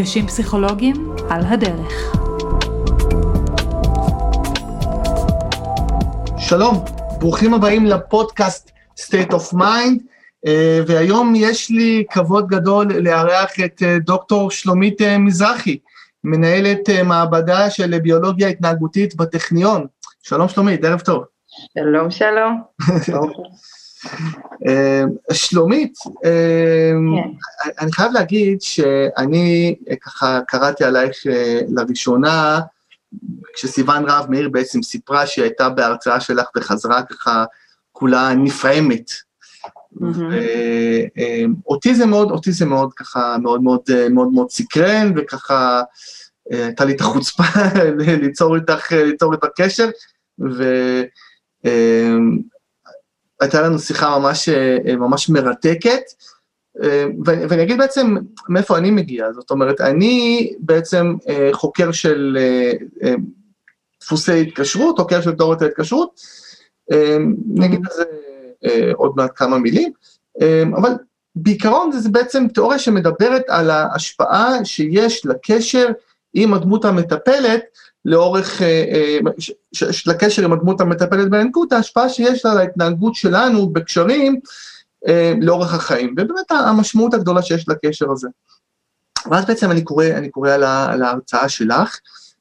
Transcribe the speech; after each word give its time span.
מפגשים 0.00 0.26
פסיכולוגיים 0.26 1.14
על 1.30 1.40
הדרך. 1.46 2.16
שלום, 6.38 6.84
ברוכים 7.18 7.54
הבאים 7.54 7.86
לפודקאסט 7.86 8.70
State 9.00 9.30
of 9.30 9.54
Mind, 9.54 10.02
אה, 10.46 10.80
והיום 10.86 11.32
יש 11.36 11.70
לי 11.70 12.04
כבוד 12.10 12.48
גדול 12.48 12.92
לארח 12.92 13.50
את 13.64 13.82
אה, 13.82 13.98
דוקטור 13.98 14.50
שלומית 14.50 15.02
אה, 15.02 15.18
מזרחי, 15.18 15.78
מנהלת 16.24 16.90
מעבדה 17.04 17.70
של 17.70 17.98
ביולוגיה 17.98 18.48
התנהגותית 18.48 19.16
בטכניון. 19.16 19.86
שלום 20.22 20.48
שלומית, 20.48 20.84
ערב 20.84 21.00
טוב. 21.00 21.24
שלום, 21.78 22.10
שלום. 22.10 22.62
שלומית, 25.32 25.94
כן. 26.22 26.96
אני 27.78 27.92
חייב 27.92 28.12
להגיד 28.12 28.62
שאני 28.62 29.74
ככה 30.00 30.40
קראתי 30.48 30.84
עלייך 30.84 31.16
לראשונה, 31.68 32.60
כשסיוון 33.54 34.04
רהב 34.04 34.30
מאיר 34.30 34.48
בעצם 34.48 34.82
סיפרה 34.82 35.26
שהיא 35.26 35.42
הייתה 35.42 35.68
בהרצאה 35.68 36.20
שלך 36.20 36.46
וחזרה 36.56 37.02
ככה 37.02 37.44
כולה 37.92 38.34
נפעמת. 38.34 39.10
ואותי 41.66 41.94
זה 41.94 42.06
מאוד, 42.06 42.30
אותי 42.30 42.52
זה 42.52 42.66
מאוד 42.66 42.94
ככה, 42.94 43.36
מאוד 43.42 43.62
מאוד 43.62 43.82
מאוד 44.10 44.28
מאוד 44.32 44.50
סקרן, 44.50 45.12
וככה 45.16 45.82
הייתה 46.50 46.84
לי 46.84 46.92
את 46.92 47.00
החוצפה 47.00 47.42
ליצור 48.22 48.56
איתך, 48.56 48.92
ליצור 48.92 49.34
את 49.34 49.44
הקשר, 49.44 49.90
והייתה 53.40 53.62
לנו 53.62 53.78
שיחה 53.78 54.18
ממש, 54.18 54.48
ממש 54.98 55.28
מרתקת. 55.28 56.02
ואני 57.24 57.62
אגיד 57.62 57.78
בעצם 57.78 58.16
מאיפה 58.48 58.78
אני 58.78 58.90
מגיע, 58.90 59.32
זאת 59.32 59.50
אומרת, 59.50 59.80
אני 59.80 60.52
בעצם 60.60 61.14
חוקר 61.52 61.92
של 61.92 62.38
דפוסי 64.00 64.40
התקשרות, 64.40 64.98
חוקר 64.98 65.20
של 65.20 65.32
תיאוריית 65.32 65.62
ההתקשרות, 65.62 66.20
נגיד 67.54 67.80
על 67.86 67.92
זה 67.96 68.04
עוד 68.94 69.12
מעט 69.16 69.30
כמה 69.34 69.58
מילים, 69.58 69.92
אבל 70.76 70.90
בעיקרון 71.34 71.92
זה 71.92 72.08
בעצם 72.08 72.48
תיאוריה 72.48 72.78
שמדברת 72.78 73.42
על 73.48 73.70
ההשפעה 73.70 74.64
שיש 74.64 75.26
לקשר 75.26 75.88
עם 76.34 76.54
הדמות 76.54 76.84
המטפלת 76.84 77.62
לאורך, 78.04 78.62
של 79.72 80.10
הקשר 80.10 80.44
עם 80.44 80.52
הדמות 80.52 80.80
המטפלת 80.80 81.30
בינקות, 81.30 81.72
ההשפעה 81.72 82.08
שיש 82.08 82.44
לה 82.44 82.54
להתנהגות 82.54 83.14
שלנו 83.14 83.70
בקשרים 83.70 84.40
אה, 85.08 85.32
לאורך 85.40 85.74
החיים, 85.74 86.14
ובאמת 86.18 86.50
המשמעות 86.50 87.14
הגדולה 87.14 87.42
שיש 87.42 87.68
לקשר 87.68 88.10
הזה. 88.12 88.28
ואז 89.30 89.46
בעצם 89.46 89.70
אני 89.70 89.82
קורא, 89.84 90.06
אני 90.06 90.30
קורא 90.30 90.50
על, 90.50 90.64
על 90.64 91.02
ההרצאה 91.02 91.48
שלך 91.48 91.98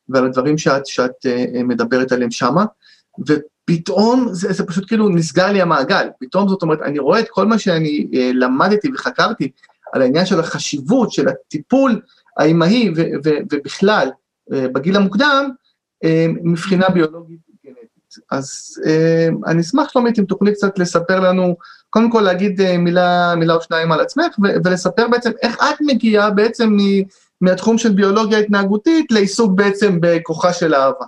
ועל 0.09 0.25
הדברים 0.25 0.57
שאת, 0.57 0.85
שאת 0.87 1.25
אה, 1.25 1.63
מדברת 1.63 2.11
עליהם 2.11 2.31
שמה, 2.31 2.65
ופתאום 3.27 4.27
זה, 4.31 4.53
זה 4.53 4.65
פשוט 4.65 4.87
כאילו 4.87 5.09
נסגר 5.09 5.51
לי 5.51 5.61
המעגל, 5.61 6.07
פתאום 6.19 6.49
זאת 6.49 6.61
אומרת, 6.61 6.81
אני 6.81 6.99
רואה 6.99 7.19
את 7.19 7.29
כל 7.29 7.45
מה 7.45 7.59
שאני 7.59 8.07
אה, 8.13 8.31
למדתי 8.33 8.89
וחקרתי 8.93 9.51
על 9.93 10.01
העניין 10.01 10.25
של 10.25 10.39
החשיבות 10.39 11.11
של 11.11 11.27
הטיפול 11.27 12.01
האימהי 12.37 12.93
ובכלל 13.23 14.09
בגיל 14.49 14.95
המוקדם, 14.95 15.49
מבחינה 16.43 16.89
ביולוגית 16.89 17.39
גנטית. 17.65 18.15
אז 18.31 18.75
אני 19.47 19.61
אשמח 19.61 19.89
שלומית 19.89 20.19
אם 20.19 20.25
תוכלי 20.25 20.53
קצת 20.53 20.79
לספר 20.79 21.19
לנו 21.19 21.55
קודם 21.89 22.11
כל 22.11 22.21
להגיד 22.21 22.61
אה, 22.61 22.77
מילה, 22.77 23.33
מילה 23.37 23.53
או 23.53 23.61
שניים 23.61 23.91
על 23.91 23.99
עצמך, 23.99 24.35
ולספר 24.63 25.07
בעצם 25.07 25.31
איך 25.41 25.57
את 25.57 25.81
מגיעה 25.81 26.29
בעצם 26.29 26.77
מהתחום 27.41 27.77
של 27.77 27.93
ביולוגיה 27.93 28.39
התנהגותית 28.39 29.11
לעיסוק 29.11 29.51
בעצם 29.55 29.97
בכוחה 30.01 30.53
של 30.53 30.75
אהבה. 30.75 31.05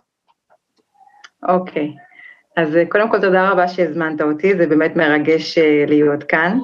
אוקיי, 1.47 1.93
okay. 1.95 2.61
אז 2.61 2.75
אה, 2.75 2.83
קודם 2.89 3.11
כל 3.11 3.21
תודה 3.21 3.49
רבה 3.49 3.67
שהזמנת 3.67 4.21
אותי, 4.21 4.57
זה 4.57 4.67
באמת 4.67 4.95
מרגש 4.95 5.57
אה, 5.57 5.85
להיות 5.87 6.23
כאן. 6.23 6.59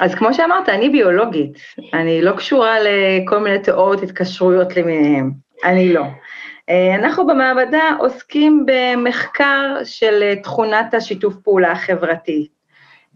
אז 0.00 0.14
כמו 0.14 0.34
שאמרת, 0.34 0.68
אני 0.68 0.88
ביולוגית, 0.88 1.58
אני 1.94 2.22
לא 2.22 2.32
קשורה 2.32 2.76
לכל 2.80 3.38
מיני 3.38 3.58
תיאוריות 3.58 4.02
התקשרויות 4.02 4.76
למיניהן, 4.76 5.30
אני 5.64 5.92
לא. 5.92 6.02
אה, 6.68 6.94
אנחנו 6.94 7.26
במעבדה 7.26 7.90
עוסקים 7.98 8.66
במחקר 8.66 9.74
של 9.84 10.22
אה, 10.22 10.36
תכונת 10.42 10.94
השיתוף 10.94 11.34
פעולה 11.36 11.72
החברתי. 11.72 12.48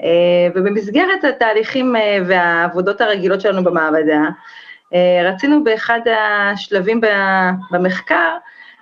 אה, 0.03 0.09
ובמסגרת 0.55 1.25
התהליכים 1.25 1.95
והעבודות 2.27 3.01
הרגילות 3.01 3.41
שלנו 3.41 3.65
במעבדה, 3.65 4.23
רצינו 5.25 5.65
באחד 5.65 6.01
השלבים 6.07 7.01
במחקר 7.71 8.37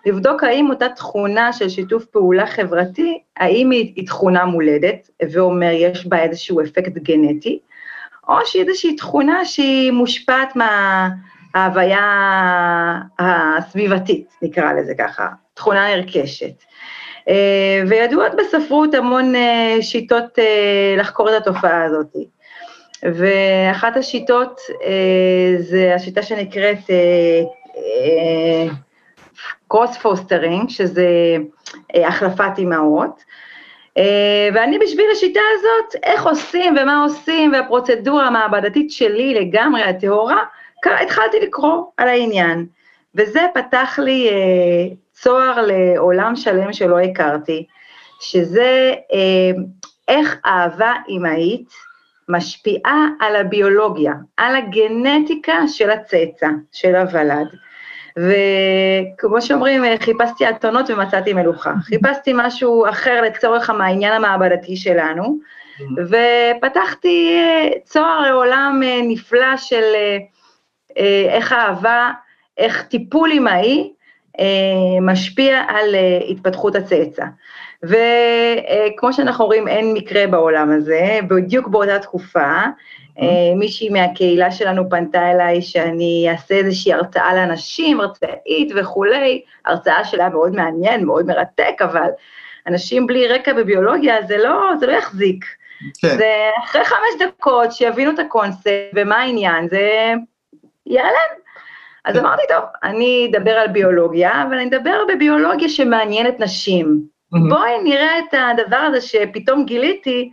לבדוק 0.07 0.45
האם 0.45 0.71
אותה 0.71 0.89
תכונה 0.89 1.53
של 1.53 1.69
שיתוף 1.69 2.05
פעולה 2.05 2.47
חברתי, 2.47 3.19
האם 3.37 3.71
היא, 3.71 4.07
תכונה 4.07 4.45
מולדת, 4.45 5.11
ואומר 5.33 5.71
יש 5.73 6.07
בה 6.07 6.23
איזשהו 6.23 6.61
אפקט 6.61 6.93
גנטי, 6.93 7.59
או 8.31 8.47
שהיא 8.47 8.63
איזושהי 8.63 8.97
תכונה 8.97 9.45
שהיא 9.45 9.93
מושפעת 9.93 10.57
מה... 10.57 11.09
ההוויה 11.55 13.01
הסביבתית, 13.19 14.27
נקרא 14.43 14.73
לזה 14.73 14.95
ככה, 14.99 15.29
תכונה 15.55 15.97
נרכשת. 15.97 16.63
אה, 17.29 17.83
וידועות 17.89 18.33
בספרות 18.39 18.95
המון 18.95 19.35
אה, 19.35 19.77
שיטות 19.81 20.39
אה, 20.39 20.95
לחקור 20.99 21.29
את 21.29 21.43
התופעה 21.43 21.85
הזאת. 21.85 22.17
ואחת 23.03 23.97
השיטות 23.97 24.61
זה 25.59 25.95
השיטה 25.95 26.23
שנקראת 26.23 26.79
cross 29.69 29.97
fostering, 29.97 30.69
שזה 30.69 31.07
החלפת 31.95 32.59
אימהות. 32.59 33.25
ואני 34.55 34.79
בשביל 34.79 35.07
השיטה 35.13 35.41
הזאת, 35.55 36.03
איך 36.03 36.27
עושים 36.27 36.77
ומה 36.83 37.03
עושים, 37.05 37.53
והפרוצדורה 37.53 38.27
המעבדתית 38.27 38.91
שלי 38.91 39.35
לגמרי, 39.35 39.83
הטהורה, 39.83 40.45
התחלתי 40.87 41.41
לקרוא 41.41 41.85
על 41.97 42.09
העניין, 42.09 42.67
וזה 43.15 43.41
פתח 43.55 43.99
לי 44.03 44.29
אה, 44.29 44.95
צוהר 45.13 45.67
לעולם 45.67 46.37
שלם 46.37 46.73
שלא 46.73 46.99
הכרתי, 46.99 47.67
שזה 48.21 48.95
אה, 49.13 49.63
איך 50.09 50.37
אהבה 50.47 50.93
אמהית 51.09 51.69
משפיעה 52.29 53.07
על 53.21 53.37
הביולוגיה, 53.37 54.15
על 54.37 54.57
הגנטיקה 54.57 55.69
של 55.69 55.91
הצאצא, 55.91 56.49
של 56.73 56.97
הוולד. 56.97 57.49
וכמו 58.21 59.43
שאומרים, 59.43 59.83
חיפשתי 60.01 60.49
אתונות 60.49 60.91
ומצאתי 60.91 61.33
מלוכה. 61.33 61.73
חיפשתי 61.89 62.33
משהו 62.35 62.89
אחר 62.89 63.23
לצורך 63.23 63.71
העניין 63.71 64.13
המעבדתי 64.13 64.77
שלנו, 64.77 65.23
mm-hmm. 65.23 65.85
ופתחתי 66.59 67.39
אה, 67.39 67.69
צוהר 67.85 68.21
לעולם 68.21 68.81
אה, 68.85 69.01
נפלא 69.03 69.57
של 69.57 69.83
אה, 70.97 71.27
איך 71.29 71.53
אהבה, 71.53 72.11
איך 72.59 72.83
טיפול 72.83 73.33
אמאי 73.33 73.93
אה, 74.41 75.01
משפיע 75.01 75.63
על 75.69 75.95
אה, 75.95 76.21
התפתחות 76.29 76.77
הצאצא. 76.77 77.25
וכמו 77.83 79.13
שאנחנו 79.13 79.47
רואים, 79.47 79.69
אין 79.69 79.93
מקרה 79.93 80.27
בעולם 80.27 80.71
הזה, 80.71 81.19
בדיוק 81.29 81.69
באותה 81.69 81.99
תקופה, 81.99 82.63
מישהי 83.57 83.89
מהקהילה 83.89 84.51
שלנו 84.51 84.91
פנתה 84.91 85.31
אליי 85.31 85.63
שאני 85.63 86.27
אעשה 86.31 86.55
איזושהי 86.55 86.93
הרצאה 86.93 87.35
לאנשים, 87.35 88.01
הרצאית 88.01 88.73
וכולי, 88.77 89.43
הרצאה 89.65 90.05
שלה 90.05 90.29
מאוד 90.29 90.53
מעניין, 90.53 91.05
מאוד 91.05 91.27
מרתק, 91.27 91.75
אבל 91.81 92.09
אנשים 92.67 93.07
בלי 93.07 93.29
רקע 93.29 93.53
בביולוגיה, 93.53 94.23
זה 94.23 94.39
לא, 94.39 94.71
זה 94.81 94.87
לא 94.87 94.93
יחזיק. 94.93 95.45
כן. 96.01 96.17
זה 96.17 96.51
אחרי 96.65 96.85
חמש 96.85 97.09
דקות 97.19 97.73
שיבינו 97.73 98.11
את 98.11 98.19
הקונספט 98.19 98.71
ומה 98.95 99.17
העניין, 99.17 99.69
זה 99.69 100.13
ייעלם. 100.87 101.31
אז 102.05 102.15
כן. 102.15 102.21
אמרתי, 102.21 102.43
טוב, 102.49 102.65
אני 102.83 103.31
אדבר 103.31 103.51
על 103.51 103.69
ביולוגיה, 103.69 104.43
אבל 104.43 104.55
אני 104.55 104.69
אדבר 104.69 105.03
בביולוגיה 105.09 105.69
שמעניינת 105.69 106.41
נשים. 106.41 107.01
בואי 107.49 107.83
נראה 107.85 108.19
את 108.19 108.35
הדבר 108.35 108.77
הזה 108.77 109.01
שפתאום 109.01 109.65
גיליתי, 109.65 110.31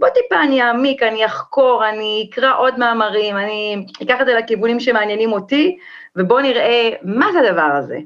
בוא 0.00 0.08
טיפה 0.08 0.42
אני 0.42 0.62
אעמיק, 0.62 1.02
אני 1.02 1.26
אחקור, 1.26 1.88
אני 1.88 2.28
אקרא 2.30 2.58
עוד 2.58 2.78
מאמרים, 2.78 3.36
אני 3.36 3.84
אקח 4.02 4.20
את 4.20 4.26
זה 4.26 4.34
לכיוונים 4.34 4.80
שמעניינים 4.80 5.32
אותי, 5.32 5.78
ובואו 6.16 6.40
נראה 6.40 6.90
מה 7.02 7.32
זה 7.32 7.40
הדבר 7.40 7.70
הזה. 7.78 7.98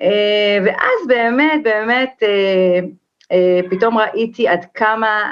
אה, 0.00 0.58
ואז 0.64 1.06
באמת, 1.08 1.62
באמת, 1.62 2.22
אה, 2.22 2.80
אה, 3.32 3.60
פתאום 3.70 3.98
ראיתי 3.98 4.48
עד 4.48 4.64
כמה 4.74 5.22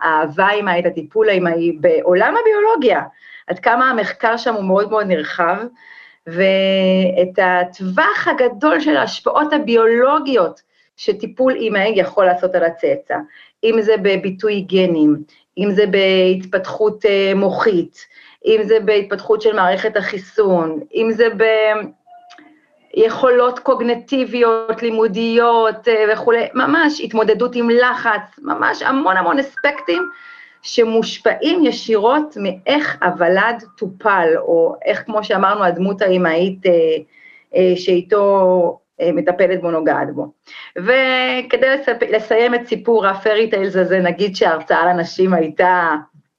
האהבה 0.00 0.46
האמהית, 0.46 0.86
הטיפול 0.86 1.28
האמהי 1.28 1.72
בעולם 1.80 2.34
הביולוגיה, 2.40 3.02
עד 3.46 3.58
כמה 3.58 3.90
המחקר 3.90 4.36
שם 4.36 4.54
הוא 4.54 4.64
מאוד 4.64 4.90
מאוד 4.90 5.06
נרחב, 5.06 5.56
ואת 6.26 7.38
הטווח 7.38 8.28
הגדול 8.28 8.80
של 8.80 8.96
ההשפעות 8.96 9.52
הביולוגיות 9.52 10.60
שטיפול 10.96 11.54
אימהי 11.54 11.92
יכול 11.96 12.24
לעשות 12.24 12.54
על 12.54 12.64
הצאצא, 12.64 13.16
אם 13.64 13.80
זה 13.80 13.96
בביטוי 13.96 14.60
גנים, 14.60 15.22
אם 15.58 15.70
זה 15.70 15.84
בהתפתחות 15.86 17.06
אה, 17.06 17.32
מוחית, 17.36 18.06
אם 18.46 18.60
זה 18.64 18.80
בהתפתחות 18.80 19.42
של 19.42 19.56
מערכת 19.56 19.96
החיסון, 19.96 20.80
אם 20.94 21.10
זה 21.10 21.28
ביכולות 22.94 23.58
קוגנטיביות, 23.58 24.82
לימודיות 24.82 25.88
אה, 25.88 26.04
וכולי, 26.12 26.46
ממש 26.54 27.00
התמודדות 27.00 27.54
עם 27.54 27.70
לחץ, 27.70 28.38
ממש 28.38 28.82
המון 28.82 29.16
המון 29.16 29.38
אספקטים 29.38 30.10
שמושפעים 30.62 31.64
ישירות 31.64 32.36
מאיך 32.40 32.98
הוולד 33.02 33.64
טופל, 33.78 34.28
או 34.38 34.74
איך, 34.84 35.02
כמו 35.06 35.24
שאמרנו, 35.24 35.64
הדמות 35.64 36.02
האמהית 36.02 36.66
אה, 37.56 37.72
שאיתו 37.76 38.78
מטפלת 39.02 39.60
בו, 39.60 39.70
נוגעת 39.70 40.14
בו. 40.14 40.32
וכדי 40.76 41.68
לספ... 41.68 42.02
לסיים 42.10 42.54
את 42.54 42.66
סיפור 42.66 43.06
הפרי 43.06 43.50
טיילס 43.50 43.76
הזה, 43.76 43.98
נגיד 43.98 44.36
שההרצאה 44.36 44.86
לנשים 44.86 45.34
הייתה 45.34 45.96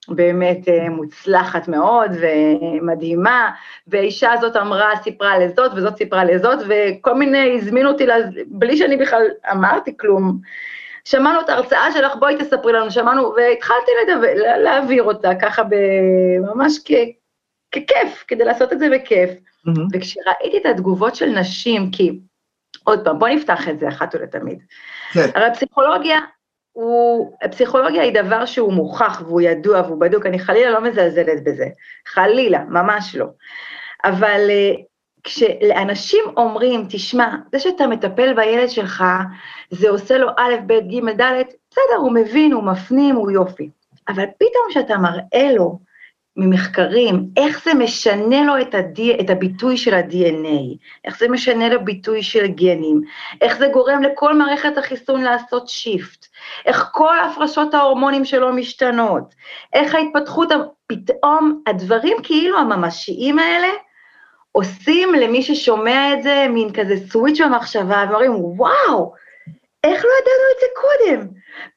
באמת 0.08 0.68
אה, 0.68 0.88
מוצלחת 0.88 1.68
מאוד 1.68 2.10
ומדהימה, 2.20 3.50
והאישה 3.86 4.32
הזאת 4.32 4.56
אמרה, 4.56 4.90
סיפרה 5.02 5.38
לזאת, 5.38 5.72
וזאת 5.76 5.96
סיפרה 5.96 6.24
לזאת, 6.24 6.58
וכל 6.68 7.14
מיני, 7.14 7.58
הזמינו 7.58 7.90
אותי, 7.90 8.06
לז... 8.06 8.24
בלי 8.46 8.76
שאני 8.76 8.96
בכלל 8.96 9.22
אמרתי 9.52 9.96
כלום. 9.96 10.38
שמענו 11.04 11.40
את 11.40 11.48
ההרצאה 11.48 11.92
שלך, 11.92 12.16
בואי 12.16 12.36
תספרי 12.36 12.72
לנו, 12.72 12.90
שמענו, 12.90 13.32
והתחלתי 13.36 13.90
לדבר, 14.02 14.28
להעביר 14.34 15.02
אותה 15.02 15.34
ככה 15.34 15.62
ממש 16.40 16.78
כ... 16.84 16.90
ככיף, 17.72 18.24
כדי 18.28 18.44
לעשות 18.44 18.72
את 18.72 18.78
זה 18.78 18.88
בכיף. 18.90 19.30
Mm-hmm. 19.30 19.80
וכשראיתי 19.92 20.58
את 20.60 20.66
התגובות 20.66 21.14
של 21.14 21.26
נשים, 21.26 21.90
כי 21.90 22.18
עוד 22.84 23.04
פעם, 23.04 23.18
בוא 23.18 23.28
נפתח 23.28 23.68
את 23.68 23.78
זה 23.78 23.88
אחת 23.88 24.14
ולתמיד. 24.14 24.58
כן. 25.12 25.30
הרי 25.34 25.46
הפסיכולוגיה, 25.46 26.18
הוא, 26.72 27.36
הפסיכולוגיה 27.42 28.02
היא 28.02 28.22
דבר 28.22 28.46
שהוא 28.46 28.72
מוכח 28.72 29.22
והוא 29.26 29.40
ידוע 29.40 29.80
והוא 29.80 30.00
בדוק, 30.00 30.26
אני 30.26 30.38
חלילה 30.38 30.70
לא 30.70 30.80
מזלזלת 30.80 31.44
בזה, 31.44 31.66
חלילה, 32.06 32.64
ממש 32.68 33.16
לא. 33.16 33.26
אבל 34.04 34.46
אה, 34.50 34.74
כשאנשים 35.24 36.24
אומרים, 36.36 36.86
תשמע, 36.90 37.36
זה 37.52 37.58
שאתה 37.58 37.86
מטפל 37.86 38.34
בילד 38.34 38.68
שלך, 38.68 39.04
זה 39.70 39.88
עושה 39.90 40.18
לו 40.18 40.28
א', 40.36 40.54
ב', 40.66 40.72
ג', 40.72 41.20
ד', 41.20 41.42
בסדר, 41.70 41.96
הוא 41.98 42.12
מבין, 42.12 42.52
הוא 42.52 42.64
מפנים, 42.64 43.14
הוא 43.14 43.30
יופי. 43.30 43.70
אבל 44.08 44.24
פתאום 44.24 44.64
כשאתה 44.70 44.98
מראה 44.98 45.52
לו 45.56 45.78
ממחקרים, 46.38 47.28
איך 47.36 47.64
זה 47.64 47.74
משנה 47.74 48.44
לו 48.44 48.60
את, 48.60 48.74
הד... 48.74 49.00
את 49.20 49.30
הביטוי 49.30 49.76
של 49.76 49.94
ה-DNA, 49.94 50.76
איך 51.04 51.18
זה 51.18 51.28
משנה 51.28 51.68
לו 51.68 51.84
ביטוי 51.84 52.22
של 52.22 52.46
גנים, 52.46 53.00
איך 53.40 53.58
זה 53.58 53.68
גורם 53.72 54.02
לכל 54.02 54.34
מערכת 54.34 54.78
החיסון 54.78 55.22
לעשות 55.22 55.68
shift, 55.68 56.26
איך 56.66 56.88
כל 56.92 57.18
הפרשות 57.18 57.74
ההורמונים 57.74 58.24
שלו 58.24 58.52
משתנות, 58.52 59.34
איך 59.72 59.94
ההתפתחות, 59.94 60.48
פתאום 60.86 61.62
הדברים 61.66 62.16
כאילו 62.22 62.58
הממשיים 62.58 63.38
האלה, 63.38 63.68
עושים 64.52 65.14
למי 65.14 65.42
ששומע 65.42 66.12
את 66.12 66.22
זה 66.22 66.46
מין 66.50 66.72
כזה 66.72 66.94
סוויץ' 67.10 67.40
במחשבה, 67.40 68.04
ואומרים, 68.08 68.34
וואו, 68.34 69.12
איך 69.84 70.04
לא 70.04 70.10
ידענו 70.20 70.46
את 70.54 70.60
זה 70.60 70.66
קודם? 70.74 71.28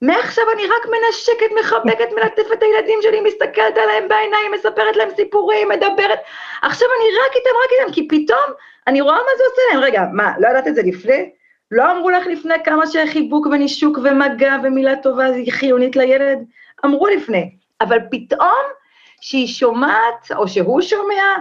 מעכשיו 0.01 0.43
אני 0.53 0.65
רק 0.65 0.85
מנשקת, 0.85 1.55
מחבקת, 1.59 2.13
מלטפת 2.15 2.53
את 2.53 2.63
הילדים 2.63 2.99
שלי, 3.01 3.21
מסתכלת 3.21 3.77
עליהם 3.77 4.07
בעיניים, 4.07 4.51
מספרת 4.51 4.95
להם 4.95 5.09
סיפורים, 5.15 5.69
מדברת. 5.69 6.19
עכשיו 6.61 6.87
אני 6.99 7.09
רק 7.25 7.35
איתם, 7.35 7.49
רק 7.65 7.71
איתם, 7.71 7.93
כי 7.93 8.07
פתאום 8.07 8.53
אני 8.87 9.01
רואה 9.01 9.15
מה 9.15 9.37
זה 9.37 9.43
עושה 9.49 9.61
להם. 9.71 9.83
רגע, 9.83 10.03
מה, 10.13 10.33
לא 10.39 10.47
ידעת 10.47 10.67
את 10.67 10.75
זה 10.75 10.81
לפני? 10.85 11.31
לא 11.71 11.91
אמרו 11.91 12.09
לך 12.09 12.27
לפני 12.27 12.63
כמה 12.63 12.87
שחיבוק 12.87 13.45
ונישוק 13.45 13.97
ומגע 13.97 14.55
ומילה 14.63 14.95
טובה 14.95 15.25
היא 15.25 15.51
חיונית 15.53 15.95
לילד? 15.95 16.39
אמרו 16.85 17.07
לפני. 17.07 17.51
אבל 17.81 17.97
פתאום, 18.11 18.63
שהיא 19.21 19.47
שומעת, 19.47 20.31
או 20.35 20.47
שהוא 20.47 20.81
שומע, 20.81 21.35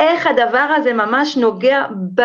איך 0.00 0.26
הדבר 0.26 0.74
הזה 0.76 0.92
ממש 0.92 1.36
נוגע 1.36 1.86
ב, 2.14 2.22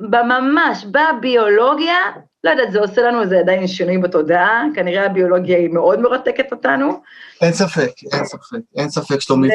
בממש, 0.00 0.84
בביולוגיה, 0.84 1.96
לא 2.44 2.50
יודעת, 2.50 2.72
זה 2.72 2.80
עושה 2.80 3.02
לנו 3.02 3.22
איזה 3.22 3.38
עדיין 3.38 3.66
שינוי 3.66 3.98
בתודעה, 3.98 4.64
כנראה 4.74 5.06
הביולוגיה 5.06 5.58
היא 5.58 5.68
מאוד 5.68 6.00
מרתקת 6.00 6.52
אותנו. 6.52 7.02
אין 7.40 7.52
ספק, 7.52 7.90
אין 8.12 8.24
ספק, 8.24 8.58
אין 8.76 8.90
ספק 8.90 9.20
שלומית. 9.20 9.52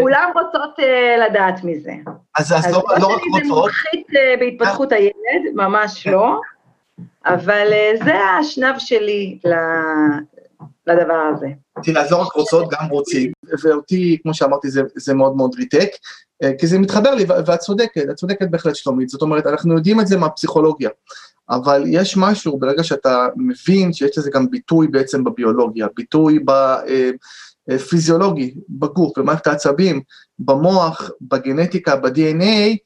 כולם 0.00 0.30
רוצות 0.34 0.78
uh, 0.78 1.20
לדעת 1.30 1.64
מזה. 1.64 1.92
אז, 2.36 2.52
לא, 2.52 2.82
לא, 2.88 2.98
לא 3.00 3.06
רק 3.06 3.20
רוצות. 3.32 3.42
אז 3.42 3.48
זה 3.48 3.54
מומחית 3.54 4.06
uh, 4.10 4.40
בהתפתחות 4.40 4.92
הילד, 4.92 5.54
ממש 5.54 6.06
לא, 6.06 6.40
אבל 7.26 7.68
זה 8.04 8.14
השנב 8.14 8.74
שלי 8.78 9.38
לדבר 10.86 11.30
הזה. 11.34 11.46
תראה, 11.82 12.02
אז 12.02 12.12
לא 12.12 12.16
רק 12.16 12.32
רוצות, 12.32 12.68
גם 12.70 12.88
רוצים, 12.90 13.32
ואותי, 13.62 14.18
כמו 14.22 14.34
שאמרתי, 14.34 14.70
זה, 14.70 14.82
זה 14.96 15.14
מאוד 15.14 15.36
מאוד 15.36 15.54
ריתק, 15.54 15.88
כי 16.58 16.66
זה 16.66 16.78
מתחבר 16.78 17.14
לי, 17.14 17.24
ואת 17.46 17.58
צודקת, 17.58 18.10
את 18.10 18.16
צודקת 18.16 18.48
בהחלט 18.50 18.76
שלומית, 18.76 19.08
זאת 19.08 19.22
אומרת, 19.22 19.46
אנחנו 19.46 19.74
יודעים 19.74 20.00
את 20.00 20.06
זה 20.06 20.16
מהפסיכולוגיה. 20.16 20.90
אבל 21.50 21.82
יש 21.86 22.16
משהו, 22.16 22.58
ברגע 22.58 22.84
שאתה 22.84 23.26
מבין 23.36 23.92
שיש 23.92 24.18
לזה 24.18 24.30
גם 24.30 24.50
ביטוי 24.50 24.88
בעצם 24.88 25.24
בביולוגיה, 25.24 25.86
ביטוי 25.96 26.38
בפיזיולוגי, 27.68 28.42
אה, 28.42 28.48
אה, 28.48 28.62
בגוף, 28.68 29.18
במערכת 29.18 29.46
העצבים, 29.46 30.00
במוח, 30.38 31.10
בגנטיקה, 31.20 31.96
ב-DNA, 31.96 32.76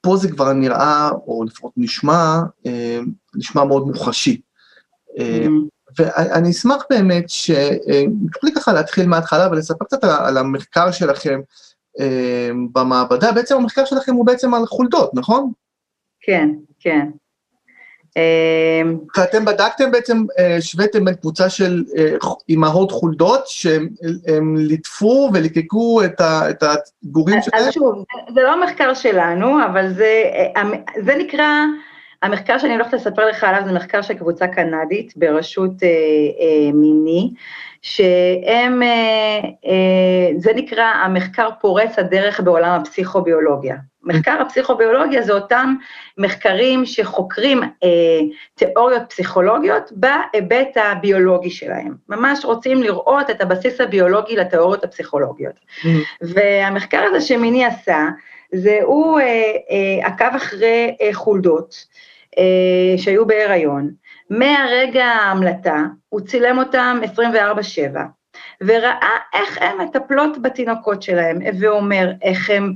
פה 0.00 0.16
זה 0.16 0.30
כבר 0.30 0.52
נראה, 0.52 1.10
או 1.26 1.44
לפחות 1.44 1.72
נשמע, 1.76 2.40
אה, 2.66 3.00
נשמע 3.34 3.64
מאוד 3.64 3.86
מוחשי. 3.86 4.40
Mm-hmm. 5.18 5.50
ואני 5.98 6.50
אשמח 6.50 6.82
באמת 6.90 7.24
שתוכלי 7.28 8.52
ככה 8.56 8.72
להתחיל 8.72 9.06
מההתחלה 9.06 9.48
ולספר 9.50 9.84
קצת 9.84 10.04
על 10.04 10.38
המחקר 10.38 10.90
שלכם 10.90 11.40
במעבדה. 12.72 13.32
בעצם 13.32 13.56
המחקר 13.56 13.84
שלכם 13.84 14.14
הוא 14.14 14.26
בעצם 14.26 14.54
על 14.54 14.66
חולדות, 14.66 15.10
נכון? 15.14 15.52
כן, 16.20 16.48
כן. 16.80 17.08
ואתם 19.16 19.44
בדקתם 19.44 19.90
בעצם, 19.90 20.24
אה, 20.38 20.56
השוויתם 20.56 21.04
בין 21.04 21.14
קבוצה 21.14 21.50
של 21.50 21.84
אה, 21.98 22.16
אימהות 22.48 22.90
חולדות 22.90 23.46
שהם 23.46 24.56
ליטפו 24.56 25.30
וליקקו 25.34 26.00
את 26.04 26.62
הגורים 26.62 27.42
שלהם? 27.42 27.62
אז 27.68 27.72
שוב, 27.72 28.04
זה 28.34 28.42
לא 28.42 28.64
מחקר 28.64 28.94
שלנו, 28.94 29.64
אבל 29.64 29.92
זה, 29.92 30.22
אה, 30.56 30.62
זה 31.04 31.14
נקרא, 31.16 31.48
המחקר 32.22 32.58
שאני 32.58 32.74
הולכת 32.74 32.92
לספר 32.92 33.26
לך 33.26 33.44
עליו 33.44 33.62
זה 33.64 33.72
מחקר 33.72 34.02
של 34.02 34.14
קבוצה 34.14 34.46
קנדית 34.46 35.12
בראשות 35.16 35.72
מיני, 36.74 37.30
שהם, 37.82 38.82
זה 40.36 40.50
נקרא 40.54 40.84
המחקר 40.84 41.48
פורץ 41.60 41.98
הדרך 41.98 42.40
בעולם 42.40 42.80
הפסיכוביולוגיה. 42.80 43.76
מחקר 44.04 44.42
הפסיכוביולוגיה 44.42 45.22
זה 45.22 45.32
אותם 45.32 45.74
מחקרים 46.18 46.86
שחוקרים 46.86 47.62
אה, 47.62 48.20
תיאוריות 48.54 49.02
פסיכולוגיות 49.08 49.92
בהיבט 49.92 50.76
הביולוגי 50.76 51.50
שלהם. 51.50 51.94
ממש 52.08 52.44
רוצים 52.44 52.82
לראות 52.82 53.30
את 53.30 53.40
הבסיס 53.40 53.80
הביולוגי 53.80 54.36
לתיאוריות 54.36 54.84
הפסיכולוגיות. 54.84 55.54
Mm-hmm. 55.54 55.88
והמחקר 56.20 57.02
הזה 57.02 57.20
שמיני 57.20 57.64
עשה, 57.64 58.08
זה 58.54 58.78
הוא 58.82 59.20
אה, 59.20 59.24
אה, 59.70 60.06
עקב 60.06 60.36
אחרי 60.36 60.96
אה, 61.00 61.08
חולדות 61.12 61.74
אה, 62.38 62.98
שהיו 62.98 63.26
בהיריון. 63.26 63.90
מהרגע 64.30 65.04
ההמלטה, 65.04 65.82
הוא 66.08 66.20
צילם 66.20 66.58
אותם 66.58 67.00
24-7. 67.14 67.98
וראה 68.60 69.16
איך 69.34 69.58
הן 69.60 69.78
מטפלות 69.78 70.42
בתינוקות 70.42 71.02
שלהם, 71.02 71.38
ואומר 71.60 72.10
איך 72.22 72.50
הם, 72.50 72.74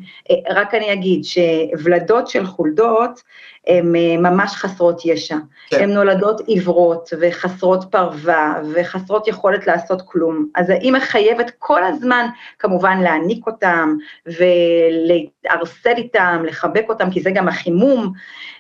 רק 0.50 0.74
אני 0.74 0.92
אגיד 0.92 1.24
שוולדות 1.24 2.28
של 2.28 2.46
חולדות 2.46 3.22
הן 3.66 3.96
אה, 3.96 4.16
ממש 4.30 4.52
חסרות 4.54 5.04
ישע. 5.04 5.36
כן. 5.70 5.82
הן 5.82 5.90
נולדות 5.90 6.40
עיוורות 6.40 7.12
וחסרות 7.20 7.84
פרווה 7.90 8.60
וחסרות 8.74 9.28
יכולת 9.28 9.66
לעשות 9.66 10.02
כלום. 10.04 10.46
אז 10.54 10.70
האימא 10.70 10.98
חייבת 11.00 11.50
כל 11.58 11.84
הזמן 11.84 12.26
כמובן 12.58 13.00
להעניק 13.00 13.46
אותם 13.46 13.96
ולהתערסל 14.26 15.94
איתם, 15.96 16.42
לחבק 16.46 16.84
אותם, 16.88 17.10
כי 17.10 17.20
זה 17.20 17.30
גם 17.30 17.48
החימום, 17.48 18.12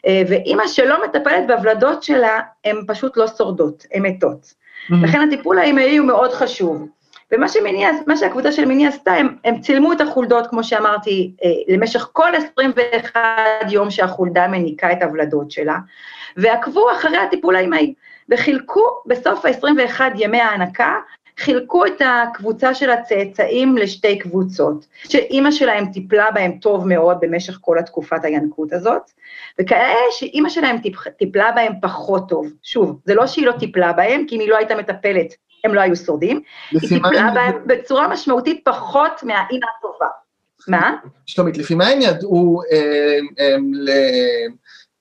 אה, 0.06 0.22
ואימא 0.28 0.66
שלא 0.66 1.04
מטפלת 1.04 1.46
בוולדות 1.46 2.02
שלה, 2.02 2.40
הן 2.64 2.76
פשוט 2.86 3.16
לא 3.16 3.26
שורדות, 3.26 3.86
הן 3.92 4.02
מתות. 4.02 4.65
Mm-hmm. 4.90 4.94
לכן 5.02 5.20
הטיפול 5.20 5.58
האימהי 5.58 5.96
הוא 5.96 6.06
מאוד 6.06 6.32
חשוב. 6.32 6.88
ומה 7.32 7.48
שמיני, 7.48 7.84
מה 8.06 8.16
שהקבוצה 8.16 8.52
של 8.52 8.64
מיני 8.64 8.86
עשתה, 8.86 9.12
הם, 9.12 9.36
הם 9.44 9.60
צילמו 9.60 9.92
את 9.92 10.00
החולדות, 10.00 10.46
כמו 10.46 10.64
שאמרתי, 10.64 11.32
אה, 11.44 11.74
למשך 11.74 12.08
כל 12.12 12.30
21 12.34 13.20
יום 13.70 13.90
שהחולדה 13.90 14.48
מניקה 14.48 14.92
את 14.92 15.02
הוולדות 15.02 15.50
שלה, 15.50 15.76
ועקבו 16.36 16.92
אחרי 16.92 17.16
הטיפול 17.16 17.56
האימהי, 17.56 17.94
וחילקו 18.28 18.82
בסוף 19.06 19.44
ה-21 19.44 20.00
ימי 20.14 20.40
ההנקה, 20.40 20.94
חילקו 21.38 21.86
את 21.86 22.02
הקבוצה 22.04 22.74
של 22.74 22.90
הצאצאים 22.90 23.76
לשתי 23.76 24.18
קבוצות, 24.18 24.86
שאימא 25.08 25.50
שלהם 25.50 25.86
טיפלה 25.92 26.30
בהם 26.30 26.58
טוב 26.62 26.86
מאוד 26.88 27.16
במשך 27.20 27.58
כל 27.60 27.78
התקופת 27.78 28.24
הינקות 28.24 28.72
הזאת, 28.72 29.02
וכאלה 29.60 29.94
שאימא 30.10 30.48
שלהם 30.48 30.78
טיפ, 30.78 30.96
טיפלה 31.18 31.52
בהם 31.52 31.72
פחות 31.82 32.28
טוב. 32.28 32.46
שוב, 32.62 33.00
זה 33.04 33.14
לא 33.14 33.26
שהיא 33.26 33.46
לא 33.46 33.52
טיפלה 33.52 33.92
בהם, 33.92 34.24
כי 34.28 34.36
אם 34.36 34.40
היא 34.40 34.48
לא 34.50 34.56
הייתה 34.56 34.74
מטפלת, 34.74 35.34
הם 35.64 35.74
לא 35.74 35.80
היו 35.80 35.96
שורדים, 35.96 36.40
היא 36.70 36.80
טיפלה 36.88 37.20
הם- 37.20 37.34
בהם 37.34 37.54
בצורה 37.66 38.08
משמעותית 38.08 38.60
פחות 38.64 39.22
מהאימא 39.22 39.66
הטובה. 39.78 40.06
מה? 40.68 40.96
שלומית, 41.26 41.58
לפי 41.58 41.74
מה 41.74 41.86
הם 41.86 42.00
ידעו 42.00 42.60
אה, 42.72 42.78
אה, 43.40 43.56
ל- 43.72 43.88
אה, 43.88 44.46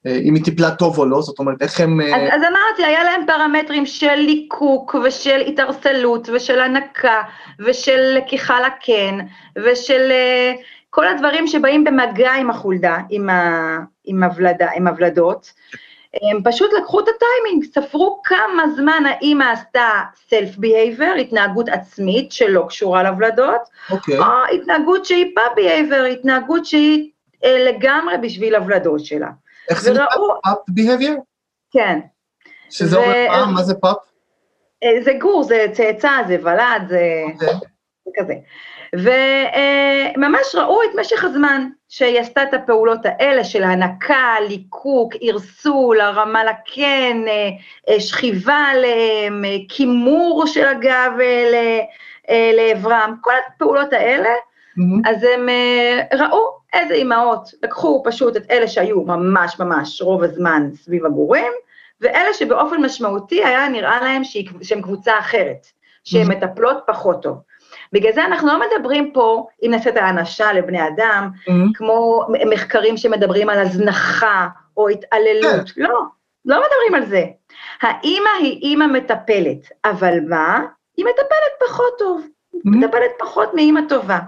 אם 0.08 0.36
היא 0.36 0.44
טיפלה 0.44 0.72
טוב 0.72 1.00
או 1.00 1.06
לא? 1.06 1.22
זאת 1.22 1.40
אומרת, 1.40 1.62
איך 1.62 1.80
הם... 1.80 2.02
אה, 2.02 2.16
אז, 2.16 2.22
אז 2.34 2.42
אמרתי, 2.42 2.86
היה 2.86 3.04
להם 3.04 3.22
פרמטרים 3.28 3.86
של 3.86 4.16
ליקוק 4.16 4.96
ושל 5.04 5.40
התערסלות 5.48 6.30
ושל 6.34 6.60
הנקה 6.60 7.22
ושל 7.60 8.18
לקיחה 8.18 8.58
לקן 8.60 9.18
ושל 9.66 10.12
אה, 10.12 10.54
כל 10.90 11.08
הדברים 11.08 11.48
שבאים 11.48 11.84
במגע 11.84 12.32
עם 12.32 12.50
החולדה, 12.50 12.98
עם, 13.10 13.30
ה, 13.30 13.78
עם, 14.06 14.24
הוולדה, 14.24 14.68
עם 14.76 14.88
הוולדות. 14.88 15.52
הם 16.32 16.44
פשוט 16.44 16.72
לקחו 16.78 17.00
את 17.00 17.06
הטיימינג, 17.16 17.66
ספרו 17.74 18.22
כמה 18.24 18.64
זמן 18.76 19.04
האימא 19.06 19.44
עשתה 19.44 19.90
self 20.30 20.60
behavior, 20.60 21.20
התנהגות 21.22 21.70
עצמית 21.70 22.32
שלא 22.32 22.66
קשורה 22.70 23.04
לוולדות, 23.04 23.62
אוקיי, 23.92 24.18
או 24.18 24.24
התנהגות 24.54 25.06
שהיא 25.06 25.36
pub 25.38 25.60
behavior, 25.60 26.06
התנהגות 26.12 26.66
שהיא 26.66 27.10
אה, 27.44 27.64
לגמרי 27.64 28.18
בשביל 28.22 28.56
הוולדות 28.56 29.06
שלה. 29.06 29.30
איך 29.70 29.82
זה 29.82 29.92
נקרא? 29.94 30.06
pup 30.44 30.58
behavior? 30.68 31.18
כן. 31.72 32.00
שזה 32.70 32.98
אומר 32.98 33.46
מה? 33.46 33.52
מה 33.52 33.64
זה 33.64 33.76
pup? 33.76 33.98
אה, 34.84 35.04
זה 35.04 35.14
גור, 35.22 35.44
זה 35.44 35.66
צאצא, 35.74 36.12
זה 36.28 36.38
ולד, 36.42 36.88
זה, 36.88 37.24
אוקיי. 37.34 37.54
זה 38.06 38.12
כזה. 38.16 38.34
וממש 38.94 40.56
ראו 40.56 40.84
את 40.84 40.90
משך 41.00 41.24
הזמן 41.24 41.68
שהיא 41.90 42.20
עשתה 42.20 42.44
את 42.44 42.54
הפעולות 42.54 43.00
האלה 43.04 43.44
של 43.44 43.64
הנקה, 43.64 44.36
ליקוק, 44.48 45.14
ערסול, 45.22 46.02
הרמה 46.02 46.44
לקן, 46.44 47.24
אה, 47.28 47.50
אה, 47.90 48.00
שכיבה 48.00 48.58
עליהם, 48.72 49.46
אה, 49.46 49.56
קימור 49.70 50.44
של 50.48 50.68
הגב 50.68 51.12
אה, 51.20 51.80
אה, 52.30 52.52
לעברם, 52.54 53.16
כל 53.22 53.34
הפעולות 53.48 53.94
האלה, 53.94 54.30
מהמם. 54.78 55.02
אז 55.06 55.24
הם 55.24 55.50
אה, 55.50 56.02
ראו 56.18 56.65
איזה 56.76 56.94
אימהות 56.94 57.50
לקחו 57.64 58.04
פשוט 58.06 58.38
את 58.38 58.52
אלה 58.52 58.68
שהיו 58.68 59.02
ממש 59.02 59.60
ממש 59.60 60.02
רוב 60.02 60.24
הזמן 60.24 60.70
סביב 60.74 61.06
הגורים, 61.06 61.52
ואלה 62.02 62.34
שבאופן 62.34 62.82
משמעותי 62.82 63.44
היה 63.46 63.70
נראה 63.70 64.02
להם 64.02 64.24
שהיא- 64.24 64.50
שהם 64.62 64.82
קבוצה 64.82 65.20
אחרת, 65.20 65.68
שהן. 66.04 66.28
מטפלות 66.32 66.78
פחות 66.88 67.22
טוב. 67.22 67.38
בגלל 67.94 68.12
זה 68.14 68.26
אנחנו 68.26 68.48
לא 68.48 68.60
מדברים 68.60 69.12
פה, 69.14 69.48
אם 69.66 69.72
נעשה 69.72 69.90
את 69.90 69.98
האנשה 69.98 70.54
לבני 70.54 70.88
אדם, 70.88 71.30
מהמם. 71.48 71.74
כמו 71.74 72.26
מחקרים 72.52 72.98
שמדברים 72.98 73.50
על 73.50 73.60
הזנחה 73.60 74.48
או 74.78 74.90
התעללות, 74.90 75.66
לא, 75.78 76.00
לא 76.46 76.58
מדברים 76.60 77.04
על 77.04 77.10
זה. 77.10 77.24
האימא 77.82 78.30
היא 78.40 78.62
אימא 78.62 78.88
מטפלת, 78.88 79.70
אבל 79.86 80.18
מה? 80.30 80.60
היא 80.98 81.06
מטפלת 81.06 81.70
פחות 81.70 81.94
טוב, 82.00 82.22
מהמם. 82.64 82.84
מטפלת 82.84 83.12
פחות 83.20 83.54
מאימא 83.54 83.82
טובה. 83.90 84.20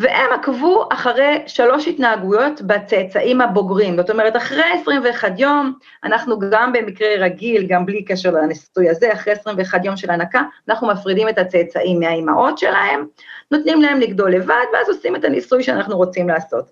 והם 0.00 0.32
עקבו 0.32 0.88
אחרי 0.92 1.42
שלוש 1.46 1.88
התנהגויות 1.88 2.62
בצאצאים 2.62 3.40
הבוגרים, 3.40 3.96
זאת 3.96 4.10
אומרת, 4.10 4.36
אחרי 4.36 4.64
21 4.82 5.32
יום, 5.38 5.72
אנחנו 6.04 6.38
גם 6.38 6.72
במקרה 6.72 7.08
רגיל, 7.18 7.66
גם 7.66 7.86
בלי 7.86 8.04
קשר 8.04 8.30
לניסוי 8.30 8.90
הזה, 8.90 9.12
אחרי 9.12 9.32
21 9.32 9.84
יום 9.84 9.96
של 9.96 10.10
הנקה, 10.10 10.42
אנחנו 10.68 10.88
מפרידים 10.88 11.28
את 11.28 11.38
הצאצאים 11.38 12.00
מהאימהות 12.00 12.58
שלהם, 12.58 13.06
נותנים 13.50 13.82
להם 13.82 14.00
לגדול 14.00 14.34
לבד, 14.34 14.64
ואז 14.72 14.88
עושים 14.88 15.16
את 15.16 15.24
הניסוי 15.24 15.62
שאנחנו 15.62 15.96
רוצים 15.96 16.28
לעשות. 16.28 16.64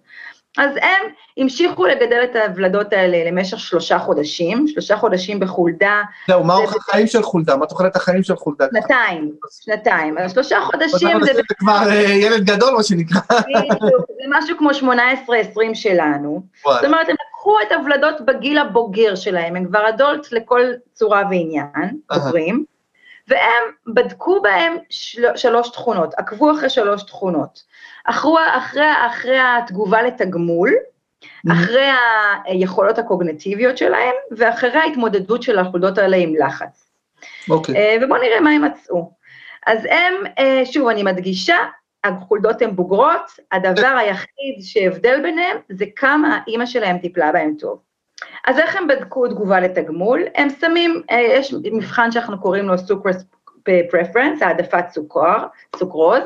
אז 0.56 0.70
הם 0.76 1.12
המשיכו 1.36 1.86
לגדל 1.86 2.20
את 2.24 2.36
הוולדות 2.36 2.92
האלה 2.92 3.30
למשך 3.30 3.58
שלושה 3.58 3.98
חודשים, 3.98 4.68
שלושה 4.68 4.96
חודשים 4.96 5.40
בחולדה, 5.40 6.02
זהו, 6.28 6.44
מה 6.44 6.54
זה 6.54 6.60
אורך 6.60 6.76
החיים 6.76 7.06
של 7.06 7.22
חולדה? 7.22 7.56
מה 7.56 7.66
תוחלת 7.66 7.96
החיים 7.96 8.22
של 8.22 8.36
חולדה? 8.36 8.66
שנתיים, 8.72 9.34
שנתיים, 9.62 10.18
אז 10.18 10.32
שלושה 10.32 10.60
חודשים 10.60 11.24
זה 11.24 11.34
זה 11.34 11.42
כבר 11.58 11.78
אה, 11.90 11.94
ילד 11.94 12.44
גדול, 12.44 12.74
מה 12.76 12.82
שנקרא. 12.82 13.20
בדיוק, 13.30 14.04
זה 14.08 14.24
משהו 14.28 14.58
כמו 14.58 14.70
18-20 14.70 15.74
שלנו. 15.74 16.42
זאת. 16.64 16.84
אומרת, 16.84 17.08
הם 17.08 17.16
לקחו 17.28 17.56
את 17.66 17.72
הוולדות 17.72 18.20
בגיל 18.20 18.58
הבוגר 18.58 19.14
שלהם, 19.14 19.56
הם 19.56 19.64
כבר 19.64 19.88
אדולט 19.88 20.32
לכל 20.32 20.62
צורה 20.94 21.22
ועניין. 21.30 21.98
בוגרים, 22.12 22.64
והם 23.28 23.94
בדקו 23.94 24.42
בהם 24.42 24.76
של, 24.90 25.26
שלוש 25.36 25.70
תכונות, 25.70 26.14
עקבו 26.16 26.52
אחרי 26.52 26.70
שלוש 26.70 27.02
תכונות. 27.02 27.62
אחרי, 28.10 28.40
אחרי, 28.56 28.90
אחרי 29.06 29.38
התגובה 29.38 30.02
לתגמול, 30.02 30.74
אחרי 31.52 31.88
היכולות 32.44 32.98
הקוגנטיביות 32.98 33.78
שלהם, 33.78 34.14
ואחרי 34.36 34.78
ההתמודדות 34.78 35.42
של 35.42 35.58
החולדות 35.58 35.98
האלה 35.98 36.16
עם 36.16 36.34
לחץ. 36.36 36.90
אוקיי. 37.50 37.76
אה, 37.76 37.96
ובואו 38.02 38.20
נראה 38.20 38.40
מה 38.40 38.50
הם 38.50 38.64
מצאו. 38.64 39.10
אז 39.66 39.84
הם, 39.84 40.14
אה, 40.38 40.62
שוב, 40.64 40.88
אני 40.88 41.02
מדגישה, 41.02 41.56
החולדות 42.04 42.62
הן 42.62 42.76
בוגרות, 42.76 43.30
הדבר 43.52 43.96
היחיד 43.98 44.54
שהבדל 44.60 45.22
ביניהם 45.22 45.56
זה 45.68 45.84
כמה 45.96 46.38
האימא 46.38 46.66
שלהם 46.66 46.98
טיפלה 46.98 47.32
בהם 47.32 47.54
טוב. 47.58 47.78
אז 48.46 48.58
איך 48.58 48.76
הם 48.76 48.86
בדקו 48.88 49.28
תגובה 49.28 49.60
לתגמול? 49.60 50.22
הם 50.34 50.48
שמים, 50.60 51.02
אה, 51.10 51.20
יש 51.20 51.54
מבחן 51.72 52.10
שאנחנו 52.10 52.40
קוראים 52.40 52.68
לו 52.68 52.78
סוכרס 52.78 53.24
פרפרנס, 53.90 54.42
העדפת 54.42 54.84
סוכר, 54.90 55.46
סוכרוז, 55.76 56.22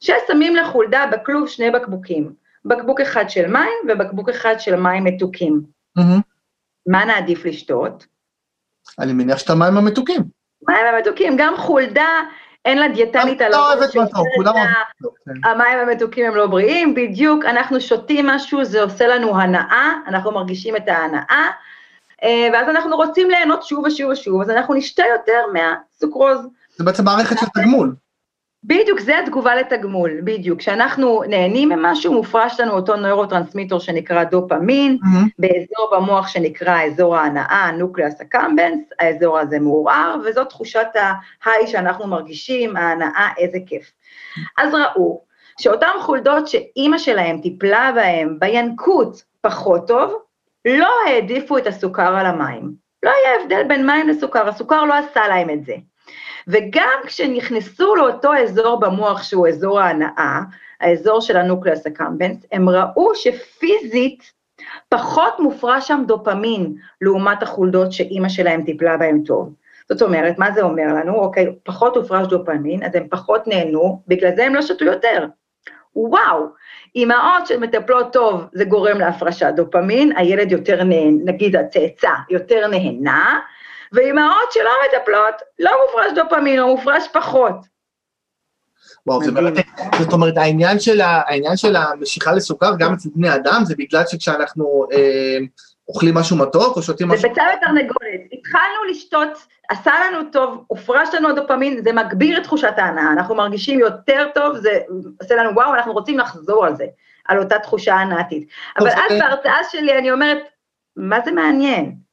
ששמים 0.00 0.56
לחולדה 0.56 1.06
בכלוב 1.12 1.48
שני 1.48 1.70
בקבוקים, 1.70 2.32
בקבוק 2.64 3.00
אחד 3.00 3.30
של 3.30 3.46
מים 3.46 3.78
ובקבוק 3.88 4.28
אחד 4.28 4.54
של 4.58 4.76
מים 4.76 5.04
מתוקים. 5.04 5.62
מהמם. 5.96 6.20
מה 6.86 7.04
נעדיף 7.04 7.44
לשתות? 7.44 8.06
אני 8.98 9.12
מניח 9.12 9.38
שאתה 9.38 9.54
מים 9.54 9.76
המתוקים. 9.76 10.22
מים 10.68 10.86
המתוקים, 10.94 11.36
גם 11.38 11.56
חולדה, 11.56 12.20
אין 12.64 12.78
לה 12.78 12.88
דיאטנית 12.88 13.40
על 13.40 13.50
אתה 13.50 13.56
הראש. 13.56 13.96
כן. 13.96 15.48
המים 15.50 15.78
המתוקים 15.78 16.26
הם 16.26 16.34
לא 16.34 16.46
בריאים, 16.46 16.94
בדיוק, 16.94 17.44
אנחנו 17.44 17.80
שותים 17.80 18.26
משהו, 18.26 18.64
זה 18.64 18.82
עושה 18.82 19.06
לנו 19.06 19.40
הנאה, 19.40 19.92
אנחנו 20.06 20.32
מרגישים 20.32 20.76
את 20.76 20.88
ההנאה, 20.88 21.50
אה, 22.22 22.48
ואז 22.52 22.68
אנחנו 22.68 22.96
רוצים 22.96 23.30
ליהנות 23.30 23.62
שוב 23.62 23.84
ושוב 23.84 24.10
ושוב, 24.10 24.40
אז 24.40 24.50
אנחנו 24.50 24.74
נשתה 24.74 25.02
יותר 25.12 25.40
מהסוכרוז. 25.52 26.46
זה 26.78 26.84
בעצם 26.84 27.04
מערכת 27.04 27.38
של 27.38 27.46
תגמול. 27.54 27.94
בדיוק, 28.64 29.00
זה 29.00 29.18
התגובה 29.18 29.54
לתגמול, 29.54 30.20
בדיוק. 30.24 30.58
כשאנחנו 30.58 31.22
נהנים 31.28 31.68
ממשהו, 31.68 32.12
מופרש 32.12 32.60
לנו 32.60 32.72
אותו 32.72 32.96
נוירוטרנסמיטור 32.96 33.80
שנקרא 33.80 34.24
דופמין, 34.24 34.98
מהמם. 35.02 35.28
באזור 35.38 35.90
במוח 35.92 36.28
שנקרא 36.28 36.82
אזור 36.82 37.16
ההנאה, 37.16 37.70
nucleus 37.78 38.20
accumbens, 38.20 38.80
האזור 38.98 39.38
הזה 39.38 39.58
מעורר, 39.58 40.16
וזו 40.24 40.44
תחושת 40.44 40.86
ה 41.44 41.48
high 41.48 41.66
שאנחנו 41.66 42.06
מרגישים, 42.06 42.76
ההנאה, 42.76 43.28
איזה 43.38 43.58
כיף. 43.66 43.92
אז 44.58 44.74
ראו 44.74 45.22
שאותן 45.60 45.92
חולדות 46.00 46.48
שאימא 46.48 46.98
שלהם 46.98 47.40
טיפלה 47.40 47.92
בהן 47.94 48.36
בינקות 48.38 49.22
פחות 49.40 49.88
טוב, 49.88 50.14
לא 50.64 50.88
העדיפו 51.06 51.58
את 51.58 51.66
הסוכר 51.66 52.16
על 52.16 52.26
המים. 52.26 52.72
לא 53.02 53.10
היה 53.10 53.42
הבדל 53.42 53.62
בין 53.68 53.86
מים 53.86 54.08
לסוכר, 54.08 54.48
הסוכר 54.48 54.84
לא 54.84 54.94
עשה 54.94 55.28
להם 55.28 55.50
את 55.50 55.64
זה. 55.64 55.74
וגם 56.46 56.98
כשנכנסו 57.06 57.94
לאותו 57.94 58.34
אזור 58.34 58.80
במוח 58.80 59.22
שהוא 59.22 59.48
אזור 59.48 59.80
ההנאה, 59.80 60.40
האזור 60.80 61.20
של 61.20 61.36
ה 61.36 61.42
nucleus 61.42 61.86
accumbens, 61.86 62.36
הם 62.52 62.68
ראו 62.68 63.14
שפיזית 63.14 64.32
פחות 64.88 65.34
מופרש 65.38 65.88
שם 65.88 66.02
דופמין 66.06 66.74
לעומת 67.00 67.42
החולדות 67.42 67.92
שאימא 67.92 68.28
שלהם 68.28 68.62
טיפלה 68.62 68.96
בהם 68.96 69.22
טוב. 69.26 69.52
זאת 69.88 70.02
אומרת, 70.02 70.38
מה 70.38 70.52
זה 70.52 70.62
אומר 70.62 70.86
לנו? 70.86 71.14
אוקיי, 71.14 71.46
פחות 71.62 71.96
הופרש 71.96 72.26
דופמין, 72.26 72.82
אז 72.82 72.94
הם 72.94 73.06
פחות 73.10 73.46
נהנו, 73.46 74.02
בגלל 74.08 74.30
זה 74.36 74.46
הם 74.46 74.54
לא 74.54 74.62
שתו 74.62 74.84
יותר. 74.84 75.26
וואו, 75.96 76.46
אימהות 76.94 77.46
שמטפלות 77.46 78.12
טוב, 78.12 78.44
זה 78.52 78.64
גורם 78.64 78.98
להפרשת 78.98 79.52
דופמין, 79.56 80.16
הילד 80.16 80.52
יותר 80.52 80.84
נהנה, 80.84 81.22
נגיד 81.24 81.56
הצאצא 81.56 82.10
יותר 82.30 82.66
נהנה, 82.66 83.38
ואימהות 83.92 84.52
שלא 84.52 84.70
מטפלות, 84.88 85.34
לא 85.58 85.70
מופרש 85.86 86.12
דופמין, 86.14 86.60
או 86.60 86.66
מופרש 86.76 87.08
פחות. 87.12 87.54
וואו, 89.06 89.24
זה. 89.24 89.32
באמת, 89.32 89.54
זאת 89.98 90.12
אומרת, 90.12 90.36
העניין 90.36 90.80
של, 90.80 91.00
ה, 91.00 91.22
העניין 91.26 91.56
של 91.56 91.76
המשיכה 91.76 92.32
לסוכר, 92.32 92.70
גם 92.78 92.92
אצל 92.94 93.08
בני 93.14 93.34
אדם, 93.34 93.60
זה 93.64 93.74
בגלל 93.78 94.02
שכשאנחנו 94.06 94.86
אה, 94.92 95.38
אוכלים 95.88 96.14
משהו 96.14 96.36
מתוק 96.36 96.76
או 96.76 96.82
שותים 96.82 97.08
זה 97.08 97.14
משהו... 97.14 97.28
ביצה 97.28 97.42
ותרנגולת. 97.58 98.20
התחלנו 98.32 98.84
לשתות, 98.90 99.28
עשה 99.68 99.92
לנו 100.06 100.30
טוב, 100.32 100.64
הופרש 100.66 101.08
לנו 101.14 101.28
הדופמין, 101.28 101.80
זה 101.84 101.92
מגביר 101.92 102.38
את 102.38 102.42
תחושת 102.42 102.72
ההנאה, 102.76 103.12
אנחנו 103.12 103.34
מרגישים 103.34 103.80
יותר 103.80 104.26
טוב, 104.34 104.56
זה 104.56 104.78
עושה 105.20 105.34
לנו 105.34 105.50
וואו, 105.54 105.74
אנחנו 105.74 105.92
רוצים 105.92 106.18
לחזור 106.18 106.66
על 106.66 106.76
זה, 106.76 106.84
על 107.28 107.38
אותה 107.38 107.58
תחושה 107.58 107.94
הנאתית. 107.94 108.48
אבל 108.78 108.90
זה- 108.90 108.96
אז 108.96 109.18
בהרצאה 109.18 109.58
שלי 109.70 109.98
אני 109.98 110.10
אומרת, 110.12 110.38
מה 110.96 111.18
זה 111.24 111.32
מעניין? 111.32 112.05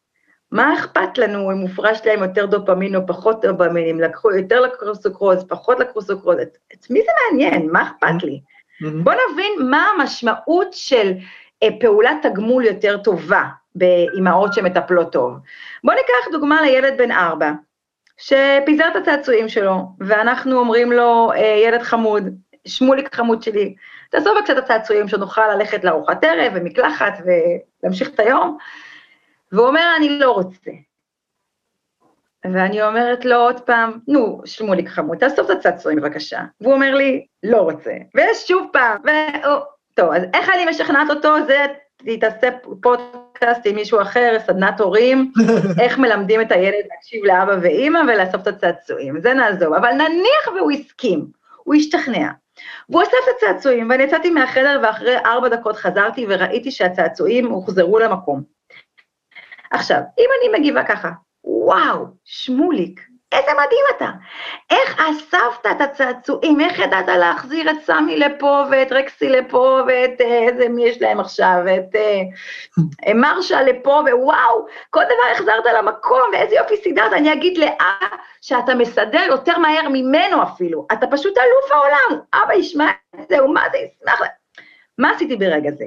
מה 0.53 0.73
אכפת 0.73 1.17
לנו 1.17 1.51
אם 1.51 1.57
הופרש 1.57 2.05
להם 2.05 2.23
יותר 2.23 2.45
דופמין 2.45 2.95
או 2.95 3.07
פחות 3.07 3.45
דופמין, 3.45 3.87
אם 3.87 3.99
לקחו, 3.99 4.31
יותר 4.31 4.61
לקחו 4.61 4.95
סוכרוז, 4.95 5.45
פחות 5.47 5.79
לקחו 5.79 6.01
סוכרוז, 6.01 6.37
את, 6.41 6.57
את 6.73 6.89
מי 6.89 7.01
זה 7.01 7.11
מעניין? 7.31 7.69
מה 7.71 7.83
אכפת 7.83 8.23
לי? 8.23 8.41
בוא 8.81 9.13
נבין 9.13 9.69
מה 9.69 9.87
המשמעות 9.87 10.67
של 10.71 11.11
אה, 11.63 11.67
פעולת 11.79 12.17
תגמול 12.21 12.65
יותר 12.65 12.97
טובה 12.97 13.43
באימהות 13.75 14.53
שמטפלות 14.53 15.11
טוב. 15.11 15.33
בוא 15.83 15.93
ניקח 15.93 16.31
דוגמה 16.31 16.61
לילד 16.61 16.97
בן 16.97 17.11
ארבע. 17.11 17.51
שפיזר 18.17 18.87
את 18.87 18.95
הצעצועים 18.95 19.49
שלו, 19.49 19.77
ואנחנו 19.99 20.59
אומרים 20.59 20.91
לו, 20.91 21.31
אה, 21.31 21.61
ילד 21.65 21.81
חמוד, 21.81 22.23
שמוליק 22.67 23.15
חמוד 23.15 23.43
שלי, 23.43 23.75
תעזוב 24.09 24.37
קצת 24.43 24.57
את 24.57 24.63
הצעצועים 24.63 25.07
שנוכל 25.07 25.55
ללכת 25.55 25.83
לארוחת 25.83 26.23
ערב 26.23 26.51
ומקלחת 26.55 27.13
ולהמשיך 27.25 28.09
את 28.09 28.19
היום. 28.19 28.57
והוא 29.53 29.67
אומר, 29.67 29.93
אני 29.97 30.19
לא 30.19 30.31
רוצה. 30.31 30.71
ואני 32.45 32.81
אומרת 32.81 33.25
לו 33.25 33.35
עוד 33.35 33.59
פעם, 33.59 33.99
נו, 34.07 34.41
שמוליק 34.45 34.89
חמוד, 34.89 35.17
תאסוף 35.17 35.51
את 35.51 35.57
הצעצועים 35.57 35.99
בבקשה. 35.99 36.39
והוא 36.61 36.73
אומר 36.73 36.95
לי, 36.95 37.25
לא 37.43 37.57
רוצה. 37.57 37.91
ושוב 38.15 38.67
פעם, 38.73 38.97
ו... 39.05 39.09
טוב, 39.93 40.11
אז 40.13 40.23
איך 40.33 40.49
אני 40.49 40.65
משכנעת 40.65 41.09
אותו? 41.09 41.45
זה, 41.47 41.65
תעשה 42.19 42.49
פודקאסט 42.81 43.61
עם 43.65 43.75
מישהו 43.75 44.01
אחר, 44.01 44.37
סדנת 44.45 44.79
הורים, 44.79 45.31
איך 45.81 45.97
מלמדים 45.97 46.41
את 46.41 46.51
הילד 46.51 46.85
להקשיב 46.91 47.25
לאבא 47.25 47.55
ואימא 47.61 47.99
ולאסוף 47.99 48.41
את 48.41 48.47
הצעצועים, 48.47 49.21
זה 49.21 49.33
נעזוב. 49.33 49.73
אבל 49.73 49.91
נניח 49.91 50.47
והוא 50.55 50.71
הסכים, 50.71 51.25
הוא 51.63 51.75
השתכנע. 51.75 52.31
והוא 52.89 53.03
אסף 53.03 53.11
את 53.11 53.35
הצעצועים, 53.35 53.89
ואני 53.89 54.03
יצאתי 54.03 54.29
מהחדר 54.29 54.79
ואחרי 54.83 55.17
ארבע 55.17 55.49
דקות 55.49 55.75
חזרתי 55.75 56.25
וראיתי 56.29 56.71
שהצעצועים 56.71 57.47
הוחזרו 57.47 57.99
למקום. 57.99 58.52
עכשיו, 59.73 59.97
אם 60.19 60.29
אני 60.39 60.59
מגיבה 60.59 60.83
ככה, 60.83 61.09
וואו, 61.43 62.05
שמוליק, 62.23 63.01
איזה 63.31 63.51
מדהים 63.51 63.85
אתה. 63.97 64.09
איך 64.69 64.99
אספת 64.99 65.65
את 65.71 65.81
הצעצועים, 65.81 66.61
איך 66.61 66.79
ידעת 66.79 67.07
להחזיר 67.07 67.71
את 67.71 67.75
סמי 67.85 68.17
לפה 68.17 68.63
ואת 68.71 68.91
רקסי 68.91 69.29
לפה 69.29 69.79
ואת 69.87 70.21
אה, 70.21 70.47
איזה 70.47 70.69
מי 70.69 70.85
יש 70.85 71.01
להם 71.01 71.19
עכשיו, 71.19 71.57
את 71.75 71.95
אה, 71.95 72.21
אה, 73.07 73.13
מרשה 73.13 73.61
לפה, 73.61 74.01
ווואו, 74.11 74.65
כל 74.89 75.03
דבר 75.03 75.31
החזרת 75.35 75.65
למקום, 75.77 76.29
ואיזה 76.33 76.55
יופי 76.55 76.77
סידרת. 76.83 77.13
אני 77.13 77.33
אגיד 77.33 77.57
לאה 77.57 78.07
שאתה 78.41 78.75
מסדר 78.75 79.23
יותר 79.27 79.57
מהר 79.57 79.89
ממנו 79.89 80.43
אפילו, 80.43 80.87
אתה 80.91 81.07
פשוט 81.07 81.37
אלוף 81.37 81.71
העולם, 81.71 82.21
אבא 82.33 82.53
ישמע 82.53 82.91
את 83.15 83.29
זה, 83.29 83.43
ומה 83.43 83.61
זה 83.71 83.77
ישמח. 83.77 84.21
מה 84.97 85.11
עשיתי 85.11 85.35
ברגע 85.35 85.71
זה? 85.71 85.85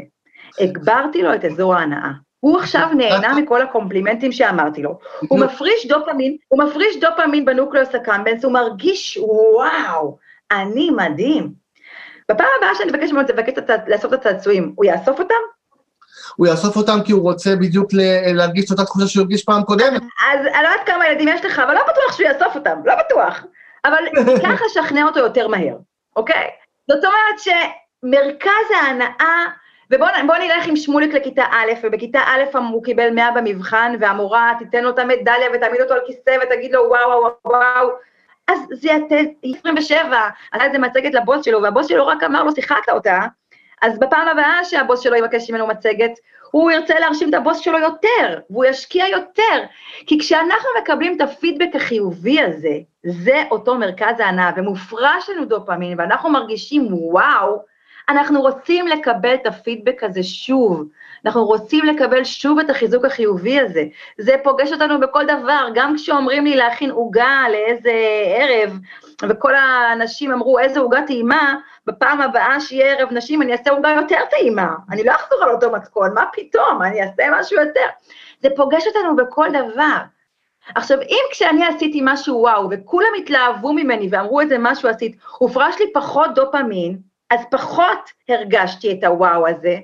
הגברתי 0.65 1.23
לו 1.23 1.35
את 1.35 1.45
אזור 1.45 1.75
ההנאה. 1.75 2.26
הוא 2.41 2.59
עכשיו 2.59 2.89
נהנה 2.97 3.35
מכל 3.35 3.63
הקומפלימנטים 3.63 4.33
שאמרתי 4.33 4.83
לו. 4.83 4.99
הוא 5.29 5.41
מפריש 5.41 5.87
דופמין, 5.87 6.37
הוא 6.49 6.65
מפריש 6.65 6.97
דופמין 7.01 7.45
בנוקלוס 7.45 7.95
הקמבנס, 7.95 8.45
הוא 8.45 8.53
מרגיש, 8.53 9.19
וואו, 9.23 10.19
אני 10.51 10.91
מדהים. 10.91 11.53
בפעם 12.31 12.49
הבאה 12.59 12.75
שאני 12.75 12.91
אבקש 12.91 13.13
ממנו 13.13 13.29
לאסוף 13.87 14.13
את 14.13 14.19
הצעצועים, 14.19 14.73
הוא 14.77 14.85
יאסוף 14.85 15.19
אותם? 15.19 15.35
הוא 16.37 16.47
יאסוף 16.47 16.77
אותם 16.77 16.99
כי 17.05 17.13
הוא 17.13 17.23
רוצה 17.23 17.57
בדיוק 17.57 17.91
להרגיש 18.35 18.65
את 18.65 18.71
אותה 18.71 18.85
תחושה 18.85 19.07
שהוא 19.07 19.23
הרגיש 19.23 19.45
פעם 19.45 19.63
קודמת. 19.63 20.03
אז 20.03 20.41
אני 20.41 20.63
לא 20.63 20.69
יודעת 20.69 20.87
כמה 20.87 21.07
ילדים 21.07 21.29
יש 21.29 21.45
לך, 21.45 21.59
אבל 21.59 21.75
לא 21.75 21.83
בטוח 21.83 22.17
שהוא 22.17 22.27
יאסוף 22.27 22.55
אותם, 22.55 22.79
לא 22.85 22.95
בטוח. 22.95 23.45
אבל 23.85 24.05
ככה 24.45 24.65
לשכנע 24.65 25.05
אותו 25.05 25.21
יותר 25.21 25.49
מהר, 25.49 25.77
אוקיי? 26.17 26.49
זאת 26.91 27.05
אומרת 27.05 27.39
שמרכז 27.39 28.71
ההנאה 28.81 29.47
ובואו 29.91 30.39
נלך 30.39 30.67
עם 30.67 30.77
שמוליק 30.77 31.15
לכיתה 31.15 31.45
א', 31.51 31.73
ובכיתה 31.83 32.21
א' 32.27 32.57
הוא 32.59 32.85
קיבל 32.85 33.11
100 33.11 33.31
במבחן, 33.31 33.95
והמורה 34.01 34.53
תיתן 34.59 34.85
לו 34.85 34.91
את 34.91 34.99
המדליה 34.99 35.49
ותעמיד 35.55 35.81
אותו 35.81 35.95
על 35.95 36.01
כיסא 36.07 36.37
ותגיד 36.43 36.73
לו 36.73 36.81
וואו 36.89 37.21
וואו 37.21 37.33
וואו, 37.45 37.89
אז 38.49 38.59
זה 38.71 38.89
27, 39.43 40.29
עשה 40.53 40.65
איזה 40.65 40.79
מצגת 40.79 41.15
לבוס 41.15 41.45
שלו, 41.45 41.63
והבוס 41.63 41.87
שלו 41.87 42.07
רק 42.07 42.23
אמר 42.23 42.45
לו, 42.45 42.53
שיחקת 42.55 42.89
אותה, 42.89 43.19
אז 43.83 43.99
בפעם 43.99 44.29
הבאה 44.29 44.65
שהבוס 44.65 45.01
שלו 45.01 45.17
יבקש 45.17 45.51
ממנו 45.51 45.67
מצגת, 45.67 46.11
הוא 46.51 46.71
ירצה 46.71 46.99
להרשים 46.99 47.29
את 47.29 47.35
הבוס 47.35 47.59
שלו 47.59 47.79
יותר, 47.79 48.41
והוא 48.51 48.65
ישקיע 48.65 49.09
יותר. 49.09 49.65
כי 50.07 50.19
כשאנחנו 50.19 50.69
מקבלים 50.83 51.17
את 51.17 51.21
הפידבק 51.21 51.77
החיובי 51.77 52.43
הזה, 52.43 52.79
זה 53.07 53.43
אותו 53.51 53.75
מרכז 53.75 54.21
ההנאה, 54.21 54.51
ומופרש 54.57 55.31
לנו 55.31 55.45
דופמין, 55.45 56.01
ואנחנו 56.01 56.31
מרגישים 56.31 56.87
וואו, 56.91 57.63
אנחנו 58.09 58.41
רוצים 58.41 58.87
לקבל 58.87 59.35
את 59.35 59.47
הפידבק 59.47 60.03
הזה 60.03 60.23
שוב, 60.23 60.89
אנחנו 61.25 61.45
רוצים 61.45 61.85
לקבל 61.85 62.25
שוב 62.25 62.59
את 62.59 62.71
החיזוק 62.71 63.05
החיובי 63.05 63.61
הזה. 63.61 63.85
זה 64.19 64.35
פוגש 64.45 64.73
אותנו 64.73 65.01
בכל 65.01 65.25
דבר, 65.25 65.69
גם 65.75 65.95
כשאומרים 65.97 66.45
לי 66.45 66.57
להכין 66.57 66.91
עוגה 66.91 67.45
לאיזה 67.51 67.93
ערב, 68.37 68.79
וכל 69.29 69.55
האנשים 69.55 70.33
אמרו, 70.33 70.59
איזה 70.59 70.81
עוגה 70.81 71.03
טעימה, 71.07 71.55
בפעם 71.87 72.21
הבאה 72.21 72.61
שיהיה 72.61 72.95
ערב 72.95 73.13
נשים 73.13 73.43
אני 73.43 73.53
אעשה 73.53 73.71
עוגה 73.71 73.91
יותר 73.91 74.19
טעימה. 74.31 74.75
אני 74.91 75.05
לא 75.05 75.13
אחזור 75.13 75.43
על 75.43 75.51
אותו 75.51 75.73
מתכון, 75.73 76.15
מה 76.15 76.25
פתאום, 76.33 76.83
אני 76.83 77.03
אעשה 77.03 77.23
משהו 77.33 77.57
יותר. 77.61 77.87
זה 78.43 78.49
פוגש 78.57 78.87
אותנו 78.87 79.17
בכל 79.17 79.49
דבר. 79.51 79.97
עכשיו, 80.75 81.01
אם 81.01 81.23
כשאני 81.31 81.67
עשיתי 81.67 82.01
משהו 82.05 82.41
וואו, 82.41 82.69
וכולם 82.71 83.09
התלהבו 83.19 83.73
ממני 83.73 84.09
ואמרו 84.11 84.41
איזה 84.41 84.57
משהו 84.59 84.89
עשית, 84.89 85.17
הופרש 85.39 85.81
לי 85.81 85.93
פחות 85.93 86.35
דופמין, 86.35 86.99
אז 87.31 87.41
פחות 87.51 88.11
הרגשתי 88.29 88.93
את 88.93 89.05
הוואו 89.05 89.49
הזה, 89.49 89.79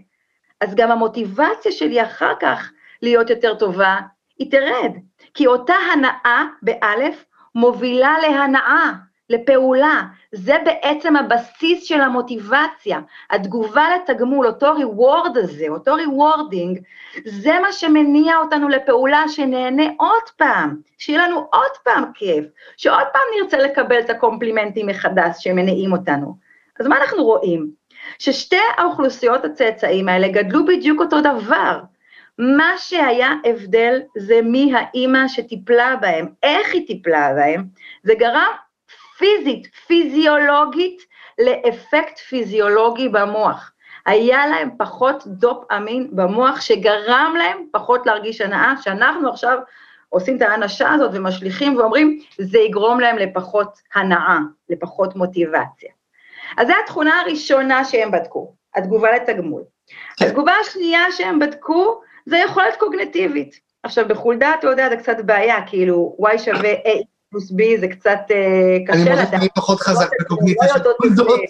אז 0.61 0.75
גם 0.75 0.91
המוטיבציה 0.91 1.73
שלי 1.73 2.03
אחר 2.03 2.33
כך 2.41 2.73
להיות 3.03 3.31
יותר 3.31 3.55
טובה, 3.55 3.97
היא 4.39 4.51
תרד. 4.51 4.93
כי 5.35 5.47
אותה 5.47 5.75
הנאה, 5.93 6.45
באלף, 6.63 7.25
מובילה 7.55 8.17
להנאה, 8.23 8.93
לפעולה. 9.31 10.03
זה 10.33 10.57
בעצם 10.65 11.17
הבסיס 11.17 11.85
של 11.85 12.01
המוטיבציה. 12.01 13.01
התגובה 13.31 13.85
לתגמול, 13.97 14.47
אותו 14.47 14.75
reward 14.77 15.39
הזה, 15.39 15.67
אותו 15.69 15.97
rewarding, 15.97 16.81
זה 17.25 17.53
מה 17.63 17.73
שמניע 17.73 18.37
אותנו 18.37 18.69
לפעולה 18.69 19.23
שנהנה 19.29 19.85
עוד 19.99 20.31
פעם, 20.37 20.77
שיהיה 20.99 21.27
לנו 21.27 21.37
עוד 21.53 21.71
פעם 21.85 22.05
כיף, 22.15 22.45
שעוד 22.77 23.07
פעם 23.13 23.23
נרצה 23.41 23.59
לקבל 23.59 24.01
את 24.01 24.11
הקומפלימנטים 24.11 24.87
מחדש 24.87 25.37
שמניעים 25.39 25.93
אותנו. 25.93 26.42
אז 26.83 26.89
מה 26.89 26.97
אנחנו 26.97 27.25
רואים? 27.25 27.71
ששתי 28.19 28.57
האוכלוסיות 28.77 29.45
הצאצאים 29.45 30.09
האלה 30.09 30.29
גדלו 30.29 30.67
בדיוק 30.67 31.01
אותו 31.01 31.21
דבר. 31.21 31.81
מה 32.39 32.73
שהיה 32.79 33.31
הבדל 33.45 34.01
זה 34.19 34.41
מי 34.43 34.73
האימא 34.75 35.29
שטיפלה 35.29 35.97
בהם, 36.01 36.27
איך 36.43 36.75
היא 36.75 36.87
טיפלה 36.87 37.35
בהם, 37.35 37.65
זה 38.03 38.15
גרם 38.15 38.53
פיזית, 39.19 39.67
פיזיולוגית, 39.87 41.03
לאפקט 41.39 42.19
פיזיולוגי 42.19 43.09
במוח. 43.09 43.73
היה 44.07 44.47
להם 44.47 44.71
פחות 44.79 45.27
דופ 45.27 45.73
אמין 45.73 46.09
במוח 46.13 46.61
שגרם 46.61 47.35
להם 47.39 47.67
פחות 47.73 48.07
להרגיש 48.07 48.41
הנאה, 48.41 48.75
שאנחנו 48.81 49.31
עכשיו 49.31 49.59
עושים 50.09 50.37
את 50.37 50.43
האנשה 50.43 50.93
הזאת 50.93 51.11
ומשליכים 51.15 51.77
ואומרים, 51.77 52.19
זה 52.39 52.59
יגרום 52.59 53.01
להם 53.01 53.19
לפחות 53.19 53.79
הנאה, 53.95 54.39
לפחות 54.69 55.17
מוטיבציה. 55.17 55.91
אז 56.57 56.67
זו 56.67 56.73
התכונה 56.85 57.21
הראשונה 57.21 57.85
שהם 57.85 58.11
בדקו, 58.11 58.55
התגובה 58.75 59.13
לתגמול. 59.13 59.63
כן. 60.17 60.27
התגובה 60.27 60.53
השנייה 60.61 61.01
שהם 61.11 61.39
בדקו 61.39 62.01
זה 62.27 62.39
יכולת 62.39 62.77
קוגנטיבית. 62.79 63.61
עכשיו, 63.83 64.09
בחולדה, 64.09 64.55
אתה 64.59 64.67
יודע, 64.67 64.89
זה 64.89 64.97
קצת 64.97 65.17
בעיה, 65.25 65.67
כאילו, 65.67 66.17
y 66.21 66.39
שווה 66.39 66.73
a 66.73 67.03
פלוס 67.33 67.51
b 67.51 67.81
זה 67.81 67.89
קצת 67.89 68.19
אה, 68.31 68.79
קשה 68.87 69.05
לדעת. 69.05 69.19
אני 69.19 69.27
שאני 69.27 69.49
פחות 69.49 69.81
חזק 69.81 70.11
לא 70.13 70.17
בקוגניציה 70.21 70.69
של 70.69 70.81
חולדות. 71.01 71.41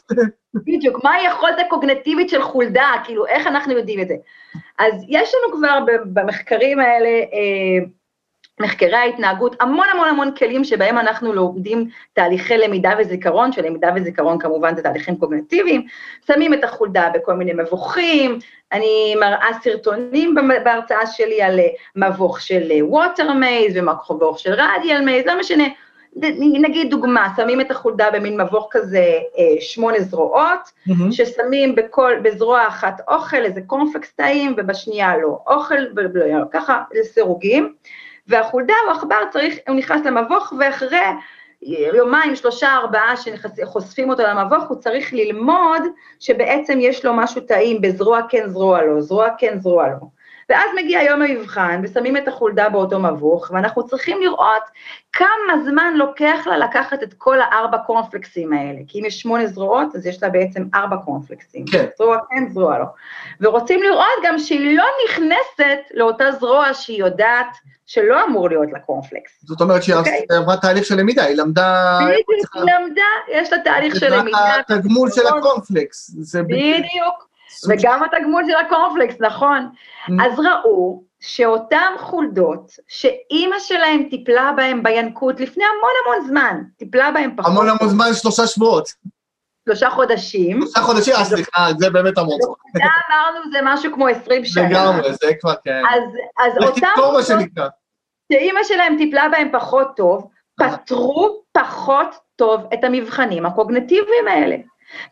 בדיוק, 0.54 1.04
מה 1.04 1.14
היכולת 1.14 1.56
הקוגנטיבית 1.66 2.28
של 2.28 2.42
חולדה, 2.42 2.92
כאילו, 3.04 3.26
איך 3.26 3.46
אנחנו 3.46 3.72
יודעים 3.72 4.00
את 4.00 4.08
זה? 4.08 4.14
אז 4.78 4.94
יש 5.08 5.32
לנו 5.34 5.56
כבר 5.56 5.78
במחקרים 6.12 6.80
האלה, 6.80 7.08
אה, 7.08 7.86
מחקרי 8.60 8.96
ההתנהגות, 8.96 9.56
המון 9.60 9.86
המון 9.92 10.08
המון 10.08 10.34
כלים 10.34 10.64
שבהם 10.64 10.98
אנחנו 10.98 11.32
לומדים 11.32 11.88
תהליכי 12.12 12.56
למידה 12.56 12.90
וזיכרון, 12.98 13.52
שלמידה 13.52 13.90
וזיכרון 13.96 14.38
כמובן 14.38 14.76
זה 14.76 14.82
תהליכים 14.82 15.16
קוגנטיביים, 15.16 15.86
שמים 16.26 16.54
את 16.54 16.64
החולדה 16.64 17.10
בכל 17.14 17.34
מיני 17.34 17.52
מבוכים, 17.52 18.38
אני 18.72 19.14
מראה 19.20 19.48
סרטונים 19.62 20.34
בהרצאה 20.64 21.06
שלי 21.06 21.42
על 21.42 21.60
מבוך 21.96 22.40
של 22.40 22.72
ווטר 22.82 23.32
מייז 23.32 23.76
ומבוך 23.76 24.38
של 24.38 24.52
רדיאל 24.52 25.04
מייז, 25.04 25.26
לא 25.26 25.40
משנה, 25.40 25.64
נגיד 26.60 26.90
דוגמה, 26.90 27.28
שמים 27.36 27.60
את 27.60 27.70
החולדה 27.70 28.10
במין 28.10 28.40
מבוך 28.40 28.68
כזה 28.70 29.18
אה, 29.38 29.60
שמונה 29.60 30.00
זרועות, 30.00 30.60
mm-hmm. 30.88 30.92
ששמים 31.10 31.74
בכל, 31.74 32.12
בזרוע 32.22 32.68
אחת 32.68 33.00
אוכל, 33.08 33.44
איזה 33.44 33.60
קורנפלקס 33.66 34.12
טעים, 34.12 34.54
ובשנייה 34.56 35.16
לא 35.16 35.38
אוכל, 35.46 35.74
ככה 36.52 36.82
לסירוגים. 36.92 37.74
והחולדה 38.26 38.74
או 38.86 38.90
עכבר 38.90 39.16
צריך, 39.30 39.54
הוא 39.68 39.76
נכנס 39.76 40.06
למבוך, 40.06 40.52
ואחרי 40.58 40.98
יומיים, 41.94 42.36
שלושה, 42.36 42.76
ארבעה 42.76 43.14
שחושפים 43.16 44.10
אותו 44.10 44.22
למבוך, 44.22 44.64
הוא 44.68 44.76
צריך 44.76 45.12
ללמוד 45.12 45.82
שבעצם 46.20 46.78
יש 46.80 47.04
לו 47.04 47.14
משהו 47.14 47.40
טעים 47.40 47.80
בזרוע 47.80 48.20
כן, 48.28 48.48
זרוע 48.48 48.82
לא, 48.82 49.00
זרוע 49.00 49.28
כן, 49.38 49.58
זרוע 49.58 49.88
לא. 49.88 50.21
ואז 50.52 50.70
מגיע 50.76 51.02
יום 51.02 51.22
המבחן, 51.22 51.80
ושמים 51.84 52.16
את 52.16 52.28
החולדה 52.28 52.68
באותו 52.68 52.98
מבוך, 52.98 53.50
ואנחנו 53.54 53.86
צריכים 53.86 54.20
לראות 54.20 54.62
כמה 55.12 55.64
זמן 55.64 55.94
לוקח 55.96 56.46
לה 56.46 56.58
לקחת 56.58 57.02
את 57.02 57.14
כל 57.18 57.40
הארבע 57.40 57.78
קורנפלקסים 57.78 58.52
האלה. 58.52 58.78
כי 58.88 59.00
אם 59.00 59.04
יש 59.04 59.20
שמונה 59.20 59.46
זרועות, 59.46 59.94
אז 59.94 60.06
יש 60.06 60.22
לה 60.22 60.28
בעצם 60.28 60.64
ארבע 60.74 60.96
קורנפלקסים. 60.96 61.64
כן. 61.72 61.86
זרוע 61.98 62.18
כן, 62.30 62.52
זרוע 62.52 62.78
לא. 62.78 62.84
ורוצים 63.40 63.82
לראות 63.82 64.06
גם 64.24 64.38
שהיא 64.38 64.76
לא 64.76 64.84
נכנסת 65.04 65.78
לאותה 65.94 66.32
זרוע 66.32 66.74
שהיא 66.74 66.98
יודעת 66.98 67.56
שלא 67.86 68.24
אמור 68.24 68.48
להיות 68.48 68.72
לה 68.72 68.78
קורנפלקס. 68.78 69.44
זאת 69.44 69.60
אומרת 69.60 69.82
שהיא 69.82 69.96
אוקיי. 69.96 70.26
עברה 70.30 70.56
תהליך 70.56 70.84
של 70.84 70.94
למידה, 70.94 71.24
היא 71.24 71.36
למדה... 71.36 71.98
בדיוק, 72.02 72.54
היא 72.54 72.62
למדה, 72.62 73.02
יש 73.28 73.52
לה 73.52 73.58
תהליך 73.58 73.96
של 73.96 74.14
למידה. 74.14 74.54
התגמול 74.68 75.10
של 75.10 75.22
נכון. 75.26 75.38
הקורנפלקס. 75.38 76.10
בדיוק. 76.46 77.31
וגם 77.68 78.02
התגמול 78.02 78.44
של 78.48 78.56
הקורנפלקס, 78.66 79.14
נכון. 79.20 79.68
Mm. 80.08 80.12
אז 80.24 80.38
ראו 80.38 81.02
שאותן 81.20 81.92
חולדות, 81.98 82.70
שאימא 82.88 83.56
שלהם 83.58 84.02
טיפלה 84.10 84.52
בהם 84.56 84.82
בינקות 84.82 85.40
לפני 85.40 85.64
המון 85.64 85.90
המון 86.04 86.28
זמן, 86.28 86.62
טיפלה 86.78 87.10
בהם 87.10 87.36
פחות, 87.36 87.52
המון 87.52 87.68
המון 87.68 87.88
זמן, 87.88 88.14
שלושה 88.14 88.46
שבועות. 88.46 88.88
שלושה 89.68 89.90
חודשים, 89.90 90.60
שלושה 90.60 90.80
חודשים, 90.80 91.14
אה, 91.14 91.24
סליחה, 91.24 91.68
זה 91.78 91.90
באמת 91.90 92.18
המון 92.18 92.38
זמן. 92.40 92.54
זה 92.74 92.82
אמרנו 92.82 93.52
זה 93.52 93.58
משהו 93.62 93.92
כמו 93.92 94.08
20 94.08 94.44
שנה. 94.44 94.68
לגמרי, 94.68 95.12
זה 95.12 95.30
כבר 95.40 95.54
כן. 95.64 95.82
אז, 96.38 96.52
אותם 96.62 96.74
קיצור 96.74 97.12
מה 97.12 97.22
שנקרא. 97.22 97.68
שאימא 98.32 98.60
שלהם 98.64 98.96
טיפלה 98.98 99.28
בהם 99.28 99.48
פחות 99.52 99.96
טוב, 99.96 100.30
פתרו 100.56 101.42
פחות 101.52 102.14
טוב 102.36 102.66
את 102.74 102.84
המבחנים 102.84 103.46
הקוגנטיביים 103.46 104.28
האלה. 104.28 104.56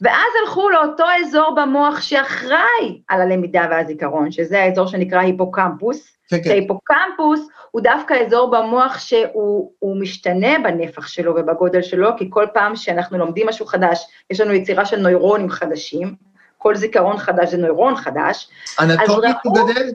ואז 0.00 0.28
הלכו 0.42 0.70
לאותו 0.70 1.04
אזור 1.20 1.54
במוח 1.54 2.00
שאחראי 2.00 3.00
על 3.08 3.20
הלמידה 3.20 3.66
והזיכרון, 3.70 4.32
שזה 4.32 4.62
האזור 4.62 4.86
שנקרא 4.86 5.20
היפוקמפוס, 5.20 6.16
כן, 6.28 6.36
כן. 6.36 6.44
שהיפוקמפוס 6.44 7.48
הוא 7.70 7.82
דווקא 7.82 8.14
אזור 8.26 8.50
במוח 8.50 8.98
שהוא 8.98 9.72
הוא 9.78 10.00
משתנה 10.00 10.58
בנפח 10.64 11.06
שלו 11.06 11.32
ובגודל 11.36 11.82
שלו, 11.82 12.10
כי 12.16 12.26
כל 12.30 12.46
פעם 12.54 12.76
שאנחנו 12.76 13.18
לומדים 13.18 13.48
משהו 13.48 13.66
חדש, 13.66 14.06
יש 14.30 14.40
לנו 14.40 14.52
יצירה 14.52 14.84
של 14.84 15.00
נוירונים 15.00 15.50
חדשים, 15.50 16.14
כל 16.58 16.74
זיכרון 16.76 17.18
חדש 17.18 17.50
זה 17.50 17.56
נוירון 17.56 17.96
חדש, 17.96 18.50
אנטומית 18.80 19.36
הוא 19.44 19.54
גדל? 19.56 19.90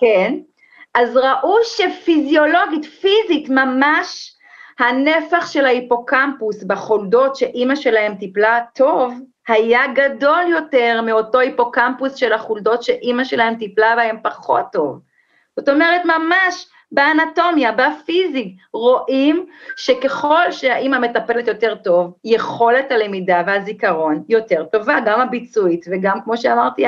כן, 0.00 0.34
אז 0.94 1.16
ראו 1.16 1.56
שפיזיולוגית, 1.64 2.84
פיזית, 2.84 3.48
ממש 3.48 4.32
הנפח 4.80 5.46
של 5.50 5.64
ההיפוקמפוס 5.64 6.62
בחולדות 6.64 7.36
שאימא 7.36 7.74
שלהם 7.74 8.14
טיפלה 8.14 8.60
טוב, 8.74 9.14
היה 9.48 9.80
גדול 9.94 10.40
יותר 10.50 11.00
מאותו 11.06 11.38
היפוקמפוס 11.38 12.14
של 12.14 12.32
החולדות 12.32 12.82
שאימא 12.82 13.24
שלהם 13.24 13.54
טיפלה 13.54 13.96
בהם 13.96 14.16
פחות 14.22 14.64
טוב. 14.72 15.00
זאת 15.56 15.68
אומרת, 15.68 16.02
ממש 16.04 16.66
באנטומיה, 16.92 17.72
בפיזי, 17.72 18.56
רואים 18.72 19.46
שככל 19.76 20.50
שהאימא 20.52 20.98
מטפלת 20.98 21.48
יותר 21.48 21.74
טוב, 21.74 22.12
יכולת 22.24 22.92
הלמידה 22.92 23.42
והזיכרון 23.46 24.22
יותר 24.28 24.64
טובה, 24.64 24.96
גם 25.06 25.20
הביצועית 25.20 25.86
וגם, 25.90 26.18
כמו 26.24 26.36
שאמרתי, 26.36 26.84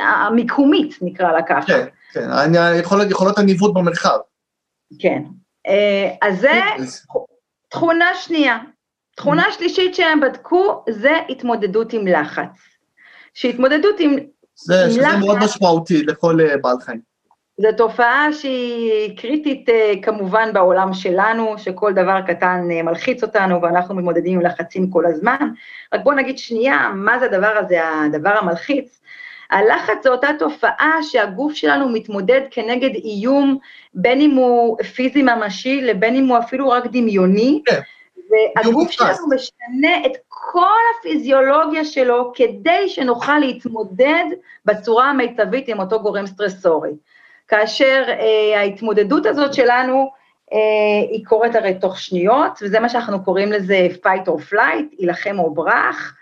המיקומית, 0.00 0.98
נקרא 1.02 1.32
לה 1.32 1.42
ככה. 1.42 1.66
כן, 1.66 1.86
כן. 2.12 2.30
אני- 2.30 2.78
יכול- 2.80 3.10
יכולות 3.10 3.38
הניווט 3.38 3.74
במרחב. 3.74 4.18
כן. 4.98 5.22
אה, 5.66 6.10
אז 6.22 6.40
זה 6.40 6.60
תכונה 7.68 8.14
שנייה. 8.14 8.58
תכונה 9.16 9.44
שלישית 9.52 9.94
שהם 9.94 10.20
בדקו 10.20 10.84
זה 10.90 11.18
התמודדות 11.28 11.92
עם 11.92 12.06
לחץ. 12.06 12.50
שהתמודדות 13.34 13.94
עם, 13.98 14.16
זה 14.54 14.74
שזה 14.90 15.00
לחץ. 15.00 15.18
מאוד 15.18 15.38
משמעותי 15.38 16.02
לכל 16.02 16.40
אה, 16.40 16.56
בעל 16.56 16.76
חיים. 16.80 17.12
זו 17.58 17.68
תופעה 17.76 18.32
שהיא 18.32 19.16
קריטית 19.16 19.68
אה, 19.68 19.92
כמובן 20.02 20.52
בעולם 20.52 20.94
שלנו, 20.94 21.58
שכל 21.58 21.92
דבר 21.92 22.20
קטן 22.26 22.60
מלחיץ 22.84 23.22
אותנו 23.22 23.62
ואנחנו 23.62 23.94
מתמודדים 23.94 24.38
עם 24.38 24.46
לחצים 24.46 24.90
כל 24.90 25.06
הזמן. 25.06 25.48
רק 25.94 26.00
בואו 26.04 26.16
נגיד 26.16 26.38
שנייה, 26.38 26.92
מה 26.94 27.18
זה 27.18 27.24
הדבר 27.24 27.58
הזה, 27.58 27.80
הדבר 28.06 28.38
המלחיץ? 28.38 29.01
הלחץ 29.52 30.04
זו 30.04 30.12
אותה 30.12 30.28
תופעה 30.38 30.98
שהגוף 31.02 31.54
שלנו 31.54 31.88
מתמודד 31.88 32.40
כנגד 32.50 32.94
איום, 32.94 33.58
בין 33.94 34.20
אם 34.20 34.30
הוא 34.30 34.76
פיזי 34.82 35.22
ממשי 35.22 35.80
לבין 35.80 36.16
אם 36.16 36.26
הוא 36.26 36.38
אפילו 36.38 36.68
רק 36.68 36.86
דמיוני. 36.86 37.62
כן. 37.66 37.80
והגוף. 38.56 38.90
שלנו 38.90 39.26
משנה 39.34 40.06
את 40.06 40.12
כל 40.28 40.80
הפיזיולוגיה 40.98 41.84
שלו 41.84 42.32
כדי 42.34 42.88
שנוכל 42.88 43.38
להתמודד 43.38 44.24
בצורה 44.64 45.10
המיטבית 45.10 45.68
עם 45.68 45.80
אותו 45.80 46.00
גורם 46.00 46.26
סטרסורי. 46.26 46.90
כאשר 47.48 48.04
אה, 48.08 48.60
ההתמודדות 48.60 49.26
הזאת 49.26 49.54
שלנו, 49.54 50.10
אה, 50.52 50.58
היא 51.10 51.24
קורית 51.26 51.54
הרי 51.54 51.74
תוך 51.80 51.98
שניות, 51.98 52.58
וזה 52.62 52.80
מה 52.80 52.88
שאנחנו 52.88 53.24
קוראים 53.24 53.52
לזה 53.52 53.88
fight 54.04 54.28
or 54.28 54.52
flight, 54.52 54.94
יילחם 54.98 55.38
או 55.38 55.54
ברח. 55.54 56.14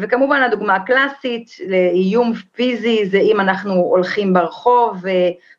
וכמובן 0.00 0.42
הדוגמה 0.42 0.74
הקלאסית 0.74 1.50
לאיום 1.68 2.32
פיזי 2.52 3.06
זה 3.06 3.18
אם 3.18 3.40
אנחנו 3.40 3.74
הולכים 3.74 4.32
ברחוב 4.32 5.04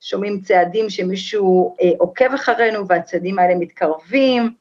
ושומעים 0.02 0.40
צעדים 0.42 0.90
שמישהו 0.90 1.76
אה, 1.82 1.92
עוקב 1.98 2.34
אחרינו 2.34 2.88
והצעדים 2.88 3.40
האלה 3.40 3.56
מתקרבים, 3.56 4.52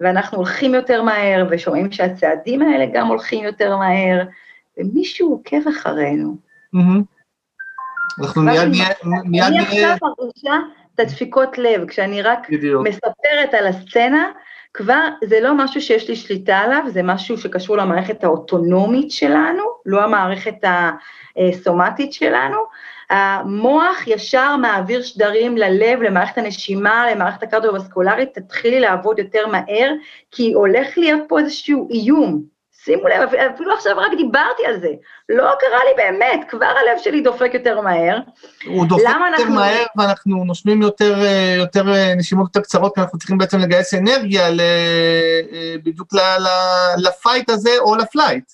ואנחנו 0.00 0.38
הולכים 0.38 0.74
יותר 0.74 1.02
מהר 1.02 1.46
ושומעים 1.50 1.92
שהצעדים 1.92 2.62
האלה 2.62 2.86
גם 2.92 3.06
הולכים 3.06 3.44
יותר 3.44 3.76
מהר, 3.76 4.22
ומישהו 4.78 5.30
עוקב 5.30 5.68
אחרינו. 5.68 6.36
אנחנו 8.20 8.42
מיד 8.42 8.68
מיד 9.24 9.44
אני 9.44 9.58
עכשיו 9.58 10.08
מרגישה 10.18 10.54
את 10.94 11.00
הדפיקות 11.00 11.58
לב, 11.58 11.88
כשאני 11.88 12.22
רק. 12.22 12.48
מספרת 12.84 13.54
על 13.54 13.66
הסצנה, 13.66 14.30
כבר 14.74 15.08
זה 15.24 15.40
לא 15.40 15.54
משהו 15.54 15.80
שיש 15.80 16.08
לי 16.08 16.16
שליטה 16.16 16.58
עליו, 16.58 16.82
זה 16.86 17.02
משהו 17.02 17.38
שקשור 17.38 17.76
למערכת 17.76 18.24
האוטונומית 18.24 19.10
שלנו, 19.10 19.62
לא 19.86 20.04
המערכת 20.04 20.54
הסומטית 21.36 22.12
שלנו. 22.12 22.56
המוח 23.10 24.06
ישר 24.06 24.56
מעביר 24.56 25.02
שדרים 25.02 25.56
ללב, 25.56 26.02
למערכת 26.02 26.38
הנשימה, 26.38 27.06
למערכת 27.10 27.42
הקרדיו-וסקולרית, 27.42 28.38
תתחילי 28.38 28.80
לעבוד 28.80 29.18
יותר 29.18 29.46
מהר, 29.46 29.92
כי 30.30 30.52
הולך 30.52 30.98
להיות 30.98 31.22
פה 31.28 31.38
איזשהו 31.38 31.88
איום. 31.90 32.42
שימו 32.84 33.08
לב, 33.08 33.28
אפילו 33.54 33.74
עכשיו 33.74 33.96
רק 33.96 34.12
דיברתי 34.16 34.66
על 34.66 34.80
זה, 34.80 34.88
לא 35.28 35.50
קרה 35.60 35.78
לי 35.88 35.94
באמת, 35.96 36.40
כבר 36.48 36.66
הלב 36.66 36.98
שלי 36.98 37.20
דופק 37.20 37.50
יותר 37.54 37.80
מהר. 37.80 38.18
הוא 38.66 38.86
דופק 38.86 39.02
יותר 39.02 39.16
אנחנו- 39.28 39.54
מהר 39.54 39.84
ואנחנו 39.96 40.44
נושמים 40.44 40.82
יותר, 40.82 41.14
אה, 41.24 41.54
יותר 41.58 41.94
אה, 41.94 42.14
נשימות 42.14 42.46
יותר 42.46 42.60
קצרות, 42.60 42.94
כי 42.94 43.00
אנחנו 43.00 43.18
צריכים 43.18 43.38
בעצם 43.38 43.58
לגייס 43.58 43.94
אנרגיה 43.94 44.50
ל- 44.50 44.60
אה, 44.60 45.74
בדיוק 45.84 46.14
ל- 46.14 46.18
ל- 46.42 47.06
לפייט 47.08 47.50
הזה 47.50 47.70
או 47.78 47.96
לפלייט. 47.96 48.44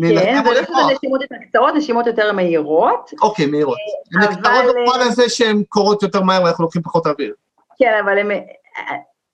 כן, 0.00 0.06
להילחם 0.06 0.48
או 0.48 0.54
זה 0.54 0.60
לא 0.60 0.60
לברוח. 0.60 0.78
שזה 0.84 0.94
נשימות 0.94 1.20
יותר 1.22 1.34
קצרות, 1.48 1.74
נשימות 1.74 2.06
יותר 2.06 2.32
מהירות. 2.32 3.10
אוקיי, 3.22 3.46
מהירות. 3.46 3.76
הן 4.14 4.22
אבל- 4.22 4.34
קצרות 4.34 4.74
במובן 4.76 5.00
הזה 5.00 5.28
שהן 5.28 5.62
קורות 5.68 6.02
יותר 6.02 6.20
מהר 6.22 6.42
ואנחנו 6.44 6.64
לוקחים 6.64 6.82
פחות 6.82 7.06
אוויר. 7.06 7.34
כן, 7.78 7.92
אבל 8.04 8.18
הם... 8.18 8.30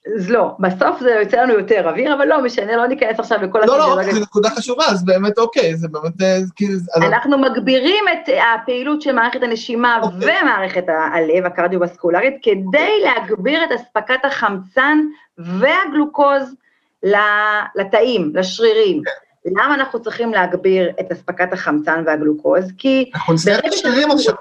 אז 0.07 0.31
לא, 0.31 0.51
בסוף 0.59 1.01
זה 1.01 1.11
יוצא 1.11 1.43
לנו 1.43 1.53
יותר 1.53 1.89
אוויר, 1.89 2.15
אבל 2.15 2.27
לא 2.29 2.43
משנה, 2.43 2.77
לא 2.77 2.87
ניכנס 2.87 3.21
עכשיו 3.21 3.39
לכל 3.43 3.61
לא, 3.67 3.79
לא. 3.79 4.13
זו 4.13 4.21
נקודה 4.21 4.51
חשובה, 4.51 4.85
אז 4.87 5.05
באמת 5.05 5.39
אוקיי, 5.39 5.77
זה 5.77 5.89
באמת, 5.89 6.23
אה, 6.23 6.39
כאילו, 6.57 6.75
אנחנו 6.97 7.39
מגבירים 7.39 8.05
את 8.13 8.29
הפעילות 8.55 9.03
של 9.03 9.13
מערכת 9.13 9.43
הנשימה 9.43 10.01
אוקיי. 10.03 10.41
ומערכת 10.43 10.85
הלב, 10.89 11.47
הקרדיו-בסקולרית, 11.47 12.35
כדי 12.43 12.93
להגביר 13.03 13.65
את 13.65 13.73
אספקת 13.73 14.25
החמצן 14.25 14.99
והגלוקוז 15.39 16.55
לתאים, 17.75 18.33
לשרירים. 18.35 19.03
למה 19.45 19.75
אנחנו 19.75 20.03
צריכים 20.03 20.33
להגביר 20.33 20.91
את 21.01 21.13
אספקת 21.13 21.53
החמצן 21.53 22.03
והגלוקוז? 22.07 22.73
כי 22.79 23.11
אנחנו 23.15 23.35
נסיים 23.35 23.59
את 23.59 23.73
השרירים 23.73 24.11
עכשיו. 24.11 24.35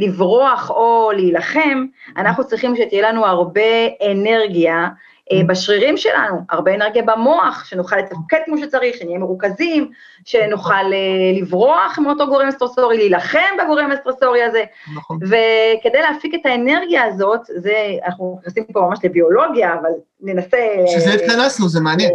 לברוח 0.00 0.70
או 0.70 1.10
להילחם, 1.14 1.86
אנחנו 2.16 2.46
צריכים 2.46 2.76
שתהיה 2.76 3.08
לנו 3.08 3.26
הרבה 3.26 3.86
אנרגיה 4.10 4.88
אה, 5.32 5.40
בשרירים 5.46 5.96
שלנו, 5.96 6.36
הרבה 6.50 6.74
אנרגיה 6.74 7.02
במוח, 7.02 7.64
שנוכל 7.64 7.96
לתפקד 7.96 8.38
כמו 8.44 8.58
שצריך, 8.58 8.96
שנהיה 8.96 9.18
מרוכזים, 9.18 9.90
שנוכל 10.24 10.72
אה, 10.92 11.40
לברוח 11.40 11.98
מאותו 11.98 12.26
גורם 12.26 12.50
סטרסורי, 12.50 12.96
להילחם 12.96 13.56
בגורם 13.64 13.90
הסטרסורי 13.90 14.42
הזה, 14.42 14.64
נכון. 14.96 15.18
וכדי 15.22 16.02
להפיק 16.02 16.34
את 16.34 16.46
האנרגיה 16.46 17.04
הזאת, 17.04 17.40
זה, 17.46 17.74
אנחנו 18.06 18.38
נכנסים 18.40 18.64
פה 18.72 18.80
ממש 18.80 18.98
לביולוגיה, 19.04 19.74
אבל 19.74 19.90
ננסה... 20.20 20.58
שזה 20.86 21.10
אה, 21.10 21.14
התכנסנו, 21.14 21.68
זה 21.68 21.80
מעניין. 21.80 22.10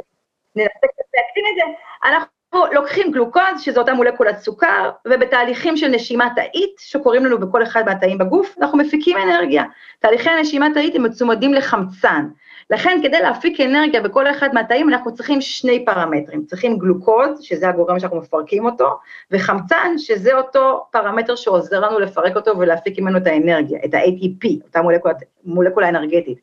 ננסה 0.55 0.87
קצת 0.87 1.05
להקטין 1.15 1.43
את 1.51 1.55
זה, 1.55 1.63
אנחנו 2.09 2.34
לוקחים 2.73 3.11
גלוקוז, 3.11 3.61
שזה 3.61 3.79
אותה 3.79 3.93
מולקולת 3.93 4.39
סוכר, 4.39 4.91
ובתהליכים 5.07 5.77
של 5.77 5.87
נשימה 5.87 6.29
תאית, 6.35 6.75
שקורים 6.77 7.25
לנו 7.25 7.39
בכל 7.39 7.63
אחד 7.63 7.83
מהתאים 7.85 8.17
בגוף, 8.17 8.55
אנחנו 8.61 8.77
מפיקים 8.77 9.17
אנרגיה. 9.17 9.63
תהליכי 9.99 10.29
הנשימה 10.29 10.67
תאית 10.73 10.95
הם 10.95 11.03
מצומדים 11.03 11.53
לחמצן. 11.53 12.25
לכן 12.69 12.99
כדי 13.03 13.21
להפיק 13.21 13.61
אנרגיה 13.61 14.01
בכל 14.01 14.27
אחד 14.27 14.49
מהתאים 14.53 14.89
אנחנו 14.89 15.13
צריכים 15.13 15.41
שני 15.41 15.85
פרמטרים, 15.85 16.45
צריכים 16.45 16.77
גלוקוז, 16.77 17.41
שזה 17.41 17.69
הגורם 17.69 17.99
שאנחנו 17.99 18.17
מפרקים 18.17 18.65
אותו, 18.65 18.99
וחמצן, 19.31 19.97
שזה 19.97 20.33
אותו 20.33 20.85
פרמטר 20.91 21.35
שעוזר 21.35 21.79
לנו 21.79 21.99
לפרק 21.99 22.35
אותו 22.35 22.57
ולהפיק 22.57 22.99
ממנו 22.99 23.17
את 23.17 23.27
האנרגיה, 23.27 23.79
את 23.85 23.93
ה-ATP, 23.93 24.47
אותה 24.63 24.81
מולקולה, 24.81 25.13
מולקולה 25.45 25.89
אנרגטית. 25.89 26.37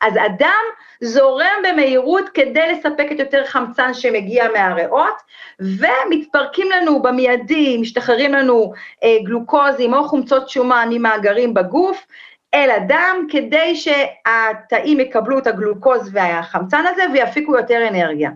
אז 0.00 0.14
אדם 0.16 0.64
זורם 1.00 1.62
במהירות 1.68 2.28
כדי 2.28 2.72
לספק 2.72 3.06
את 3.12 3.18
יותר 3.18 3.46
חמצן 3.46 3.94
שמגיע 3.94 4.48
מהריאות, 4.52 5.14
ומתפרקים 5.60 6.70
לנו 6.70 7.02
במיידי, 7.02 7.78
משתחררים 7.78 8.32
לנו 8.32 8.72
אה, 9.04 9.16
גלוקוזים 9.24 9.94
או 9.94 10.08
חומצות 10.08 10.48
שומן 10.48 10.88
ממאגרים 10.90 11.54
בגוף, 11.54 12.06
אל 12.54 12.70
הדם, 12.70 13.26
כדי 13.30 13.76
שהתאים 13.76 15.00
יקבלו 15.00 15.38
את 15.38 15.46
הגלוקוז 15.46 16.10
והחמצן 16.12 16.84
הזה 16.86 17.02
ויפיקו 17.12 17.56
יותר 17.56 17.88
אנרגיה. 17.88 18.30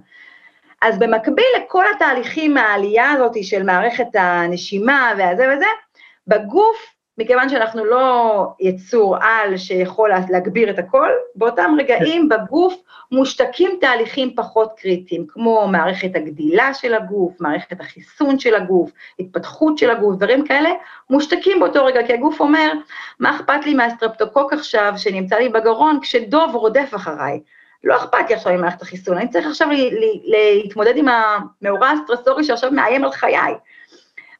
אז 0.82 0.98
במקביל 0.98 1.46
לכל 1.56 1.84
התהליכים, 1.96 2.56
העלייה 2.56 3.10
הזאת 3.10 3.44
של 3.44 3.62
מערכת 3.62 4.06
הנשימה 4.14 5.12
והזה 5.18 5.46
וזה, 5.54 5.66
בגוף 6.26 6.91
מכיוון 7.18 7.48
שאנחנו 7.48 7.84
לא 7.84 8.46
יצור 8.60 9.16
על 9.20 9.56
שיכול 9.56 10.10
להגביר 10.30 10.70
את 10.70 10.78
הכל, 10.78 11.08
באותם 11.34 11.74
רגעים 11.78 12.28
בגוף 12.28 12.74
מושתקים 13.12 13.70
תהליכים 13.80 14.34
פחות 14.36 14.72
קריטיים, 14.76 15.26
כמו 15.28 15.68
מערכת 15.68 16.10
הגדילה 16.14 16.74
של 16.74 16.94
הגוף, 16.94 17.40
מערכת 17.40 17.80
החיסון 17.80 18.38
של 18.38 18.54
הגוף, 18.54 18.90
התפתחות 19.18 19.78
של 19.78 19.90
הגוף, 19.90 20.16
דברים 20.16 20.46
כאלה, 20.46 20.70
מושתקים 21.10 21.60
באותו 21.60 21.84
רגע, 21.84 22.06
כי 22.06 22.12
הגוף 22.12 22.40
אומר, 22.40 22.72
מה 23.20 23.36
אכפת 23.36 23.66
לי 23.66 23.74
מהסטרפטוקוק 23.74 24.52
עכשיו 24.52 24.92
שנמצא 24.96 25.36
לי 25.36 25.48
בגרון 25.48 25.98
כשדוב 26.02 26.54
רודף 26.54 26.90
אחריי? 26.96 27.40
לא 27.84 27.96
אכפת 27.96 28.28
לי 28.28 28.34
עכשיו 28.34 28.52
ממערכת 28.52 28.82
החיסון, 28.82 29.18
אני 29.18 29.28
צריך 29.28 29.46
עכשיו 29.46 29.68
להתמודד 30.24 30.96
עם 30.96 31.06
המאורע 31.08 31.88
הסטרסורי 31.88 32.44
שעכשיו 32.44 32.70
מאיים 32.70 33.04
על 33.04 33.12
חיי. 33.12 33.54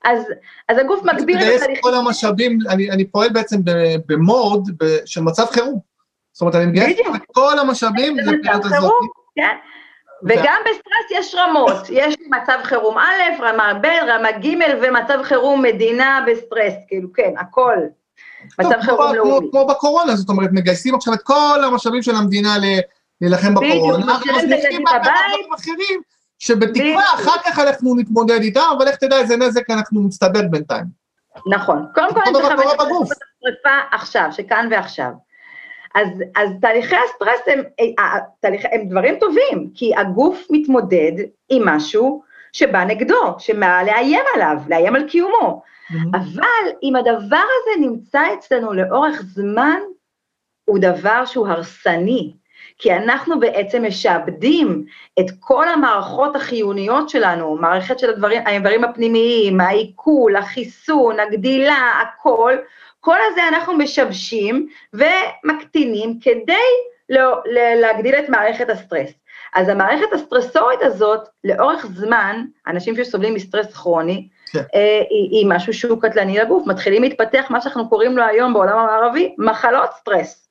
אז, 0.04 0.22
אז 0.68 0.78
הגוף 0.78 1.04
מגביר 1.04 1.36
את 1.36 1.42
התהליכים. 1.42 1.82
כל 1.82 1.94
המשאבים, 1.94 2.58
אני, 2.68 2.90
אני 2.90 3.04
פועל 3.04 3.28
בעצם 3.28 3.56
במוד 4.06 4.68
של 5.04 5.20
מצב 5.20 5.46
חירום. 5.46 5.78
זאת 6.32 6.40
אומרת, 6.40 6.54
אני 6.54 6.66
מגייס 6.66 7.00
את 7.16 7.22
כל 7.32 7.58
המשאבים 7.58 8.16
לפעילות 8.18 8.64
הזאת. 8.64 8.92
כן. 9.34 9.56
וגם 10.24 10.60
בסטרס 10.64 11.18
יש 11.18 11.34
רמות, 11.34 11.76
יש 11.90 12.14
מצב 12.30 12.58
חירום 12.64 12.98
א', 12.98 13.42
רמה 13.42 13.74
ב', 13.74 13.86
רמה 13.86 14.32
ג' 14.32 14.48
ומצב 14.82 15.22
חירום 15.22 15.62
מדינה 15.62 16.24
בסטרס, 16.26 16.74
כאילו 16.88 17.12
כן, 17.12 17.32
הכל. 17.38 17.76
מצב 18.58 18.80
חירום 18.80 19.14
לאומי. 19.14 19.50
כמו 19.50 19.66
בקורונה, 19.66 20.16
זאת 20.16 20.28
אומרת, 20.28 20.50
מגייסים 20.52 20.94
עכשיו 20.94 21.14
את 21.14 21.22
כל 21.22 21.64
המשאבים 21.64 22.02
של 22.02 22.14
המדינה 22.14 22.56
להילחם 23.20 23.54
בקורונה. 23.54 23.96
בדיוק, 23.96 24.10
אנחנו 24.10 24.32
מזניחים 24.38 24.84
בבית. 24.84 25.46
שבתקווה 26.42 27.04
אחר 27.14 27.38
כך 27.44 27.58
אנחנו 27.58 27.94
נתמודד 27.96 28.40
איתם, 28.40 28.60
אבל 28.78 28.88
איך 28.88 28.96
תדע 28.96 29.18
איזה 29.18 29.36
נזק 29.36 29.70
אנחנו 29.70 30.02
מצטבר 30.02 30.40
בינתיים. 30.50 30.84
נכון. 31.46 31.86
קודם 31.94 32.14
כל 32.14 32.20
אני 32.26 32.32
צריכה 32.32 32.54
הישרדות 32.54 33.78
עכשיו, 33.92 34.28
שכאן 34.30 34.68
ועכשיו. 34.70 35.10
אז, 35.94 36.08
אז 36.36 36.50
תהליכי 36.60 36.96
הסטרס 36.96 37.40
הם, 37.46 37.62
אה, 37.98 38.18
תהליכ, 38.40 38.64
הם 38.72 38.88
דברים 38.88 39.14
טובים, 39.20 39.70
כי 39.74 39.96
הגוף 39.96 40.46
מתמודד 40.50 41.12
עם 41.48 41.68
משהו 41.68 42.22
שבא 42.52 42.84
נגדו, 42.84 43.34
שבא 43.38 43.82
לאיים 43.86 44.24
עליו, 44.34 44.56
לאיים 44.68 44.96
על 44.96 45.08
קיומו. 45.08 45.62
Mm-hmm. 45.62 45.96
אבל 46.16 46.72
אם 46.82 46.96
הדבר 46.96 47.44
הזה 47.60 47.80
נמצא 47.80 48.20
אצלנו 48.34 48.72
לאורך 48.72 49.22
זמן, 49.22 49.78
הוא 50.64 50.78
דבר 50.78 51.24
שהוא 51.26 51.48
הרסני, 51.48 52.34
כי 52.78 52.92
אנחנו 52.92 53.40
בעצם 53.40 53.84
משעבדים 53.84 54.84
את 55.20 55.26
כל 55.40 55.68
המערכות 55.68 56.36
החיוניות 56.36 57.08
שלנו, 57.08 57.56
מערכת 57.56 57.98
של 57.98 58.10
הדברים, 58.10 58.42
האיברים 58.46 58.84
הפנימיים, 58.84 59.60
העיכול, 59.60 60.36
החיסון, 60.36 61.20
הגדילה, 61.20 61.92
הכל, 62.02 62.56
כל 63.00 63.16
הזה 63.30 63.48
אנחנו 63.48 63.74
משבשים 63.74 64.68
ומקטינים 64.92 66.18
כדי 66.20 66.68
לא, 67.08 67.42
להגדיל 67.80 68.14
את 68.14 68.28
מערכת 68.28 68.70
הסטרס. 68.70 69.10
אז 69.54 69.68
המערכת 69.68 70.12
הסטרסורית 70.12 70.82
הזאת, 70.82 71.28
לאורך 71.44 71.86
זמן, 71.86 72.44
אנשים 72.66 72.96
שסובלים 72.96 73.34
מסטרס 73.34 73.74
כרוני, 73.74 74.28
כן. 74.52 74.58
אה, 74.74 75.02
היא, 75.10 75.30
היא 75.30 75.46
משהו 75.48 75.74
שהוא 75.74 76.02
קטלני 76.02 76.38
לגוף, 76.38 76.66
מתחילים 76.66 77.02
להתפתח 77.02 77.46
מה 77.50 77.60
שאנחנו 77.60 77.88
קוראים 77.88 78.16
לו 78.16 78.24
היום 78.24 78.54
בעולם 78.54 78.78
המערבי, 78.78 79.34
מחלות 79.38 79.90
סטרס. 79.92 80.41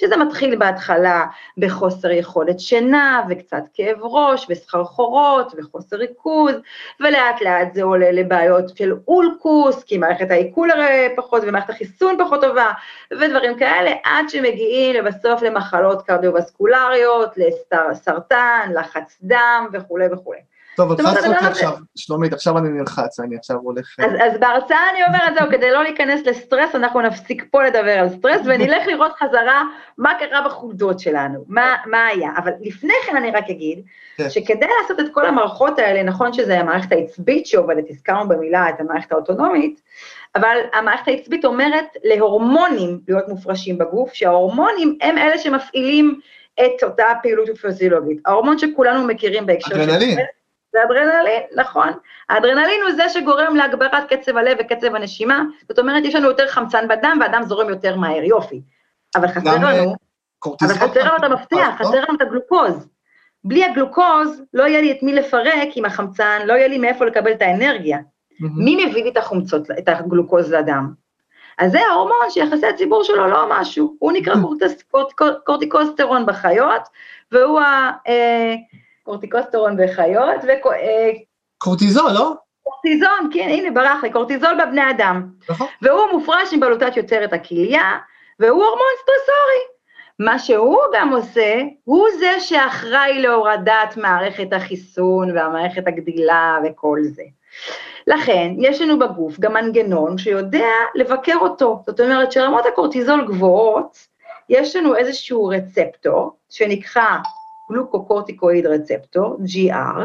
שזה 0.00 0.16
מתחיל 0.16 0.56
בהתחלה 0.56 1.26
בחוסר 1.58 2.10
יכולת 2.10 2.60
שינה 2.60 3.22
וקצת 3.30 3.62
כאב 3.74 3.98
ראש 4.02 4.46
וסחרחורות 4.48 5.52
וחוסר 5.58 5.96
ריכוז, 5.96 6.54
ולאט 7.00 7.40
לאט 7.40 7.74
זה 7.74 7.82
עולה 7.82 8.12
לבעיות 8.12 8.76
של 8.76 8.92
אולקוס, 9.08 9.84
כי 9.84 9.98
מערכת 9.98 10.30
העיכול 10.30 10.70
הרי 10.70 11.08
פחות 11.16 11.42
ומערכת 11.46 11.70
החיסון 11.70 12.16
פחות 12.18 12.40
טובה, 12.40 12.72
ודברים 13.12 13.58
כאלה, 13.58 13.90
עד 14.04 14.28
שמגיעים 14.28 14.94
לבסוף 14.94 15.42
למחלות 15.42 16.02
קרדיו-וסקולריות, 16.02 17.30
לסרטן, 17.36 18.70
לחץ 18.74 19.18
דם 19.22 19.66
וכולי 19.72 20.06
וכולי. 20.12 20.55
טוב, 20.76 20.92
את 20.92 21.00
חצת 21.00 21.26
אותי 21.26 21.44
עכשיו, 21.44 21.72
שלומית, 21.96 22.32
עכשיו 22.32 22.58
אני 22.58 22.68
נלחץ, 22.68 23.20
אני 23.20 23.36
עכשיו 23.36 23.56
הולך... 23.56 23.96
אז, 23.98 24.10
אז 24.12 24.40
בהרצאה 24.40 24.90
אני 24.90 25.04
אומרת, 25.04 25.34
זהו, 25.38 25.50
כדי 25.50 25.70
לא 25.70 25.82
להיכנס 25.82 26.26
לסטרס, 26.26 26.74
אנחנו 26.74 27.00
נפסיק 27.00 27.44
פה 27.50 27.62
לדבר 27.62 27.98
על 27.98 28.08
סטרס, 28.08 28.40
ונלך 28.46 28.86
לראות 28.86 29.12
חזרה 29.12 29.62
מה 29.98 30.12
קרה 30.18 30.40
בחולדות 30.48 31.00
שלנו, 31.00 31.44
מה, 31.48 31.76
מה 31.86 32.06
היה. 32.06 32.30
אבל 32.38 32.52
לפני 32.60 32.92
כן 33.06 33.16
אני 33.16 33.30
רק 33.30 33.50
אגיד, 33.50 33.82
כן. 34.16 34.30
שכדי 34.30 34.66
לעשות 34.80 35.00
את 35.00 35.06
כל 35.14 35.26
המערכות 35.26 35.78
האלה, 35.78 36.02
נכון 36.02 36.32
שזה 36.32 36.60
המערכת 36.60 36.92
העצבית 36.92 37.46
שעובדת, 37.46 37.84
הזכרנו 37.90 38.28
במילה 38.28 38.68
את 38.68 38.80
המערכת 38.80 39.12
האוטונומית, 39.12 39.80
אבל 40.34 40.56
המערכת 40.72 41.08
העצבית 41.08 41.44
אומרת 41.44 41.86
להורמונים 42.04 43.00
להיות 43.08 43.28
מופרשים 43.28 43.78
בגוף, 43.78 44.12
שההורמונים 44.12 44.98
הם 45.02 45.18
אלה 45.18 45.38
שמפעילים 45.38 46.20
את 46.60 46.82
אותה 46.82 47.04
פעילות 47.22 47.48
פיזיולוגית. 47.60 48.18
ההורמון 48.26 48.58
שכולנו 48.58 49.06
מכירים 49.06 49.46
בהקשר 49.46 49.74
של... 49.74 49.80
אדרנלין. 49.80 50.18
זה 50.76 50.84
אדרנלין, 50.84 51.42
נכון. 51.56 51.88
האדרנלין 52.28 52.80
הוא 52.82 52.92
זה 52.92 53.08
שגורם 53.08 53.56
להגברת 53.56 54.12
קצב 54.12 54.36
הלב 54.36 54.56
וקצב 54.60 54.94
הנשימה, 54.94 55.42
זאת 55.68 55.78
אומרת, 55.78 56.04
יש 56.04 56.14
לנו 56.14 56.28
יותר 56.28 56.48
חמצן 56.48 56.88
בדם 56.88 57.18
והדם 57.20 57.42
זורם 57.46 57.68
יותר 57.68 57.96
מהר, 57.96 58.22
יופי. 58.22 58.60
אבל 59.16 59.28
חסר 59.28 59.54
לנו, 59.54 59.96
אבל 60.62 60.74
חסר 60.74 61.04
לנו 61.04 61.16
את 61.16 61.24
המפתח, 61.24 61.74
חסר 61.78 62.00
לנו 62.00 62.14
את 62.16 62.20
הגלוקוז. 62.20 62.88
בלי 63.44 63.64
הגלוקוז 63.64 64.42
לא 64.54 64.64
יהיה 64.64 64.80
לי 64.80 64.92
את 64.92 65.02
מי 65.02 65.12
לפרק 65.12 65.68
עם 65.76 65.84
החמצן, 65.84 66.38
לא 66.44 66.52
יהיה 66.52 66.68
לי 66.68 66.78
מאיפה 66.78 67.04
לקבל 67.04 67.32
את 67.32 67.42
האנרגיה. 67.42 67.98
מי 68.40 68.86
מביא 68.86 69.04
לי 69.04 69.10
את 69.10 69.16
החומצות, 69.16 69.70
את 69.78 69.88
הגלוקוז 69.88 70.52
לדם? 70.52 70.92
אז 71.58 71.72
זה 71.72 71.80
ההורמון 71.80 72.30
שיחסי 72.30 72.66
הציבור 72.66 73.04
שלו 73.04 73.26
לא 73.26 73.46
משהו, 73.50 73.96
הוא 73.98 74.12
נקרא 74.12 74.34
קורטיקוסטרון 75.46 76.26
בחיות, 76.26 76.82
והוא 77.32 77.60
ה... 77.60 77.90
אה, 78.08 78.54
קורטיקוסטרון 79.06 79.76
בחיות. 79.76 80.44
אה, 80.72 81.10
קורטיזול, 81.58 82.12
לא? 82.12 82.32
קורטיזון, 82.62 83.30
כן, 83.32 83.48
הנה, 83.50 83.70
ברח 83.70 84.02
לי, 84.02 84.12
קורטיזול 84.12 84.54
בבני 84.62 84.90
אדם. 84.90 85.28
נכון. 85.50 85.66
והוא 85.82 86.12
מופרש 86.12 86.52
עם 86.52 86.60
בלוטת 86.60 86.96
יוצרת 86.96 87.32
הכליה, 87.32 87.98
והוא 88.40 88.64
הורמון 88.64 88.92
סטרסורי. 89.02 89.62
מה 90.18 90.38
שהוא 90.38 90.78
גם 90.94 91.12
עושה, 91.12 91.62
הוא 91.84 92.08
זה 92.18 92.40
שאחראי 92.40 93.22
להורדת 93.22 93.96
מערכת 93.96 94.52
החיסון 94.52 95.36
והמערכת 95.36 95.86
הגדילה 95.86 96.58
וכל 96.64 96.98
זה. 97.02 97.22
לכן, 98.06 98.52
יש 98.58 98.80
לנו 98.80 98.98
בגוף 98.98 99.40
גם 99.40 99.52
מנגנון 99.52 100.18
שיודע 100.18 100.68
לבקר 100.94 101.36
אותו. 101.40 101.82
זאת 101.86 102.00
אומרת 102.00 102.32
כשרמות 102.32 102.66
הקורטיזול 102.66 103.26
גבוהות, 103.26 103.98
יש 104.48 104.76
לנו 104.76 104.96
איזשהו 104.96 105.46
רצפטור 105.46 106.36
שנקרא 106.50 107.16
glucocorticoid 107.70 108.66
receptor, 108.66 109.36
GR, 109.44 110.00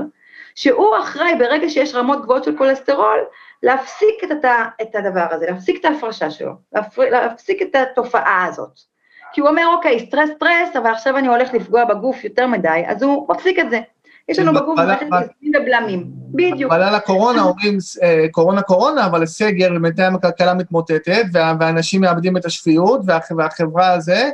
שהוא 0.56 0.98
אחראי 1.04 1.36
ברגע 1.40 1.70
שיש 1.70 1.96
רמות 1.96 2.24
גבוהות 2.24 2.44
של 2.44 2.58
כולסטרול, 2.58 3.20
להפסיק 3.64 4.24
את, 4.24 4.32
הת, 4.32 4.46
את 4.82 4.96
הדבר 4.96 5.28
הזה, 5.32 5.46
להפסיק 5.46 5.80
את 5.80 5.86
ההפרשה 5.86 6.32
שלו, 6.32 6.52
להפר, 6.74 7.10
להפסיק 7.10 7.62
את 7.62 7.76
התופעה 7.76 8.46
הזאת. 8.46 8.80
כי 9.34 9.42
הוא 9.42 9.50
אומר, 9.50 9.64
אוקיי, 9.76 10.00
סטרס 10.00 10.30
סטרס, 10.36 10.76
אבל 10.76 10.92
עכשיו 10.92 11.18
אני 11.18 11.28
הולך 11.28 11.54
לפגוע 11.54 11.86
בגוף 11.86 12.24
יותר 12.24 12.48
מדי, 12.48 12.84
אז 12.88 13.04
הוא 13.04 13.28
מפסיק 13.30 13.60
את 13.60 13.70
זה. 13.70 13.80
יש 14.30 14.40
לנו 14.40 14.54
בגוף 14.54 14.78
מערכת 14.78 15.02
איזונים 15.02 15.62
ובלמים, 15.62 16.04
בדיוק. 16.08 16.72
אבל 16.72 16.84
על 16.84 16.96
הקורונה 16.96 17.42
אומרים 17.42 17.78
אה, 18.04 18.26
קורונה 18.32 18.62
קורונה, 18.62 19.06
אבל 19.06 19.26
סגר, 19.26 19.70
בינתיים 19.82 20.16
הכלכלה 20.16 20.54
מתמוטטת, 20.54 21.24
ואנשים 21.34 22.02
מאבדים 22.02 22.38
את 22.38 22.46
השפיות, 22.46 23.02
והחברה 23.38 23.94
הזה, 23.94 24.30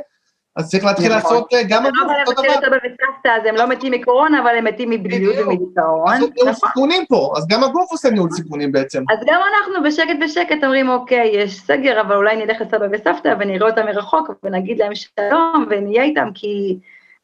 אז 0.56 0.70
צריך 0.70 0.84
להתחיל 0.84 1.16
נכון. 1.16 1.32
לעשות 1.32 1.54
אה, 1.54 1.62
גם 1.68 1.82
לא 1.82 1.88
הגוף 1.88 2.02
בא 2.06 2.22
אותו 2.26 2.42
לבטל 2.42 2.66
דבר. 2.66 2.76
אותו 2.76 3.28
אז 3.28 3.46
הם 3.46 3.54
לא 3.54 3.68
מתים 3.68 3.92
מקורונה, 3.92 4.42
אבל 4.42 4.56
הם 4.56 4.64
מתים 4.64 4.90
מבדידות. 4.90 5.34
ומדיכאון. 5.38 6.12
לעשות 6.12 6.30
ניהול 6.34 6.50
נכון. 6.50 6.68
סיכונים 6.68 7.06
פה, 7.08 7.32
אז 7.36 7.46
גם 7.48 7.64
הגוף 7.64 7.90
עושה 7.90 8.10
ניהול 8.10 8.30
סיכונים 8.30 8.72
בעצם. 8.72 9.04
אז 9.10 9.18
גם 9.26 9.40
אנחנו 9.52 9.84
בשקט 9.84 10.16
בשקט 10.24 10.64
אומרים, 10.64 10.88
אוקיי, 10.88 11.30
יש 11.34 11.60
סגר, 11.60 12.00
אבל 12.00 12.16
אולי 12.16 12.36
נלך 12.36 12.60
לסבא 12.60 12.86
וסבתא 12.92 13.34
ונראה 13.40 13.70
אותם 13.70 13.86
מרחוק 13.86 14.30
ונגיד 14.42 14.78
להם 14.78 14.94
שלום 14.94 15.66
ונהיה 15.70 16.02
איתם, 16.02 16.28
כי 16.34 16.78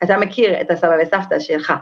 אתה 0.04 0.16
מכיר 0.18 0.60
את 0.60 0.70
הסבא 0.70 0.94
וסבתא 1.02 1.38
שלך. 1.38 1.72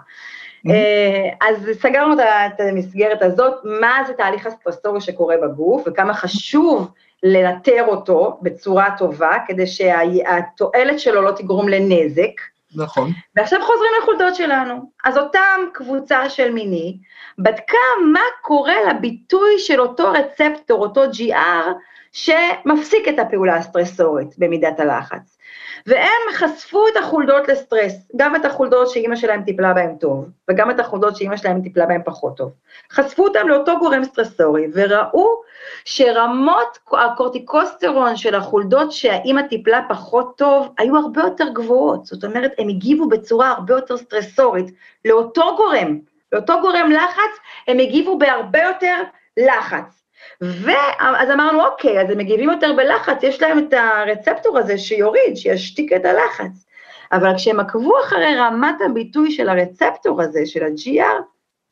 אה, 0.70 1.48
אז 1.48 1.70
סגרנו 1.80 2.14
את 2.22 2.60
המסגרת 2.60 3.22
הזאת, 3.22 3.54
מה 3.64 3.98
זה 4.06 4.12
תהליך 4.12 4.46
הסטרסורי 4.46 5.00
שקורה 5.00 5.36
בגוף, 5.42 5.82
וכמה 5.86 6.14
חשוב 6.14 6.90
לנטר 7.22 7.84
אותו 7.86 8.38
בצורה 8.42 8.88
טובה, 8.98 9.32
כדי 9.46 9.66
שהתועלת 9.66 11.00
שלו 11.00 11.22
לא 11.22 11.30
תגרום 11.30 11.68
לנזק. 11.68 12.40
נכון. 12.76 13.10
ועכשיו 13.36 13.60
חוזרים 13.62 13.90
לחולדות 14.02 14.34
שלנו. 14.34 14.90
אז 15.04 15.18
אותם 15.18 15.60
קבוצה 15.72 16.28
של 16.28 16.50
מיני 16.50 16.98
בדקה 17.38 17.78
מה 18.12 18.20
קורה 18.42 18.74
לביטוי 18.90 19.58
של 19.58 19.80
אותו 19.80 20.12
רצפטור, 20.12 20.82
אותו 20.82 21.04
GR, 21.04 21.68
שמפסיק 22.12 23.08
את 23.08 23.18
הפעולה 23.18 23.56
הסטרסורית 23.56 24.38
במידת 24.38 24.80
הלחץ. 24.80 25.38
והם 25.86 26.22
חשפו 26.32 26.88
את 26.88 26.96
החולדות 26.96 27.48
לסטרס, 27.48 27.92
גם 28.16 28.36
את 28.36 28.44
החולדות 28.44 28.90
שאימא 28.90 29.16
שלהם 29.16 29.42
טיפלה 29.42 29.72
בהם 29.72 29.96
טוב, 30.00 30.28
וגם 30.50 30.70
את 30.70 30.80
החולדות 30.80 31.16
שאימא 31.16 31.36
שלהם 31.36 31.62
טיפלה 31.62 31.86
בהם 31.86 32.00
פחות 32.04 32.36
טוב. 32.36 32.52
חשפו 32.92 33.24
אותם 33.24 33.48
לאותו 33.48 33.78
גורם 33.78 34.04
סטרסורי, 34.04 34.66
וראו 34.74 35.41
שרמות 35.84 36.78
הקורטיקוסטרון 36.92 38.16
של 38.16 38.34
החולדות 38.34 38.92
שהאימא 38.92 39.42
טיפלה 39.42 39.80
פחות 39.88 40.38
טוב, 40.38 40.68
היו 40.78 40.96
הרבה 40.96 41.20
יותר 41.20 41.48
גבוהות. 41.48 42.06
זאת 42.06 42.24
אומרת, 42.24 42.52
הם 42.58 42.68
הגיבו 42.68 43.08
בצורה 43.08 43.50
הרבה 43.50 43.74
יותר 43.74 43.96
סטרסורית 43.96 44.66
לאותו 45.04 45.56
גורם, 45.56 45.98
לאותו 46.32 46.60
גורם 46.60 46.90
לחץ, 46.90 47.38
הם 47.68 47.78
הגיבו 47.78 48.18
בהרבה 48.18 48.58
יותר 48.62 49.02
לחץ. 49.36 50.02
ואז 50.40 51.30
אמרנו, 51.34 51.64
אוקיי, 51.64 52.00
אז 52.00 52.10
הם 52.10 52.18
מגיבים 52.18 52.50
יותר 52.50 52.72
בלחץ, 52.72 53.22
יש 53.22 53.42
להם 53.42 53.58
את 53.58 53.72
הרצפטור 53.72 54.58
הזה 54.58 54.78
שיוריד, 54.78 55.36
שישתיק 55.36 55.92
את 55.92 56.04
הלחץ. 56.04 56.66
אבל 57.12 57.36
כשהם 57.36 57.60
עקבו 57.60 57.92
אחרי 58.04 58.36
רמת 58.36 58.74
הביטוי 58.84 59.30
של 59.30 59.48
הרצפטור 59.48 60.22
הזה, 60.22 60.40
של 60.46 60.64
ה-GR, 60.64 61.22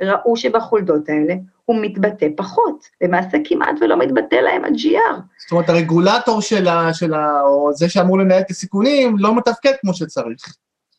ראו 0.03 0.37
שבחולדות 0.37 1.09
האלה 1.09 1.35
הוא 1.71 1.83
מתבטא 1.83 2.27
פחות. 2.37 2.85
למעשה 3.01 3.39
כמעט 3.45 3.75
ולא 3.81 3.97
מתבטא 3.97 4.35
להם 4.35 4.65
ה-GR. 4.65 5.17
זאת 5.39 5.53
אומרת, 5.53 5.69
הרגולטור 5.69 6.43
של 6.43 6.69
ה... 6.69 6.95
של 6.95 7.15
ה... 7.15 7.41
או 7.43 7.73
זה 7.73 7.89
שאמור 7.89 8.19
לנהל 8.19 8.41
את 8.41 8.51
הסיכונים, 8.51 9.17
לא 9.19 9.37
מתפקד 9.37 9.73
כמו 9.81 9.95
שצריך. 9.95 10.55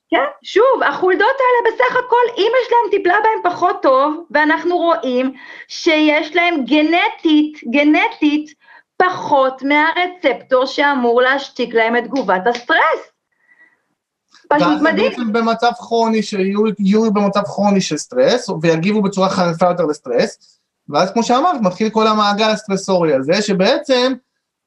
כן, 0.10 0.26
שוב, 0.44 0.84
החולדות 0.86 1.22
האלה 1.22 1.76
בסך 1.76 1.96
הכל, 2.06 2.42
אימא 2.42 2.58
שלהם 2.68 2.92
טיפלה 2.92 3.16
בהם 3.24 3.54
פחות 3.54 3.82
טוב, 3.82 4.26
ואנחנו 4.32 4.78
רואים 4.78 5.34
שיש 5.68 6.36
להם 6.36 6.66
גנטית, 6.66 7.60
גנטית, 7.72 8.54
פחות 8.98 9.64
מהרצפטור 9.64 10.66
שאמור 10.66 11.22
להשתיק 11.22 11.74
להם 11.74 11.98
את 11.98 12.04
תגובת 12.04 12.48
הסטרס. 12.48 13.12
פשוט 14.50 14.68
ואז 14.68 14.80
הם 14.80 14.84
מדהים. 14.84 15.10
בעצם 15.10 15.34
במצב 15.34 15.72
כרוני, 15.78 16.24
שיהיו 16.24 16.62
יהיו 16.80 17.14
במצב 17.14 17.42
כרוני 17.42 17.82
של 17.82 17.98
סטרס, 17.98 18.50
ויגיבו 18.62 19.02
בצורה 19.02 19.30
חריפה 19.30 19.66
יותר 19.66 19.86
לסטרס, 19.86 20.61
ואז 20.90 21.12
כמו 21.12 21.24
שאמרת, 21.24 21.62
מתחיל 21.62 21.90
כל 21.90 22.08
המעגל 22.08 22.50
הסטרסורי 22.50 23.14
הזה, 23.14 23.42
שבעצם 23.42 24.14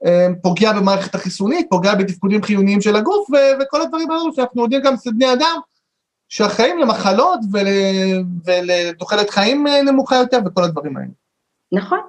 אה, 0.07 0.29
פוגע 0.43 0.73
במערכת 0.73 1.15
החיסונית, 1.15 1.67
פוגע 1.71 1.95
בתפקודים 1.95 2.43
חיוניים 2.43 2.81
של 2.81 2.97
הגוף, 2.97 3.31
ו- 3.31 3.63
וכל 3.63 3.83
הדברים 3.83 4.11
האלו 4.11 4.33
שאנחנו 4.35 4.63
יודעים 4.63 4.83
גם 4.83 4.95
אצל 4.95 5.11
בני 5.11 5.33
אדם, 5.33 5.59
שאחראים 6.29 6.79
למחלות 6.79 7.41
ול- 7.53 8.25
ולתוחלת 8.47 9.31
חיים 9.31 9.67
אה, 9.67 9.83
נמוכה 9.83 10.17
יותר, 10.17 10.39
וכל 10.47 10.65
הדברים 10.65 10.97
האלה. 10.97 11.09
נכון. 11.73 12.01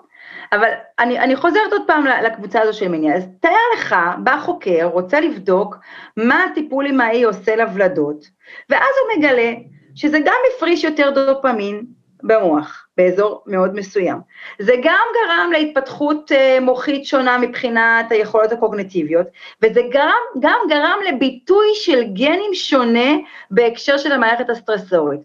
אבל 0.54 0.70
אני, 1.00 1.20
אני 1.20 1.36
חוזרת 1.36 1.72
עוד 1.72 1.82
פעם 1.88 2.06
לקבוצה 2.06 2.62
הזו 2.62 2.74
של 2.74 2.88
מיני. 2.88 3.16
אז 3.16 3.24
תאר 3.40 3.52
לך, 3.78 3.96
בא 4.24 4.40
חוקר, 4.42 4.90
רוצה 4.94 5.20
לבדוק 5.20 5.76
מה 6.18 6.44
הטיפול 6.44 6.88
אמאי 6.88 7.24
עושה 7.24 7.56
לוולדות, 7.56 8.26
ואז 8.70 8.82
הוא 8.82 9.18
מגלה 9.18 9.52
שזה 9.96 10.20
גם 10.20 10.36
הפריש 10.56 10.84
יותר 10.84 11.12
דופמין 11.12 11.86
במוח, 12.24 12.85
באזור 12.98 13.44
מאוד 13.46 13.76
מסוים. 13.76 14.18
זה 14.60 14.74
גם 14.84 15.06
גרם 15.14 15.52
להתפתחות 15.52 16.32
אה, 16.32 16.58
מוחית 16.62 17.06
שונה 17.06 17.38
מבחינת 17.38 18.12
היכולות 18.12 18.52
הקוגנטיביות, 18.52 19.28
וזה 19.62 19.82
גרם, 19.90 20.24
גם 20.40 20.60
גרם 20.70 21.00
לביטוי 21.10 21.68
של 21.74 22.04
גנים 22.04 22.54
שונה 22.54 23.16
בהקשר 23.52 23.98
של 23.98 24.12
המערכת 24.12 24.50
הסטרסורית. 24.50 25.22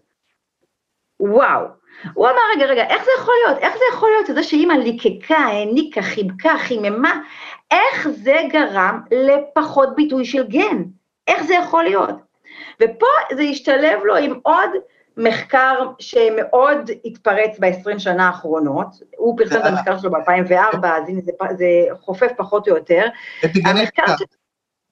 וואו. 1.19 1.65
הוא 2.13 2.27
אמר, 2.27 2.41
רגע, 2.55 2.65
רגע, 2.65 2.87
איך 2.87 3.03
זה 3.05 3.11
יכול 3.19 3.33
להיות? 3.45 3.63
איך 3.63 3.73
זה 3.73 3.83
יכול 3.93 4.09
להיות 4.09 4.27
שזה 4.27 4.43
שאימא 4.43 4.73
ליקקה, 4.73 5.37
העניקה, 5.37 6.01
חיבקה, 6.01 6.57
חיממה? 6.57 7.21
איך 7.71 8.07
זה 8.09 8.37
גרם 8.49 9.01
לפחות 9.11 9.95
ביטוי 9.95 10.25
של 10.25 10.43
גן? 10.43 10.83
איך 11.27 11.43
זה 11.43 11.53
יכול 11.53 11.83
להיות? 11.83 12.15
ופה 12.81 13.07
זה 13.35 13.41
השתלב 13.41 13.99
לו 14.03 14.15
עם 14.15 14.39
עוד 14.43 14.69
מחקר 15.17 15.85
שמאוד 15.99 16.91
התפרץ 17.05 17.59
ב-20 17.59 17.99
שנה 17.99 18.27
האחרונות, 18.27 18.87
הוא 19.17 19.37
פרסם 19.37 19.59
את 19.59 19.65
המחקר 19.65 19.97
שלו 19.99 20.11
ב-2004, 20.11 20.87
אז 20.87 21.09
הנה 21.09 21.21
זה, 21.21 21.31
זה 21.57 21.65
חופף 21.99 22.31
פחות 22.37 22.67
או 22.67 22.75
יותר. 22.75 23.05
אפיגנטיקה. 23.45 24.03
ש- 24.07 24.35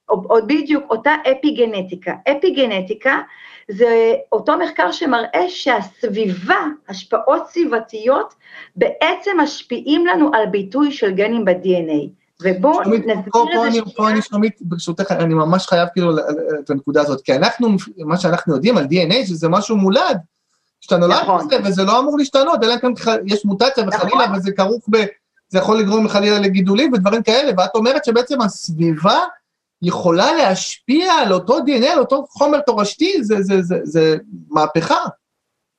עוד 0.10 0.47
בדיוק, 0.47 0.84
אותה 0.89 1.15
אפיגנטיקה. 1.32 2.13
אפיגנטיקה 2.32 3.19
זה 3.67 4.13
אותו 4.32 4.58
מחקר 4.58 4.91
שמראה 4.91 5.49
שהסביבה, 5.49 6.60
השפעות 6.88 7.47
סביבתיות, 7.47 8.34
בעצם 8.75 9.32
משפיעים 9.39 10.05
לנו 10.05 10.32
על 10.34 10.45
ביטוי 10.45 10.91
של 10.91 11.12
גנים 11.12 11.45
ב-DNA. 11.45 12.18
ובואו 12.41 12.80
נסביר 12.82 12.99
את 12.99 13.06
זה 13.06 13.12
אני, 13.13 13.21
פה 13.32 13.45
שנייה. 13.95 14.12
אני, 14.12 14.21
שלומית, 14.21 14.58
ברשותך, 14.62 15.12
אני 15.12 15.34
ממש 15.34 15.67
חייב 15.67 15.88
כאילו 15.93 16.17
את 16.63 16.69
הנקודה 16.69 17.02
הזאת, 17.02 17.21
כי 17.21 17.36
אנחנו, 17.36 17.69
מה 17.97 18.17
שאנחנו 18.17 18.54
יודעים 18.54 18.78
על 18.78 18.86
DNA, 18.86 19.28
שזה 19.28 19.49
משהו 19.49 19.75
מולד, 19.75 20.17
שאתה 20.82 20.97
נולד 20.97 21.21
נכון. 21.21 21.47
בזה, 21.47 21.58
וזה 21.65 21.84
לא 21.84 21.99
אמור 21.99 22.17
להשתנות, 22.17 22.63
אלא 22.63 22.73
אם 22.73 22.95
כן 22.95 23.13
יש 23.25 23.45
מוטציה 23.45 23.84
וחלילה, 23.88 24.25
נכון. 24.25 24.38
וזה 24.38 24.52
כרוך 24.52 24.86
ב... 24.91 24.97
זה 25.49 25.60
יכול 25.60 25.80
לגרום 25.80 26.08
חלילה 26.08 26.39
לגידולים 26.39 26.93
ודברים 26.93 27.23
כאלה, 27.23 27.52
ואת 27.58 27.75
אומרת 27.75 28.06
שבעצם 28.06 28.41
הסביבה 28.41 29.19
יכולה 29.82 30.34
להשפיע 30.34 31.13
על 31.13 31.34
אותו 31.34 31.58
DNA, 31.58 31.86
על 31.86 31.99
אותו 31.99 32.25
חומר 32.30 32.60
תורשתי, 32.60 33.23
זה, 33.23 33.41
זה, 33.41 33.62
זה, 33.62 33.80
זה 33.84 34.17
מהפכה. 34.49 35.06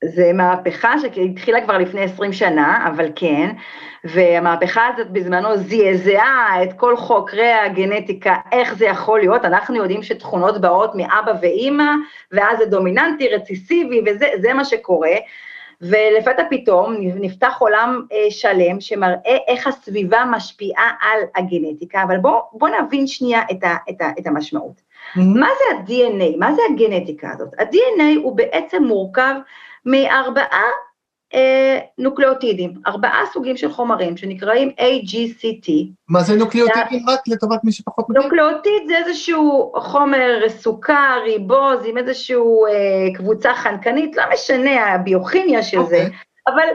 זה 0.05 0.33
מהפכה 0.33 0.95
שהתחילה 0.99 1.61
כבר 1.61 1.79
לפני 1.79 2.01
20 2.01 2.33
שנה, 2.33 2.89
אבל 2.89 3.07
כן, 3.17 3.51
והמהפכה 4.05 4.87
הזאת 4.95 5.11
בזמנו 5.11 5.57
זעזעה 5.57 6.63
את 6.63 6.73
כל 6.73 6.97
חוקרי 6.97 7.53
הגנטיקה, 7.53 8.37
איך 8.53 8.75
זה 8.75 8.87
יכול 8.87 9.21
להיות, 9.21 9.45
אנחנו 9.45 9.77
יודעים 9.77 10.03
שתכונות 10.03 10.61
באות 10.61 10.95
מאבא 10.95 11.33
ואימא, 11.43 11.93
ואז 12.33 12.59
זה 12.59 12.67
דומיננטי, 12.67 13.29
רציסיבי, 13.29 14.01
וזה 14.07 14.27
זה 14.41 14.55
מה 14.55 14.65
שקורה, 14.65 15.15
ולפתע 15.81 16.43
פתאום 16.51 16.97
נפתח 17.01 17.57
עולם 17.59 18.03
אה, 18.13 18.31
שלם 18.31 18.81
שמראה 18.81 19.37
איך 19.49 19.67
הסביבה 19.67 20.25
משפיעה 20.31 20.91
על 21.01 21.21
הגנטיקה, 21.37 22.03
אבל 22.03 22.19
בואו 22.19 22.41
בוא 22.53 22.69
נבין 22.69 23.07
שנייה 23.07 23.43
את, 23.51 23.65
ה, 23.65 23.77
את, 23.91 24.01
ה, 24.01 24.11
את 24.19 24.27
המשמעות. 24.27 24.91
מה 25.17 25.47
זה 25.59 25.77
ה-DNA? 25.77 26.37
מה 26.39 26.53
זה 26.55 26.63
הגנטיקה 26.71 27.31
הזאת? 27.31 27.55
ה-DNA 27.59 28.19
הוא 28.23 28.37
בעצם 28.37 28.85
מורכב 28.85 29.35
מארבעה 29.87 30.65
אה, 31.35 31.79
נוקלאוטידים, 31.99 32.75
ארבעה 32.87 33.23
סוגים 33.33 33.57
של 33.57 33.73
חומרים 33.73 34.17
שנקראים 34.17 34.71
AGCT. 34.79 35.71
מה 36.09 36.23
זה 36.23 36.37
נוקליוטידים 36.37 37.09
רק 37.09 37.21
לטובת 37.29 37.65
מי 37.65 37.73
שפחות 37.73 38.09
מכיר? 38.09 38.23
נוקלאוטיד 38.23 38.83
זה 38.87 38.97
איזשהו 38.97 39.73
חומר 39.77 40.49
סוכר, 40.49 41.21
ריבוז, 41.25 41.85
עם 41.85 41.99
איזושהי 41.99 42.37
אה, 42.37 43.15
קבוצה 43.15 43.55
חנקנית, 43.55 44.17
לא 44.17 44.23
משנה 44.33 44.95
הביוכימיה 44.95 45.63
של 45.63 45.83
זה, 45.89 45.97
אוקיי. 45.97 46.11
אבל 46.47 46.69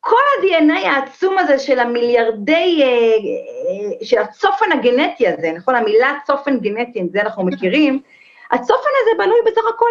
כל 0.00 0.16
ה-DNA 0.16 0.88
העצום 0.88 1.38
הזה 1.38 1.58
של 1.58 1.78
המיליארדי, 1.78 2.82
אה, 2.82 2.86
אה, 2.86 4.06
של 4.06 4.18
הצופן 4.18 4.72
הגנטי 4.72 5.28
הזה, 5.28 5.52
נכון? 5.56 5.74
המילה 5.74 6.14
צופן 6.26 6.58
גנטי, 6.58 7.00
את 7.00 7.12
זה 7.12 7.20
אנחנו 7.20 7.44
מכירים, 7.44 8.00
הצופן 8.50 8.90
הזה 9.02 9.24
בנוי 9.24 9.38
בסך 9.46 9.62
הכל 9.74 9.88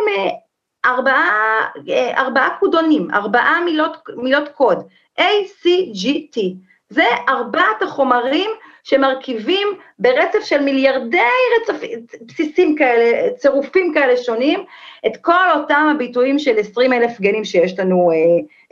מארבעה 0.86 1.66
אה, 1.90 2.18
ארבעה 2.18 2.50
קודונים, 2.60 3.08
ארבעה 3.14 3.62
מילות, 3.66 3.98
מילות 4.16 4.50
קוד, 4.50 4.88
A, 5.20 5.24
C, 5.62 5.68
G, 5.94 6.08
T. 6.08 6.40
זה 6.90 7.04
ארבעת 7.30 7.82
החומרים 7.82 8.52
שמרכיבים 8.84 9.68
ברצף 10.00 10.40
של 10.44 10.62
מיליארדי 10.62 11.18
רצפ... 11.62 11.86
בסיסים 12.26 12.76
כאלה, 12.76 13.32
צירופים 13.38 13.94
כאלה 13.94 14.18
שונים, 14.18 14.64
את 15.08 15.18
כל 15.22 15.52
אותם 15.56 15.92
הביטויים 15.96 16.40
של 16.40 16.60
20 16.60 16.94
אלף 16.94 17.22
גנים 17.22 17.46
שיש 17.46 17.80
לנו 17.80 18.12
אה, 18.12 18.16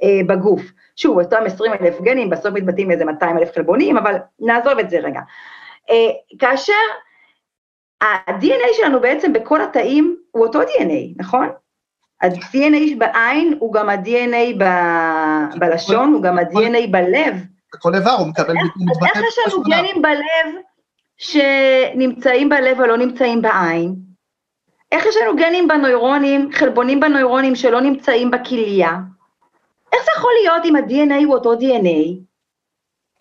אה, 0.03 0.23
בגוף. 0.27 0.61
שוב, 0.95 1.19
אותם 1.19 1.43
20 1.45 1.73
אלף 1.73 2.01
גנים, 2.01 2.29
בסוף 2.29 2.53
מתבטאים 2.53 2.91
איזה 2.91 3.05
200 3.05 3.37
אלף 3.37 3.51
חלבונים, 3.55 3.97
אבל 3.97 4.15
נעזוב 4.39 4.79
את 4.79 4.89
זה 4.89 4.99
רגע. 4.99 5.19
אה, 5.89 6.37
כאשר 6.39 6.73
ה-DNA 8.01 8.73
שלנו 8.73 8.99
בעצם 8.99 9.33
בכל 9.33 9.61
התאים 9.61 10.17
הוא 10.31 10.45
אותו 10.45 10.61
DNA, 10.61 11.13
נכון? 11.17 11.49
ה-DNA 12.21 12.97
בעין 12.97 13.57
הוא 13.59 13.73
גם 13.73 13.89
ה-DNA 13.89 14.63
בלשון, 15.59 16.13
הוא 16.13 16.23
גם 16.23 16.39
ה-DNA 16.39 16.87
בלב. 16.91 17.35
כל 17.79 17.95
איבר 17.95 18.11
הוא 18.11 18.27
מקבל 18.27 18.53
ביטוי 18.53 18.85
אז 18.91 18.97
איך 19.15 19.25
יש 19.27 19.39
לנו 19.47 19.63
גנים 19.63 20.01
בלב 20.01 20.55
שנמצאים 21.17 22.49
בלב 22.49 22.79
ולא 22.79 22.97
נמצאים 22.97 23.41
בעין? 23.41 23.95
איך 24.91 25.05
יש 25.05 25.17
לנו 25.17 25.35
גנים 25.35 25.67
בנוירונים, 25.67 26.49
חלבונים 26.53 26.99
בנוירונים 26.99 27.55
שלא 27.55 27.81
נמצאים 27.81 28.31
בכליה? 28.31 28.91
איך 29.93 30.03
זה 30.03 30.11
יכול 30.17 30.31
להיות 30.41 30.65
אם 30.65 30.75
ה-DNA 30.75 31.25
הוא 31.25 31.35
אותו 31.35 31.53
DNA? 31.53 32.19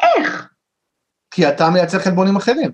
איך? 0.02 0.48
כי 1.30 1.48
אתה 1.48 1.70
מייצר 1.70 1.98
חלבונים 1.98 2.36
אחרים. 2.36 2.70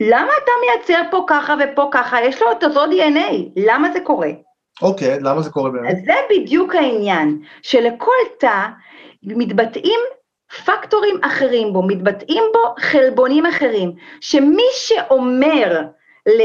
למה 0.00 0.32
אתה 0.44 0.52
מייצר 0.60 1.10
פה 1.10 1.24
ככה 1.28 1.54
ופה 1.60 1.88
ככה? 1.92 2.22
יש 2.22 2.42
לו 2.42 2.52
את 2.52 2.64
אותו 2.64 2.84
DNA, 2.84 3.32
למה 3.56 3.92
זה 3.92 4.00
קורה? 4.00 4.30
אוקיי, 4.82 5.20
למה 5.20 5.42
זה 5.42 5.50
קורה 5.50 5.70
באמת? 5.70 5.96
זה 6.04 6.12
בדיוק 6.30 6.74
העניין, 6.74 7.42
שלכל 7.62 8.12
תא 8.38 8.66
מתבטאים 9.22 10.00
פקטורים 10.64 11.16
אחרים 11.22 11.72
בו, 11.72 11.82
מתבטאים 11.82 12.42
בו 12.52 12.74
חלבונים 12.78 13.46
אחרים, 13.46 13.92
שמי 14.20 14.66
שאומר 14.72 15.82
ל, 16.26 16.42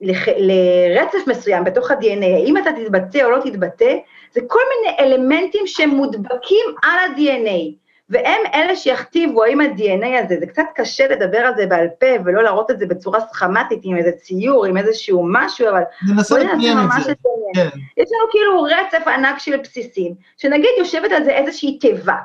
לח, 0.00 0.28
לרצף 0.28 1.18
מסוים 1.26 1.64
בתוך 1.64 1.90
ה-DNA, 1.90 2.24
האם 2.24 2.56
אתה 2.56 2.70
תתבטא 2.72 3.24
או 3.24 3.30
לא 3.30 3.38
תתבטא, 3.44 3.96
זה 4.32 4.40
כל 4.46 4.60
מיני 4.70 4.96
אלמנטים 5.00 5.66
שמודבקים 5.66 6.64
על 6.82 6.98
ה-DNA, 6.98 7.87
והם 8.10 8.40
אלה 8.54 8.76
שיכתיבו 8.76 9.44
האם 9.44 9.60
ה-DNA 9.60 10.24
הזה, 10.24 10.36
זה 10.40 10.46
קצת 10.46 10.62
קשה 10.74 11.08
לדבר 11.08 11.38
על 11.38 11.54
זה 11.56 11.66
בעל 11.66 11.88
פה 12.00 12.06
ולא 12.24 12.42
להראות 12.42 12.70
את 12.70 12.78
זה 12.78 12.86
בצורה 12.86 13.20
סכמטית 13.20 13.80
עם 13.82 13.96
איזה 13.96 14.12
ציור, 14.12 14.64
עם 14.64 14.76
איזשהו 14.76 15.26
משהו, 15.28 15.68
אבל 15.68 15.82
ננסה 16.08 16.38
לדמיין 16.38 16.78
את 16.78 17.04
זה. 17.04 17.12
כן. 17.54 17.68
יש 17.96 18.08
לנו 18.12 18.30
כאילו 18.30 18.62
רצף 18.62 19.08
ענק 19.08 19.38
של 19.38 19.56
בסיסים, 19.56 20.14
שנגיד 20.36 20.70
יושבת 20.78 21.12
על 21.12 21.24
זה 21.24 21.30
איזושהי 21.30 21.78
תיבה. 21.78 22.16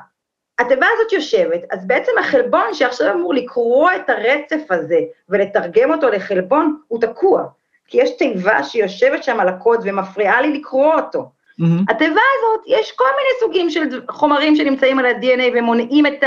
התיבה 0.58 0.86
הזאת 0.94 1.12
יושבת, 1.12 1.60
אז 1.70 1.86
בעצם 1.86 2.12
החלבון 2.20 2.74
שעכשיו 2.74 3.14
אמור 3.14 3.34
לקרוא 3.34 3.90
את 3.90 4.10
הרצף 4.10 4.70
הזה 4.70 4.98
ולתרגם 5.28 5.90
אותו 5.90 6.10
לחלבון, 6.10 6.76
הוא 6.88 7.00
תקוע. 7.00 7.42
כי 7.86 8.02
יש 8.02 8.10
תיבה 8.10 8.62
שיושבת 8.62 9.24
שם 9.24 9.40
על 9.40 9.48
הקוד 9.48 9.80
ומפריעה 9.84 10.42
לי 10.42 10.58
לקרוא 10.58 10.94
אותו. 10.94 11.30
מהמם. 11.58 11.84
התיבה 11.88 12.10
הזאת, 12.38 12.64
יש 12.66 12.92
כל 12.92 13.04
מיני 13.04 13.28
סוגים 13.40 13.70
של 13.70 14.00
חומרים 14.10 14.56
שנמצאים 14.56 14.98
על 14.98 15.06
ה-DNA 15.06 15.42
ומונעים 15.58 16.06
את 16.06 16.24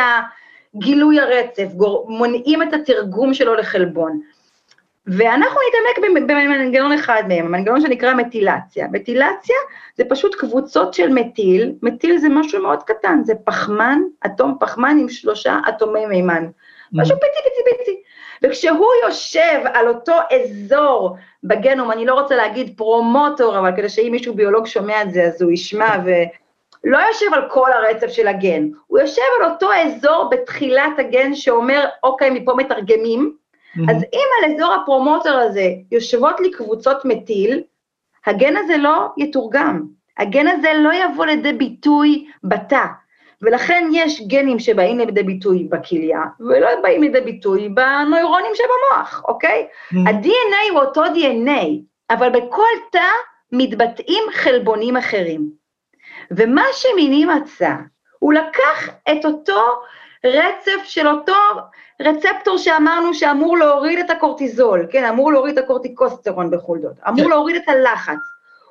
הגילוי 0.75 1.19
הרצף, 1.19 1.67
גור- 1.73 2.05
מונעים 2.09 2.63
את 2.63 2.73
התרגום 2.73 3.33
שלו 3.33 3.55
לחלבון. 3.55 4.19
ואנחנו 5.07 5.57
נתעמק 5.69 6.09
במ- 6.09 6.27
במנגנון 6.27 6.91
אחד 6.91 7.23
מהם, 7.27 7.45
המנגנון 7.45 7.81
שנקרא 7.81 8.13
מטילציה. 8.13 8.87
מטילציה 8.91 9.55
זה 9.95 10.03
פשוט 10.09 10.35
קבוצות 10.35 10.93
של 10.93 11.09
מטיל, 11.09 11.71
מטיל 11.83 12.17
זה 12.17 12.29
משהו 12.29 12.61
מאוד 12.61 12.83
קטן, 12.83 13.19
זה 13.23 13.33
פחמן, 13.45 13.99
אטום 14.25 14.57
פחמן 14.59 14.97
עם 15.01 15.09
שלושה 15.09 15.59
אטומי 15.69 16.05
מימן. 16.05 16.45
משהו 16.93 17.15
פיצי 17.19 17.49
פיצי 17.49 17.77
פיצי. 17.77 18.01
וכשהוא 18.43 18.91
יושב 19.05 19.59
על 19.73 19.87
אותו 19.87 20.13
אזור 20.31 21.17
בגנום, 21.43 21.91
אני 21.91 22.05
לא 22.05 22.13
רוצה 22.13 22.35
להגיד 22.35 22.77
פרומוטור, 22.77 23.59
אבל 23.59 23.71
כדי 23.75 23.89
שאם 23.89 24.09
מישהו 24.11 24.33
ביולוג 24.33 24.65
שומע 24.65 25.01
את 25.01 25.13
זה, 25.13 25.23
אז 25.23 25.41
הוא 25.41 25.51
ישמע, 25.51 25.97
ולא 26.05 26.97
יושב 26.97 27.33
על 27.33 27.49
כל 27.49 27.71
הרצף 27.71 28.07
של 28.07 28.27
הגן, 28.27 28.67
הוא 28.87 28.99
יושב 28.99 29.21
על 29.39 29.51
אותו 29.51 29.69
אזור 29.73 30.29
בתחילת 30.31 30.99
הגן 30.99 31.35
שאומר, 31.35 31.85
אוקיי, 32.03 32.29
מפה 32.29 32.53
מתרגמים, 32.53 33.33
מהמם. 33.75 33.89
אז 33.89 34.03
אם 34.13 34.27
על 34.43 34.53
אזור 34.53 34.73
הפרומוטור 34.73 35.33
הזה 35.33 35.69
יושבות 35.91 36.39
לי 36.39 36.51
קבוצות 36.51 37.05
מטיל, 37.05 37.63
הגן 38.25 38.57
הזה 38.57 38.77
לא 38.77 39.07
יתורגם, 39.17 39.83
הגן 40.17 40.47
הזה 40.47 40.73
לא 40.73 40.93
יבוא 40.93 41.25
לידי 41.25 41.53
ביטוי 41.53 42.27
בתא, 42.43 42.85
ולכן 43.41 43.89
יש 43.91 44.21
גנים 44.27 44.59
שבאים 44.59 44.99
לידי 44.99 45.23
ביטוי 45.23 45.67
בכליה, 45.71 46.21
ולא 46.39 46.67
באים 46.81 47.01
לידי 47.01 47.21
ביטוי 47.21 47.69
בנוירונים 47.69 48.51
שבמוח, 48.53 49.23
אוקיי? 49.27 49.67
מהמם. 49.91 50.07
ה-DNA 50.07 50.71
הוא 50.71 50.79
אותו 50.79 51.05
DNA, 51.05 51.65
אבל 52.09 52.29
בכל 52.29 52.67
תא 52.91 53.09
מתבטאים 53.51 54.23
חלבונים 54.33 54.97
אחרים. 54.97 55.49
ומה 56.31 56.63
שמיני 56.73 57.25
מצא, 57.25 57.73
הוא 58.19 58.33
לקח 58.33 58.89
את 59.11 59.25
אותו 59.25 59.61
רצף 60.25 60.83
של 60.83 61.07
אותו 61.07 61.33
רצפטור 62.01 62.57
שאמרנו 62.57 63.13
שאמור 63.13 63.57
להוריד 63.57 63.99
את 63.99 64.09
הקורטיזול, 64.09 64.87
כן, 64.91 65.05
אמור 65.05 65.31
להוריד 65.31 65.57
את 65.57 65.63
הקורטיקוסטרון 65.63 66.51
בחולדות, 66.51 66.99
אמור 67.07 67.23
כן. 67.23 67.29
להוריד 67.29 67.55
את 67.55 67.69
הלחץ. 67.69 68.19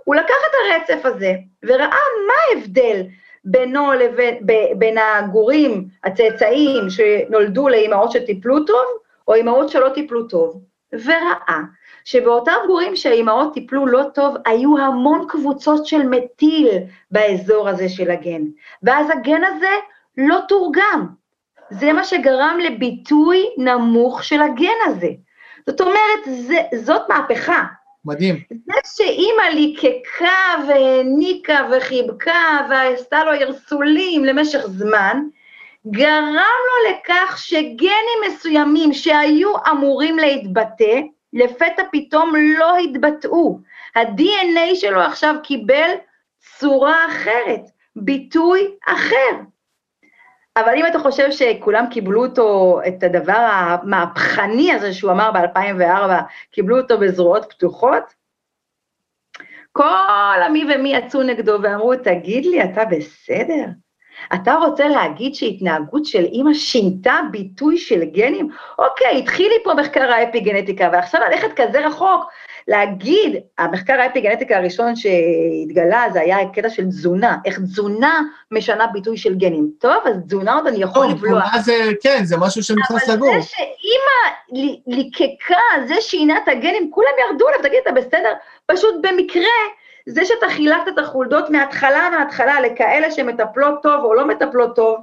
הוא 0.05 0.15
לקח 0.15 0.35
את 0.51 0.55
הרצף 0.55 1.07
הזה 1.07 1.35
וראה 1.63 1.99
מה 2.27 2.35
ההבדל 2.51 3.03
בינו 3.47 3.93
לבין, 3.93 4.35
ב- 4.47 4.79
בין 4.79 4.99
הגורים 4.99 5.89
הצאצאים 6.05 6.91
שנולדו 6.91 7.69
לאימהות 7.69 8.11
שטיפלו 8.13 8.65
טוב, 8.65 8.85
או 9.29 9.35
אימהות 9.35 9.69
שלא 9.69 9.89
טיפלו 9.89 10.23
טוב, 10.23 10.61
וראה 10.93 11.61
שבאותם 12.05 12.57
גורים 12.67 12.97
שהאימהות 12.97 13.55
טיפלו 13.55 13.87
לא 13.87 14.03
טוב, 14.15 14.37
היו 14.47 14.79
המון 14.79 15.27
קבוצות 15.29 15.87
של 15.87 16.09
מטיל 16.09 16.69
באזור 17.11 17.69
הזה 17.69 17.89
של 17.89 18.11
הגן, 18.11 18.43
ואז 18.83 19.07
הגן 19.11 19.45
הזה 19.45 19.71
לא 20.17 20.39
תורגם. 20.49 21.07
זה 21.71 21.93
מה 21.93 22.05
שגרם 22.05 22.59
לביטוי 22.65 23.47
נמוך 23.59 24.25
של 24.25 24.43
הגן 24.43 24.79
הזה. 24.87 25.11
זאת 25.67 25.81
אומרת, 25.81 26.25
זה, 26.27 26.61
זאת 26.75 27.03
מהפכה. 27.09 27.65
מדהים. 28.07 28.37
זה 28.51 28.75
שאימא 28.97 29.43
ליקקה 29.55 30.65
והעניקה 30.69 31.69
וחיבקה 31.71 32.67
ועשתה 32.71 33.25
לו 33.25 33.33
הרסולים 33.33 34.25
למשך 34.25 34.67
זמן, 34.67 35.23
גרם 35.87 36.35
לו 36.35 36.91
לכך 36.91 37.39
שגנים 37.39 38.19
מסוימים 38.29 38.93
שהיו 38.93 39.53
אמורים 39.71 40.19
להתבטא, 40.19 41.01
לפתע 41.33 41.83
פתאום 41.93 42.33
לא 42.59 42.77
התבטאו. 42.77 43.59
ה-DNA 43.97 44.75
שלו 44.75 45.01
עכשיו 45.01 45.35
קיבל 45.43 45.91
צורה 46.59 47.07
אחרת, 47.07 47.61
ביטוי 47.97 48.61
אחר. 48.87 49.56
אבל 50.57 50.75
אם 50.77 50.87
אתה 50.87 50.99
חושב 50.99 51.31
שכולם 51.31 51.87
קיבלו 51.91 52.27
אותו, 52.27 52.81
את 52.89 53.03
הדבר 53.03 53.49
המהפכני 53.51 54.73
הזה 54.73 54.93
שהוא 54.93 55.11
אמר 55.11 55.31
ב-2004, 55.31 56.13
קיבלו 56.51 56.81
אותו 56.81 56.99
בזרועות 56.99 57.47
פתוחות, 57.51 58.15
כל 59.73 60.43
המי 60.47 60.65
ומי 60.75 60.95
יצאו 60.95 61.23
נגדו 61.23 61.59
ואמרו, 61.63 61.97
תגיד 61.97 62.47
לי, 62.47 62.65
אתה 62.65 62.85
בסדר? 62.85 63.65
אתה 64.35 64.55
רוצה 64.55 64.89
להגיד 64.89 65.35
שהתנהגות 65.35 66.05
של 66.05 66.25
אימא 66.25 66.55
שינתה 66.55 67.15
ביטוי 67.31 67.79
של 67.79 68.05
גנים? 68.05 68.49
אוקיי, 68.79 69.19
התחיל 69.19 69.49
לי 69.49 69.65
פה 69.65 69.75
מחקר 69.75 70.13
האפיגנטיקה, 70.13 70.89
ועכשיו 70.93 71.21
ללכת 71.31 71.53
כזה 71.57 71.87
רחוק, 71.87 72.25
להגיד, 72.69 73.37
המחקר 73.59 74.01
האפיגנטיקה 74.01 74.57
הראשון 74.57 74.93
שהתגלה 74.97 76.05
זה 76.13 76.21
היה 76.21 76.39
קטע 76.55 76.71
של 76.71 76.85
תזונה, 76.85 77.37
איך 77.45 77.59
תזונה 77.59 78.21
משנה 78.51 78.87
ביטוי 78.87 79.17
של 79.17 79.35
גנים. 79.35 79.71
טוב, 79.79 79.97
אז 80.05 80.17
תזונה 80.27 80.55
עוד 80.55 80.67
אני 80.67 80.83
יכול 80.83 81.03
טוב, 81.03 81.11
לבלוע. 81.11 81.41
תמונה 81.41 81.59
זה, 81.63 81.73
כן, 82.03 82.25
זה 82.25 82.37
משהו 82.37 82.63
שנכנס 82.63 83.09
אבל 83.09 83.15
לגור. 83.17 83.35
זה 83.41 83.47
שאימא 83.49 84.33
לי- 84.53 84.81
ליקקה, 84.87 85.57
זה 85.89 85.95
שינה 86.01 86.39
את 86.39 86.49
הגנים, 86.49 86.91
כולם 86.91 87.09
ירדו 87.21 87.49
עליו, 87.49 87.63
תגיד, 87.63 87.79
אתה 87.83 87.93
בסדר? 87.93 88.33
פשוט 88.67 88.95
במקרה, 89.03 89.43
זה 90.07 90.25
שאתה 90.25 90.47
חילקת 90.49 90.89
את 90.89 90.99
החולדות 90.99 91.51
מההתחלה, 91.51 92.09
מההתחלה, 92.11 92.61
לכאלה 92.61 93.11
שמטפלות 93.11 93.83
טוב 93.83 94.05
או 94.05 94.15
לא 94.15 94.27
מטפלות 94.29 94.77
טוב, 94.77 94.99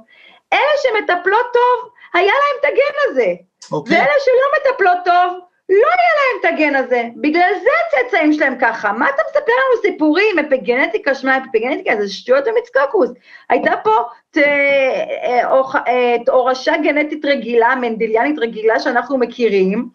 אלה 0.52 0.60
שמטפלות 0.82 1.46
טוב, 1.52 1.90
היה 2.14 2.24
להם 2.32 2.56
את 2.60 2.64
הגן 2.64 3.10
הזה. 3.10 3.32
אוקיי. 3.72 3.96
ואלה 3.96 4.12
שלא 4.24 4.72
מטפלות 4.72 4.98
טוב, 5.04 5.38
לא 5.68 5.76
היה 5.76 6.12
להם 6.16 6.40
את 6.40 6.44
הגן 6.44 6.74
הזה. 6.74 7.02
בגלל 7.16 7.50
זה 7.62 7.68
הצאצאים 7.86 8.32
שלהם 8.32 8.54
ככה. 8.60 8.92
מה 8.92 9.06
אתה 9.10 9.22
מספר 9.26 9.52
לנו 9.52 9.82
סיפורים, 9.82 10.38
אפיגנטיקה, 10.38 11.14
שמע, 11.14 11.38
אפיגנטיקה 11.50 11.96
זה 12.00 12.08
שטויות 12.08 12.44
ומצקוקוס. 12.48 13.10
הייתה 13.50 13.72
פה 13.84 13.90
ת- 14.30 14.38
אה, 14.38 15.40
אה, 15.86 16.16
הורשה 16.28 16.72
גנטית 16.82 17.24
רגילה, 17.24 17.74
מנדליאנית 17.76 18.38
רגילה 18.38 18.78
שאנחנו 18.80 19.18
מכירים, 19.18 19.88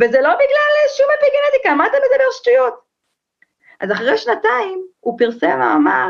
וזה 0.00 0.20
לא 0.20 0.28
בגלל 0.34 0.72
שום 0.96 1.06
אפיגנטיקה, 1.18 1.74
מה 1.74 1.86
אתה 1.86 1.96
מדבר 1.96 2.30
שטויות? 2.32 2.74
אז 3.80 3.92
אחרי 3.92 4.18
שנתיים 4.18 4.82
הוא 5.00 5.18
פרסם 5.18 5.58
מאמר 5.58 6.08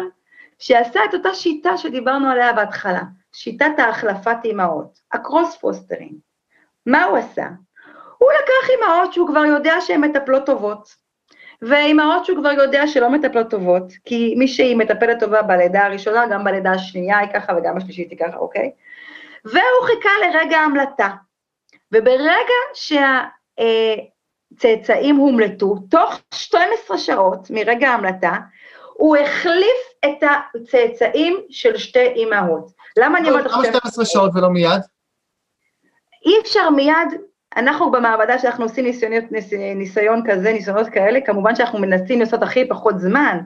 שעשה 0.58 1.00
את 1.04 1.14
אותה 1.14 1.34
שיטה 1.34 1.76
שדיברנו 1.76 2.28
עליה 2.28 2.52
בהתחלה, 2.52 3.00
שיטת 3.32 3.78
ההחלפת 3.78 4.36
אימהות, 4.44 4.98
הקרוס 5.12 5.56
פוסטרים. 5.56 6.12
מה 6.86 7.04
הוא 7.04 7.18
עשה? 7.18 7.46
הוא 8.22 8.32
לקח 8.32 8.70
אימהות 8.70 9.12
שהוא 9.12 9.28
כבר 9.28 9.44
יודע 9.44 9.74
שהן 9.80 10.00
מטפלות 10.00 10.46
טובות, 10.46 10.94
ואימהות 11.62 12.24
שהוא 12.24 12.38
כבר 12.38 12.52
יודע 12.52 12.86
שלא 12.86 13.10
מטפלות 13.10 13.50
טובות, 13.50 13.92
כי 14.04 14.34
מי 14.38 14.48
שהיא 14.48 14.76
מטפלת 14.76 15.20
טובה 15.20 15.42
בלידה 15.42 15.86
הראשונה, 15.86 16.26
גם 16.26 16.44
בלידה 16.44 16.70
השנייה 16.70 17.18
היא 17.18 17.28
ככה 17.34 17.52
וגם 17.56 17.74
בשלישית 17.74 18.10
היא 18.10 18.18
ככה, 18.18 18.36
אוקיי? 18.36 18.70
והוא 19.44 19.86
חיכה 19.86 20.10
לרגע 20.22 20.58
ההמלטה. 20.58 21.08
וברגע 21.92 22.54
צאצאים 24.56 25.16
הומלטו, 25.16 25.74
תוך 25.90 26.20
12 26.34 26.98
שעות 26.98 27.50
מרגע 27.50 27.88
ההמלטה, 27.88 28.32
הוא 28.94 29.16
החליף 29.16 29.78
את 30.04 30.24
הצאצאים 30.54 31.40
של 31.50 31.76
שתי 31.76 32.06
אימהות. 32.06 32.70
למה 32.96 33.18
אני 33.18 33.30
אומרת 33.30 33.46
למה 33.46 33.64
12 33.64 34.04
שעות 34.04 34.30
ולא 34.34 34.48
מיד? 34.48 34.80
אי 36.26 36.32
אפשר 36.42 36.70
מיד, 36.70 37.20
אנחנו 37.56 37.90
במעבדה 37.90 38.38
שאנחנו 38.38 38.64
עושים 38.64 38.84
ניסיונות, 38.84 39.32
ניס, 39.32 39.52
ניסיון 39.52 40.22
כזה, 40.30 40.52
ניסיונות 40.52 40.88
כאלה, 40.88 41.20
כמובן 41.20 41.54
שאנחנו 41.54 41.78
מנסים 41.78 42.20
לעשות 42.20 42.42
הכי 42.42 42.68
פחות 42.68 42.98
זמן, 42.98 43.38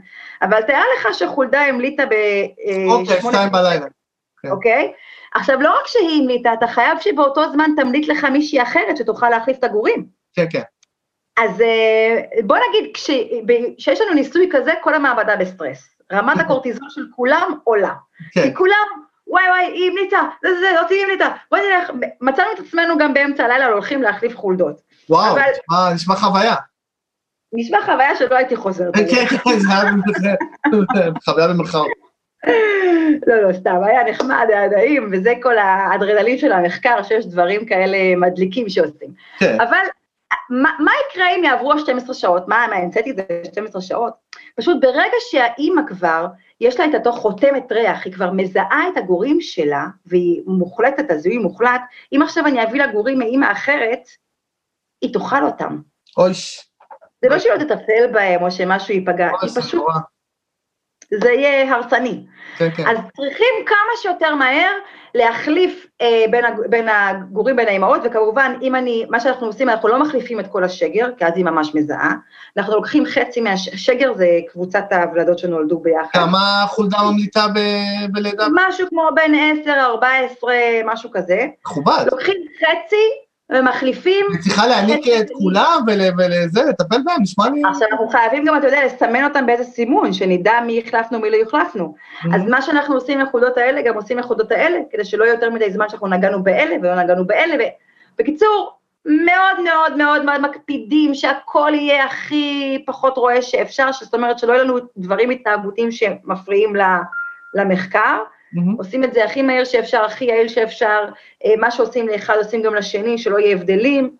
אבל 0.42 0.62
תאר 0.62 0.82
לך 0.96 1.14
שחולדה 1.14 1.60
המליטה 1.60 2.06
ב... 2.06 2.12
אה, 2.12 2.84
אוקיי, 2.88 3.20
שתיים 3.20 3.52
בלילה. 3.52 3.86
כן. 4.42 4.48
אוקיי? 4.48 4.92
עכשיו, 5.34 5.60
לא 5.60 5.70
רק 5.70 5.86
שהיא 5.86 6.22
המליטה, 6.22 6.52
אתה 6.52 6.66
חייב 6.66 6.98
שבאותו 7.00 7.52
זמן 7.52 7.70
תמליט 7.76 8.08
לך 8.08 8.24
מישהי 8.24 8.62
אחרת 8.62 8.96
שתוכל 8.96 9.28
להחליף 9.28 9.58
את 9.58 9.64
הגורים. 9.64 10.06
כן, 10.34 10.46
כן. 10.50 10.62
אז 11.38 11.60
אה, 11.60 12.20
בוא 12.44 12.56
נגיד, 12.68 12.90
כש, 12.94 13.10
כשיש 13.78 14.00
לנו 14.00 14.14
ניסוי 14.14 14.48
כזה, 14.52 14.72
כל 14.82 14.94
המעבדה 14.94 15.36
בסטרס. 15.36 15.96
רמת 16.12 16.38
הקורטיזול 16.40 16.88
של 16.90 17.06
כולם 17.16 17.58
עולה. 17.64 17.94
כן. 18.32 18.42
כי 18.42 18.54
כולם, 18.54 18.86
וואי 19.26 19.44
וואי, 19.48 19.64
היא 19.64 19.90
המליצה, 19.90 20.20
זה 20.42 20.54
זה, 20.54 20.60
זה, 20.60 20.80
אותי 20.80 21.02
המליצה, 21.04 21.28
בוא 21.50 21.58
נלך, 21.58 21.90
מצאנו 22.20 22.48
את 22.54 22.58
עצמנו 22.58 22.98
גם 22.98 23.14
באמצע 23.14 23.44
הלילה 23.44 23.66
הולכים 23.66 24.02
להחליף 24.02 24.36
חולדות. 24.36 24.80
וואו, 25.10 25.32
אבל- 25.32 25.40
נשמע- 25.50 25.94
נשמע 25.94 26.14
חוויה. 26.16 26.54
נשמע 27.52 27.78
חוויה 27.84 28.16
שלא 28.16 28.36
הייתי 28.36 28.56
חוזרת. 28.56 28.94
כן, 28.96 29.26
כן, 29.26 29.58
זה 29.58 29.68
היה. 29.72 31.14
חוויה 31.24 31.48
במרכאות. 31.48 31.88
לא, 33.26 33.36
לא, 33.42 33.52
סתם, 33.52 33.76
היה 33.84 34.04
נחמד, 34.10 34.46
היה 34.48 34.68
נעים, 34.68 35.08
וזה 35.12 35.32
כל 35.42 35.58
האדרנלין 35.58 36.38
של 36.38 36.52
המחקר, 36.52 37.02
שיש 37.02 37.26
דברים 37.26 37.66
כאלה 37.66 37.98
מדליקים 38.16 38.68
שעושים. 38.68 39.08
כן. 39.38 39.60
אבל 39.60 39.78
מה, 40.50 40.70
מה 40.78 40.92
יקרה 41.10 41.28
אם 41.36 41.44
יעברו 41.44 41.72
ה-12 41.72 42.14
שעות? 42.14 42.48
מה, 42.48 42.66
מה, 42.70 42.76
המצאתי 42.76 43.10
את 43.10 43.16
זה 43.16 43.22
12 43.52 43.82
שעות? 43.82 44.12
פשוט 44.56 44.76
ברגע 44.80 45.16
שהאימא 45.30 45.82
כבר, 45.88 46.26
יש 46.60 46.80
לה 46.80 46.84
את 46.84 46.94
אותו 46.94 47.12
חותמת 47.12 47.72
ריח, 47.72 48.04
היא 48.04 48.12
כבר 48.12 48.30
מזהה 48.30 48.88
את 48.92 48.96
הגורים 48.96 49.40
שלה, 49.40 49.84
והיא 50.06 50.42
מוחלטת, 50.46 51.10
הזיהוי 51.10 51.38
מוחלט, 51.38 51.80
אם 52.12 52.22
עכשיו 52.22 52.46
אני 52.46 52.64
אביא 52.64 52.80
לה 52.80 52.92
גורים 52.92 53.18
מאימא 53.18 53.52
אחרת, 53.52 54.08
היא 55.02 55.12
תאכל 55.12 55.44
אותם. 55.44 55.78
אויש. 56.16 56.68
זה 57.22 57.28
לא 57.28 57.38
שהיא 57.38 57.52
לא 57.52 57.64
תטפל 57.64 58.12
בהם 58.12 58.42
או 58.42 58.50
שמשהו 58.50 58.94
ייפגע, 58.94 59.28
היא 59.42 59.50
פשוט. 59.60 59.86
זה 61.20 61.30
יהיה 61.30 61.74
הרסני. 61.74 62.26
כן, 62.58 62.70
כן. 62.70 62.82
אז 62.86 62.98
צריכים 63.16 63.54
כמה 63.66 63.92
שיותר 64.02 64.34
מהר 64.34 64.72
להחליף 65.16 65.86
אה, 66.00 66.24
בין, 66.30 66.44
הג, 66.44 66.54
בין 66.68 66.88
הגורים, 66.88 67.56
בין 67.56 67.68
האימהות, 67.68 68.00
וכמובן, 68.04 68.52
אם 68.62 68.74
אני, 68.74 69.06
מה 69.10 69.20
שאנחנו 69.20 69.46
עושים, 69.46 69.68
אנחנו 69.68 69.88
לא 69.88 70.02
מחליפים 70.02 70.40
את 70.40 70.46
כל 70.46 70.64
השגר, 70.64 71.10
כי 71.18 71.24
אז 71.26 71.32
היא 71.36 71.44
ממש 71.44 71.74
מזהה, 71.74 72.14
אנחנו 72.56 72.74
לוקחים 72.74 73.06
חצי 73.06 73.40
מהשגר, 73.40 74.14
זה 74.14 74.26
קבוצת 74.52 74.84
הוולדות 74.92 75.38
שנולדו 75.38 75.78
ביחד. 75.78 76.08
כמה 76.12 76.64
חולדה 76.68 76.98
ממליטה 77.10 77.46
ב- 77.54 78.12
בלידה? 78.12 78.46
משהו 78.54 78.88
כמו 78.88 79.08
בין 79.14 79.34
10, 79.62 79.72
14, 79.80 80.54
משהו 80.84 81.10
כזה. 81.12 81.46
מכובד. 81.66 82.04
לוקחים 82.12 82.36
חצי 82.58 83.25
ומחליפים. 83.52 84.26
היא 84.32 84.40
צריכה 84.40 84.66
להעניק 84.66 85.08
את 85.20 85.26
כולם 85.32 85.80
ול- 85.86 86.18
ולזה, 86.18 86.62
לטפל 86.68 86.96
בהם, 87.04 87.22
נשמע 87.22 87.44
לי... 87.50 87.62
עכשיו, 87.70 87.88
אנחנו 87.90 88.08
חייבים 88.08 88.44
גם, 88.44 88.56
אתה 88.56 88.66
יודע, 88.66 88.84
לסמן 88.86 89.24
אותם 89.24 89.46
באיזה 89.46 89.64
סימון, 89.64 90.12
שנדע 90.12 90.60
מי 90.66 90.82
החלפנו, 90.86 91.18
מי 91.18 91.30
לא 91.30 91.36
החלפנו. 91.36 91.94
אז 92.34 92.42
מה 92.48 92.62
שאנחנו 92.62 92.94
עושים 92.94 93.20
עם 93.20 93.26
החולדות 93.26 93.58
האלה, 93.58 93.82
גם 93.82 93.94
עושים 93.94 94.18
עם 94.18 94.24
החולדות 94.24 94.52
האלה, 94.52 94.78
כדי 94.90 95.04
שלא 95.04 95.24
יהיה 95.24 95.34
יותר 95.34 95.50
מדי 95.50 95.70
זמן 95.70 95.88
שאנחנו 95.88 96.08
נגענו 96.08 96.42
באלה 96.42 96.76
ולא 96.82 97.02
נגענו 97.02 97.26
באלה. 97.26 97.64
בקיצור, 98.18 98.72
מאוד 99.06 99.60
מאוד 99.64 99.96
מאוד 99.96 100.24
מאוד 100.24 100.40
מקפידים 100.40 101.14
שהכל 101.14 101.72
יהיה 101.74 102.04
הכי 102.04 102.82
פחות 102.86 103.16
רואה 103.16 103.42
שאפשר, 103.42 103.92
זאת 103.92 104.14
אומרת 104.14 104.38
שלא 104.38 104.52
יהיו 104.52 104.64
לנו 104.64 104.78
דברים 104.96 105.30
התנהגותיים 105.30 105.90
שמפריעים 105.90 106.72
למחקר. 107.54 108.18
מהמם. 108.56 108.74
עושים 108.78 109.04
את 109.04 109.12
זה 109.12 109.24
הכי 109.24 109.42
מהר 109.42 109.64
שאפשר, 109.64 110.04
הכי 110.04 110.24
יעיל 110.24 110.48
שאפשר, 110.48 111.04
אה, 111.44 111.56
מה 111.56 111.70
שעושים 111.70 112.08
לאחד 112.08 112.36
עושים 112.36 112.62
גם 112.62 112.74
לשני, 112.74 113.18
שלא 113.18 113.38
יהיה 113.38 113.56
הבדלים. 113.56 114.16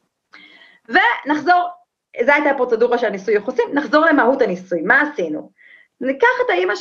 ונחזור, 0.88 1.68
זו 2.24 2.32
הייתה 2.32 2.50
הפרוצדורה 2.50 2.98
של 2.98 3.06
הניסוי, 3.06 3.36
איך 3.36 3.44
עושים? 3.44 3.64
נחזור 3.72 4.06
למהות 4.06 4.42
הניסוי, 4.42 4.80
מה 4.82 5.00
עשינו? 5.00 5.50
ניקח 6.00 6.28
את 6.44 6.50
האימא 6.50 6.74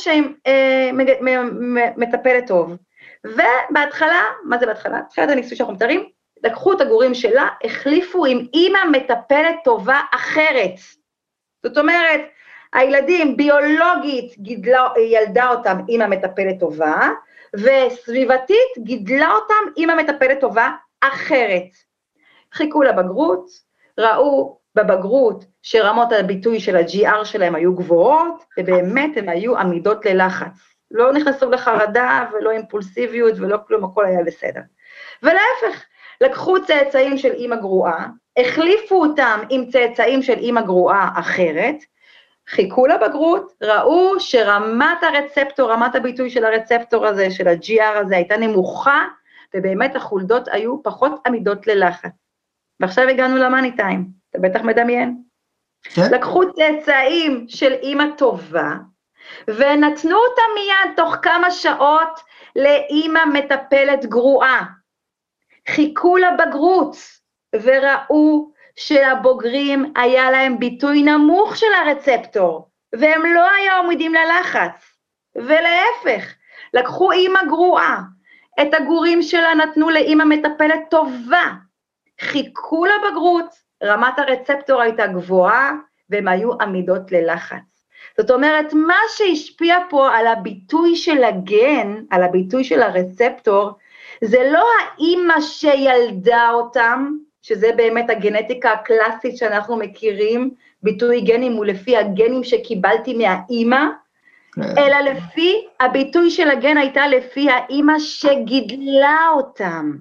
שמטפלת 1.96 2.46
טוב, 2.46 2.76
ובהתחלה, 3.24 4.24
מה 4.44 4.58
זה 4.58 4.66
בהתחלה? 4.66 5.00
תחילת 5.10 5.30
הניסוי 5.30 5.56
שאנחנו 5.56 5.74
מתארים, 5.74 6.08
לקחו 6.44 6.72
את 6.72 6.80
הגורים 6.80 7.14
שלה, 7.14 7.48
החליפו 7.64 8.26
עם 8.26 8.46
אימא 8.54 8.78
מטפלת 8.92 9.56
טובה 9.64 10.00
אחרת. 10.14 10.74
זאת 11.62 11.78
אומרת, 11.78 12.20
הילדים 12.72 13.36
ביולוגית 13.36 14.38
גידלה, 14.38 14.88
ילדה 15.10 15.48
אותם 15.50 15.78
אימא 15.88 16.06
מטפלת 16.06 16.60
טובה, 16.60 17.10
וסביבתית 17.56 18.78
גידלה 18.78 19.32
אותם 19.32 19.72
אימא 19.76 19.94
מטפלת 19.94 20.40
טובה 20.40 20.70
אחרת. 21.00 21.70
חיכו 22.54 22.82
לבגרות, 22.82 23.46
ראו 23.98 24.58
בבגרות 24.74 25.44
שרמות 25.62 26.12
הביטוי 26.12 26.60
של 26.60 26.76
ה-GR 26.76 27.24
שלהם 27.24 27.54
היו 27.54 27.74
גבוהות, 27.74 28.44
ובאמת 28.58 29.16
הן 29.16 29.28
היו 29.28 29.58
עמידות 29.58 30.06
ללחץ. 30.06 30.52
לא 30.90 31.12
נכנסו 31.12 31.50
לחרדה 31.50 32.26
ולא 32.32 32.50
אימפולסיביות 32.50 33.38
ולא 33.38 33.58
כלום, 33.68 33.84
הכל 33.84 34.04
היה 34.04 34.24
בסדר. 34.24 34.60
ולהפך, 35.22 35.84
לקחו 36.20 36.64
צאצאים 36.64 37.18
של 37.18 37.32
אימא 37.32 37.56
גרועה, 37.56 38.06
החליפו 38.36 39.04
אותם 39.04 39.40
עם 39.50 39.70
צאצאים 39.70 40.22
של 40.22 40.38
אימא 40.38 40.60
גרועה 40.60 41.10
אחרת, 41.16 41.76
חיכו 42.48 42.86
לבגרות, 42.86 43.52
ראו 43.62 44.20
שרמת 44.20 45.02
הרצפטור, 45.02 45.72
רמת 45.72 45.94
הביטוי 45.94 46.30
של 46.30 46.44
הרצפטור 46.44 47.06
הזה, 47.06 47.30
של 47.30 47.48
ה-GR 47.48 47.98
הזה, 47.98 48.16
הייתה 48.16 48.36
נמוכה, 48.36 49.04
ובאמת 49.54 49.96
החולדות 49.96 50.48
היו 50.48 50.82
פחות 50.82 51.12
עמידות 51.26 51.66
ללחץ. 51.66 52.10
ועכשיו 52.80 53.08
הגענו 53.08 53.36
למאני 53.36 53.76
טיים, 53.76 54.06
אתה 54.30 54.38
בטח 54.38 54.60
מדמיין. 54.60 55.22
כן. 55.82 56.02
לקחו 56.12 56.52
צאצאים 56.52 57.46
של 57.48 57.72
אימא 57.72 58.04
טובה, 58.18 58.74
ונתנו 59.48 60.16
אותם 60.16 60.42
מיד 60.54 60.96
תוך 60.96 61.16
כמה 61.22 61.50
שעות 61.50 62.20
לאימא 62.56 63.20
מטפלת 63.32 64.06
גרועה. 64.06 64.64
חיכו 65.68 66.16
לבגרות, 66.16 66.96
וראו 67.62 68.50
שלבוגרים 68.76 69.92
היה 69.96 70.30
להם 70.30 70.58
ביטוי 70.58 71.02
נמוך 71.02 71.56
של 71.56 71.72
הרצפטור, 71.84 72.68
והם 72.92 73.34
לא 73.34 73.50
היו 73.50 73.72
עמידים 73.72 74.14
ללחץ. 74.14 74.96
ולהפך, 75.36 76.34
לקחו 76.74 77.12
אימא 77.12 77.40
גרועה, 77.48 78.00
את 78.62 78.74
הגורים 78.74 79.22
שלה 79.22 79.54
נתנו 79.54 79.90
לאימא 79.90 80.24
מטפלת 80.24 80.80
טובה, 80.90 81.50
חיכו 82.20 82.84
לבגרות, 82.86 83.46
רמת 83.84 84.18
הרצפטור 84.18 84.80
הייתה 84.80 85.06
גבוהה, 85.06 85.72
והם 86.10 86.28
היו 86.28 86.52
עמידות 86.60 87.12
ללחץ. 87.12 87.86
זאת 88.20 88.30
אומרת, 88.30 88.72
מה 88.72 88.98
שהשפיע 89.08 89.78
פה 89.90 90.16
על 90.16 90.26
הביטוי 90.26 90.96
של 90.96 91.24
הגן, 91.24 91.94
על 92.10 92.22
הביטוי 92.22 92.64
של 92.64 92.82
הרצפטור, 92.82 93.70
זה 94.24 94.50
לא 94.52 94.66
האימא 94.80 95.40
שילדה 95.40 96.50
אותם, 96.52 97.16
שזה 97.46 97.70
באמת 97.76 98.10
הגנטיקה 98.10 98.72
הקלאסית 98.72 99.36
שאנחנו 99.36 99.76
מכירים, 99.76 100.50
ביטוי 100.82 101.20
גנים 101.20 101.52
הוא 101.52 101.64
לפי 101.64 101.96
הגנים 101.96 102.44
שקיבלתי 102.44 103.14
מהאימא, 103.14 103.84
אלא 104.58 104.96
לפי, 105.00 105.66
הביטוי 105.80 106.30
של 106.30 106.50
הגן 106.50 106.76
הייתה 106.76 107.06
לפי 107.06 107.50
האימא 107.50 107.98
שגידלה 107.98 109.18
אותם. 109.34 109.96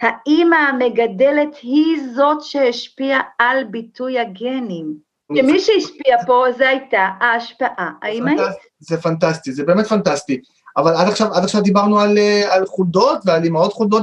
האימא 0.00 0.56
המגדלת 0.56 1.56
היא 1.62 1.96
זאת 2.14 2.42
שהשפיעה 2.42 3.20
על 3.38 3.64
ביטוי 3.64 4.18
הגנים. 4.18 4.94
שמי 5.36 5.60
שהשפיע 5.60 6.16
פה 6.26 6.44
זה 6.58 6.68
הייתה 6.68 7.08
ההשפעה 7.20 7.90
האימהית. 8.02 8.40
זה 8.78 9.00
פנטסטי, 9.00 9.52
זה 9.52 9.64
באמת 9.64 9.86
פנטסטי. 9.86 10.40
אבל 10.76 10.94
עד 10.94 11.08
עכשיו, 11.08 11.34
עד 11.34 11.44
עכשיו 11.44 11.62
דיברנו 11.62 12.00
על, 12.00 12.18
אה, 12.18 12.54
על 12.54 12.66
חולדות 12.66 13.18
ועל 13.24 13.44
אימהות 13.44 13.72
חולדות 13.72 14.02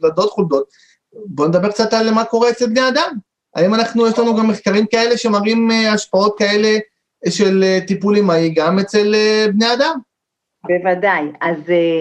וולדות 0.00 0.30
חולדות. 0.30 0.91
בואו 1.26 1.48
נדבר 1.48 1.68
קצת 1.68 1.92
על 1.92 2.10
מה 2.10 2.24
קורה 2.24 2.50
אצל 2.50 2.66
בני 2.66 2.88
אדם. 2.88 3.16
האם 3.54 3.74
אנחנו, 3.74 4.06
יש 4.06 4.18
לנו 4.18 4.36
גם 4.36 4.48
מחקרים 4.48 4.86
כאלה 4.86 5.18
שמראים 5.18 5.70
אה, 5.70 5.92
השפעות 5.92 6.38
כאלה 6.38 6.78
של 7.28 7.62
אה, 7.62 7.78
טיפול 7.86 8.16
אימהי 8.16 8.54
גם 8.54 8.78
אצל 8.78 9.14
אה, 9.14 9.46
בני 9.54 9.72
אדם? 9.72 9.98
בוודאי. 10.64 11.22
אז, 11.40 11.56
אה, 11.70 12.00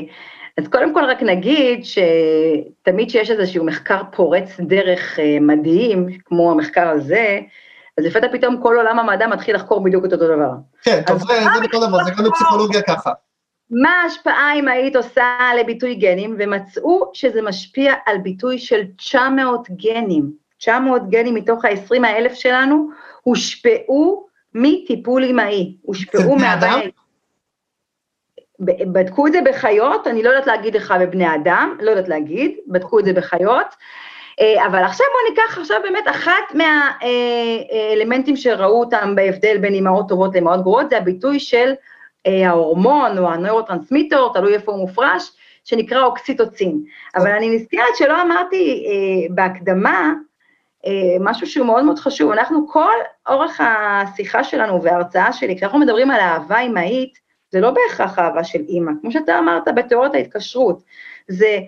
אז 0.57 0.68
קודם 0.68 0.93
כל 0.93 1.03
רק 1.03 1.24
נגיד 1.24 1.86
שתמיד 1.86 3.09
שיש 3.09 3.32
איזשהו 3.32 3.66
מחקר 3.66 4.01
פורץ 4.16 4.49
דרך 4.59 5.20
אה, 5.20 5.38
מדהים, 5.41 6.07
כמו 6.26 6.51
המחקר 6.51 6.89
הזה, 6.89 7.39
אז 7.97 8.05
לפתע 8.05 8.28
פתאום 8.32 8.62
כל 8.62 8.76
עולם 8.78 8.99
המדע 8.99 9.28
מתחיל 9.28 9.55
לחקור 9.55 9.84
בדיוק 9.84 10.05
את 10.05 10.14
אותו 10.14 10.28
דבר. 10.28 10.51
כן, 10.84 11.01
טוב, 11.07 11.20
זה 11.20 11.62
בכל 11.64 11.88
דבר, 11.88 12.03
זה 12.03 12.12
גם 12.18 12.24
בפסיכולוגיה 12.24 12.82
ככה. 12.82 13.12
מה 13.72 13.89
ההשפעה 13.89 14.51
האמהית 14.51 14.95
עושה 14.95 15.38
לביטוי 15.59 15.95
גנים, 15.95 16.36
ומצאו 16.39 17.11
שזה 17.13 17.41
משפיע 17.41 17.93
על 18.05 18.17
ביטוי 18.17 18.59
של 18.59 18.82
900 18.97 19.67
גנים. 19.69 20.32
900 20.57 21.09
גנים 21.09 21.36
מתוך 21.36 21.65
ה-20 21.65 22.07
האלף 22.07 22.34
שלנו 22.34 22.89
הושפעו 23.24 24.28
מטיפול 24.53 25.24
אמאי, 25.24 25.76
הושפעו 25.82 26.36
מהבית. 26.36 26.95
בדקו 28.59 29.28
את 29.28 29.32
זה 29.32 29.39
בחיות, 29.45 30.07
אני 30.07 30.24
לא 30.24 30.30
יודעת 30.30 30.47
להגיד 30.47 30.76
לך 30.76 30.93
בבני 30.99 31.36
אדם, 31.36 31.78
לא 31.82 31.89
יודעת 31.89 32.07
להגיד, 32.07 32.57
בדקו 32.67 32.99
את 32.99 33.05
זה 33.05 33.13
בחיות, 33.13 33.76
אה, 34.39 34.65
אבל 34.65 34.84
עכשיו 34.84 35.05
בואו 35.13 35.30
ניקח 35.30 35.57
עכשיו 35.57 35.78
באמת 35.84 36.03
אחת 36.09 36.53
מהאלמנטים 36.53 38.36
שראו 38.36 38.80
אותם 38.80 39.15
בהבדל 39.15 39.57
בין 39.57 39.74
אימהות 39.74 40.09
טובות 40.09 40.34
לאימהות 40.34 40.61
גרועות, 40.61 40.89
זה 40.89 40.97
הביטוי 40.97 41.39
של 41.39 41.67
אה, 41.67 41.74
ההורמון 42.26 43.17
או 43.17 43.30
הנוירוטרנסמיטור, 43.32 44.34
תלוי 44.34 44.53
איפה 44.53 44.72
הוא 44.72 44.80
מופרש, 44.80 45.32
שנקרא 45.63 46.03
אוקסיטוצין. 46.03 46.84
אבל 47.15 47.32
אני 47.32 47.55
נזכרת 47.55 47.95
שלא 47.95 48.22
אמרתי 48.22 48.86
אה, 48.88 49.36
בהקדמה 49.36 50.13
משהו 51.19 51.47
שהוא 51.47 51.67
מאוד 51.67 51.84
מאוד 51.84 51.99
חשוב. 51.99 52.32
אנחנו 52.32 52.67
כל 52.67 52.93
אורך 53.30 53.61
השיחה 53.63 54.43
שלנו 54.43 54.84
וההרצאה 54.84 55.34
שלי, 55.34 55.57
כשאנחנו 55.57 55.80
מדברים 55.80 56.11
על 56.11 56.19
אהבה 56.19 56.59
אמהית, 56.59 57.19
זה 57.51 57.59
לא 57.59 57.72
בהכרח 57.72 58.19
אהבה 58.19 58.43
של 58.43 58.59
אימא, 58.67 58.91
כמו 59.01 59.11
שאתה 59.11 59.39
אמרת 59.39 59.63
בתיאוריית 59.76 60.15
ההתקשרות, 60.15 60.84
זה 61.28 61.59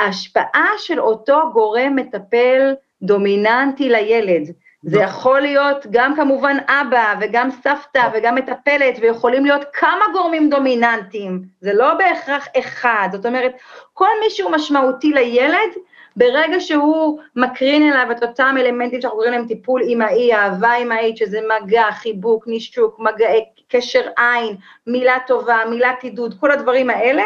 השפעה 0.00 0.70
של 0.78 1.00
אותו 1.00 1.40
גורם 1.52 1.96
מטפל 1.96 2.74
דומיננטי 3.02 3.88
לילד. 3.88 4.52
זה 4.82 5.02
נכון. 5.02 5.08
יכול 5.08 5.40
להיות 5.40 5.86
גם 5.90 6.16
כמובן 6.16 6.56
אבא 6.68 7.14
וגם 7.20 7.50
סבתא 7.50 7.98
נכון. 7.98 8.10
וגם 8.14 8.34
מטפלת, 8.34 8.98
ויכולים 9.00 9.44
להיות 9.44 9.64
כמה 9.72 10.04
גורמים 10.12 10.50
דומיננטיים, 10.50 11.42
זה 11.60 11.72
לא 11.72 11.94
בהכרח 11.94 12.48
אחד, 12.58 13.08
זאת 13.12 13.26
אומרת, 13.26 13.52
כל 13.92 14.08
מי 14.20 14.30
שהוא 14.30 14.50
משמעותי 14.50 15.12
לילד, 15.12 15.70
ברגע 16.16 16.60
שהוא 16.60 17.20
מקרין 17.36 17.92
אליו 17.92 18.12
את 18.12 18.22
אותם 18.22 18.54
אלמנטים 18.58 19.00
שאנחנו 19.00 19.16
קוראים 19.16 19.32
להם 19.32 19.46
טיפול 19.46 19.82
אמאי, 19.92 20.34
אהבה 20.34 20.74
אמאית, 20.74 21.16
שזה 21.16 21.40
מגע, 21.40 21.84
חיבוק, 21.92 22.46
נישוק, 22.46 22.98
מגע, 22.98 23.28
קשר 23.68 24.02
עין, 24.16 24.56
מילה 24.86 25.18
טובה, 25.26 25.58
מילת 25.70 26.02
עידוד, 26.02 26.34
כל 26.40 26.50
הדברים 26.50 26.90
האלה, 26.90 27.22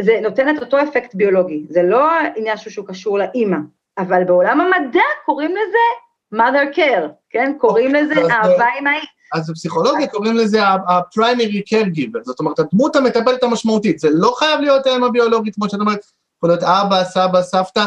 זה 0.00 0.18
נותן 0.22 0.56
את 0.56 0.62
אותו 0.62 0.82
אפקט 0.82 1.14
ביולוגי, 1.14 1.64
זה 1.68 1.82
לא 1.82 2.10
עניין 2.36 2.56
שהוא 2.56 2.86
קשור 2.86 3.18
לאימא, 3.18 3.56
אבל 3.98 4.24
בעולם 4.24 4.60
המדע 4.60 5.02
קוראים 5.24 5.50
לזה 5.50 6.09
mother 6.34 6.76
care, 6.76 7.08
כן? 7.30 7.52
קוראים 7.58 7.94
לזה 7.94 8.14
אהבה 8.14 8.66
אמהית. 8.80 9.20
אז 9.34 9.50
בפסיכולוגיה 9.50 10.06
קוראים 10.06 10.36
לזה 10.36 10.62
ה-primary 10.64 11.62
caregiver, 11.74 12.18
זאת 12.22 12.40
אומרת, 12.40 12.58
הדמות 12.58 12.96
המטפלת 12.96 13.42
המשמעותית, 13.42 13.98
זה 13.98 14.08
לא 14.12 14.34
חייב 14.38 14.60
להיות 14.60 14.86
האם 14.86 15.04
הביולוגית, 15.04 15.54
כמו 15.54 15.68
שאת 15.68 15.80
אומרת, 15.80 16.00
יכול 16.36 16.50
להיות 16.50 16.62
אבא, 16.62 17.04
סבא, 17.04 17.42
סבתא, 17.42 17.84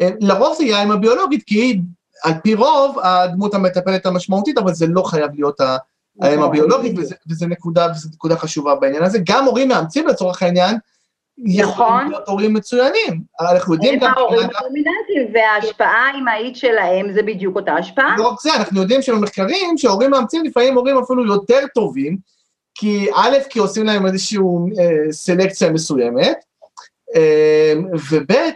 אה, 0.00 0.08
לרוב 0.20 0.56
זה 0.56 0.64
יהיה 0.64 0.78
האם 0.78 0.90
הביולוגית, 0.90 1.42
כי 1.46 1.54
היא, 1.54 1.80
על 2.24 2.32
פי 2.42 2.54
רוב, 2.54 2.98
הדמות 3.02 3.54
המטפלת 3.54 4.06
המשמעותית, 4.06 4.58
אבל 4.58 4.74
זה 4.74 4.86
לא 4.86 5.02
חייב 5.02 5.30
להיות 5.34 5.60
האם 5.60 6.38
נכון. 6.38 6.42
הביולוגית, 6.42 6.96
וזו 7.30 7.46
נקודה, 7.46 7.86
נקודה 8.14 8.36
חשובה 8.36 8.74
בעניין 8.74 9.02
הזה. 9.02 9.18
גם 9.24 9.44
הורים 9.44 9.68
מאמצים 9.68 10.06
לצורך 10.06 10.42
העניין, 10.42 10.76
יכולים 11.44 12.10
להיות 12.10 12.28
הורים 12.28 12.54
מצוינים. 12.54 13.22
אנחנו 13.40 13.74
יודעים 13.74 13.98
גם... 13.98 14.06
הם 14.06 14.18
ההורים 14.18 14.48
הדומיננטיים, 14.58 15.34
וההשפעה 15.34 16.10
האמהית 16.14 16.56
שלהם 16.56 17.12
זה 17.12 17.22
בדיוק 17.22 17.56
אותה 17.56 17.72
השפעה. 17.72 18.14
לא 18.18 18.28
רק 18.28 18.40
זה, 18.40 18.54
אנחנו 18.54 18.80
יודעים 18.80 19.02
שבמחקרים 19.02 19.78
שהורים 19.78 20.10
מאמצים 20.10 20.44
לפעמים 20.44 20.74
הורים 20.74 20.98
אפילו 20.98 21.26
יותר 21.26 21.66
טובים, 21.74 22.16
כי 22.74 23.08
א', 23.14 23.36
כי 23.50 23.58
עושים 23.58 23.86
להם 23.86 24.06
איזושהי 24.06 24.38
אה, 24.38 25.12
סלקציה 25.12 25.70
מסוימת, 25.70 26.36
אה, 27.16 27.72
וב', 28.10 28.30
אה, 28.30 28.52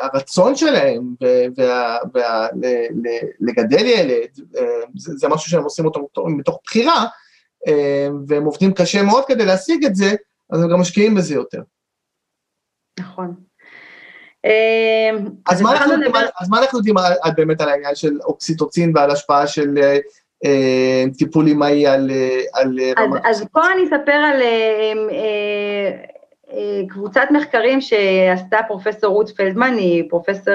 הרצון 0.00 0.56
שלהם 0.56 1.14
לגדל 3.40 3.86
ילד, 3.86 4.28
אה, 4.58 4.62
זה, 4.96 5.12
זה 5.16 5.28
משהו 5.28 5.50
שהם 5.50 5.64
עושים 5.64 5.84
אותו 5.84 6.08
מתוך 6.26 6.58
בחירה, 6.64 7.06
אה, 7.68 8.08
והם 8.26 8.44
עובדים 8.44 8.72
קשה 8.72 9.02
מאוד 9.02 9.24
כדי 9.24 9.44
להשיג 9.44 9.84
את 9.84 9.96
זה, 9.96 10.14
אז 10.50 10.62
הם 10.62 10.70
גם 10.70 10.80
משקיעים 10.80 11.14
בזה 11.14 11.34
יותר. 11.34 11.60
נכון. 12.98 13.34
אמ, 14.44 15.26
אז 15.48 15.62
מה 15.62 16.58
אנחנו 16.58 16.78
יודעים 16.78 16.94
באמת 17.36 17.60
על 17.60 17.68
העניין 17.68 17.94
של 17.94 18.18
אוקסיטוצין 18.24 18.92
ועל 18.94 19.10
השפעה 19.10 19.46
של 19.46 19.78
אה, 19.82 19.98
אה, 20.44 21.04
טיפול 21.18 21.48
אמאי 21.48 21.86
על 21.86 22.10
רמת... 22.98 23.22
אז 23.24 23.44
פה 23.52 23.60
אני 23.72 23.84
אספר 23.84 24.12
על 24.12 24.42
אה, 24.42 25.92
קבוצת 26.88 27.28
מחקרים 27.30 27.80
שעשתה 27.80 28.58
פרופסור 28.68 29.14
רות 29.14 29.30
פלדמן, 29.30 29.74
היא 29.76 30.04
פרופסור 30.10 30.54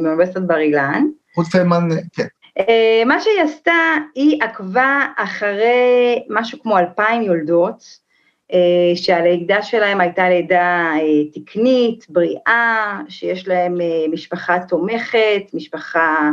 מאוניברסיטת 0.00 0.40
בר 0.40 0.58
אילן. 0.58 1.04
רות 1.36 1.46
פלדמן, 1.46 1.88
כן. 2.12 2.26
מה 3.06 3.20
שהיא 3.20 3.40
עשתה, 3.42 3.72
היא 4.14 4.42
עקבה 4.42 5.00
אחרי 5.16 6.24
משהו 6.28 6.62
כמו 6.62 6.78
אלפיים 6.78 7.22
יולדות, 7.22 7.84
אה, 7.84 8.03
שהלידה 8.94 9.62
שלהם 9.62 10.00
הייתה 10.00 10.28
לידה 10.28 10.92
אה, 10.94 11.24
תקנית, 11.34 12.06
בריאה, 12.08 13.00
שיש 13.08 13.48
להם 13.48 13.80
אה, 13.80 14.04
משפחה 14.12 14.58
תומכת, 14.68 15.42
משפחה 15.54 16.30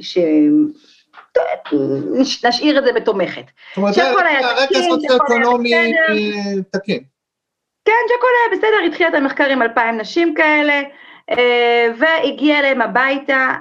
ש... 0.00 0.18
נשאיר 2.44 2.78
את 2.78 2.84
זה 2.84 2.92
בתומכת. 2.92 3.44
זאת 3.76 3.98
אומרת, 3.98 4.44
רקע 4.56 4.78
סוציו-אקונומי 4.88 5.92
תקין. 6.70 7.00
כן, 7.84 7.92
שהכל 8.08 8.26
היה 8.26 8.58
בסדר, 8.58 8.86
התחילה 8.86 9.08
את 9.08 9.14
המחקר 9.14 9.44
עם 9.44 9.62
אלפיים 9.62 9.96
נשים 9.96 10.34
כאלה, 10.34 10.82
והגיע 11.98 12.58
אליהם 12.58 12.80
הביתה 12.80 13.54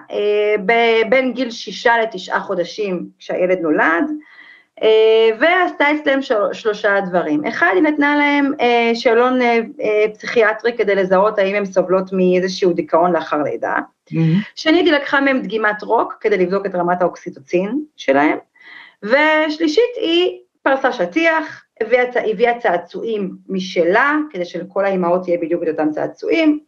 בין 1.10 1.34
גיל 1.34 1.52
שישה 1.52 1.98
לתשעה 1.98 2.40
חודשים 2.40 3.10
כשהילד 3.20 3.60
נולד, 3.60 3.82
אה, 3.82 4.31
ועשתה 5.40 5.86
אצלם 5.92 6.20
שלושה 6.54 7.02
דברים. 7.02 7.46
אחד, 7.46 7.72
היא 7.74 7.84
נתנה 7.84 8.16
להם 8.16 8.52
אה, 8.62 8.92
שאלון 8.94 9.42
אה, 9.42 9.60
פסיכיאטרי 10.14 10.78
כדי 10.78 10.96
לזהות 10.96 11.40
האם 11.40 11.56
הם 11.56 11.66
סובלות 11.66 12.14
מאיזשהו 12.14 12.74
דיכאון 12.74 13.12
לאחר 13.12 13.44
לידה. 13.44 13.76
Mm-hmm. 13.76 14.16
שנית, 14.56 14.86
היא 14.86 14.94
לקחה 14.94 15.22
מהם 15.22 15.42
דגימת 15.42 15.84
רוק 15.84 16.18
כדי 16.20 16.38
לבדוק 16.38 16.66
את 16.66 16.76
רמת 16.76 17.02
האוקסיטוצין 17.02 17.84
שלהם. 17.98 18.38
ושלישית, 19.04 19.92
היא 19.96 20.40
פרסה 20.62 20.92
שטיח, 20.92 21.64
הביאה, 21.82 22.04
הביאה 22.32 22.60
צעצועים 22.60 23.32
משלה, 23.50 24.16
כדי 24.30 24.46
שלכל 24.46 24.86
האימהות 24.86 25.28
יהיה 25.28 25.40
בדיוק 25.42 25.64
את 25.64 25.68
אותם 25.68 25.92
צעצועים, 25.92 26.60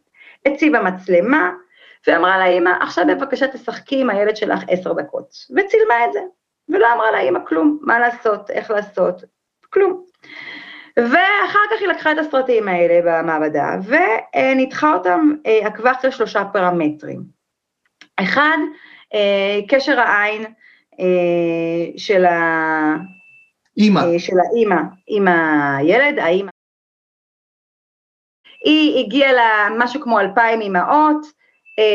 הציבה 0.46 0.82
מצלמה, 0.82 1.52
ואמרה 2.06 2.38
לאימא, 2.38 2.70
עכשיו 2.80 3.04
בבקשה 3.08 3.48
תשחקי 3.48 4.00
עם 4.00 4.10
הילד 4.10 4.36
שלך 4.36 4.64
עשר 4.68 4.92
דקות, 4.92 5.28
וצילמה 5.50 6.04
את 6.08 6.12
זה. 6.12 6.20
ולא 6.68 6.92
אמרה 6.92 7.12
לאימא 7.12 7.38
כלום, 7.46 7.78
מה 7.82 7.98
לעשות, 7.98 8.50
איך 8.50 8.70
לעשות, 8.70 9.24
כלום. 9.70 10.04
ואחר 10.96 11.58
כך 11.70 11.80
היא 11.80 11.88
לקחה 11.88 12.12
את 12.12 12.18
הסרטים 12.18 12.68
האלה 12.68 13.00
במעבדה, 13.04 13.76
וניתחה 13.84 14.92
אותם, 14.92 15.32
אה, 15.46 15.66
עקבה 15.66 15.92
אחרי 15.92 16.12
שלושה 16.12 16.44
פרמטרים. 16.52 17.22
אחד, 18.16 18.56
אה, 19.14 19.60
קשר 19.68 20.00
העין 20.00 20.44
אה, 21.00 21.86
של, 21.96 22.24
ה... 22.24 22.96
אימא. 23.76 24.00
של 24.18 24.36
האימא 24.40 24.80
עם 25.06 25.28
הילד, 25.28 26.18
האימא. 26.18 26.50
היא 28.64 29.04
הגיעה 29.04 29.32
למשהו 29.32 30.00
כמו 30.00 30.20
אלפיים 30.20 30.60
אימהות, 30.60 31.44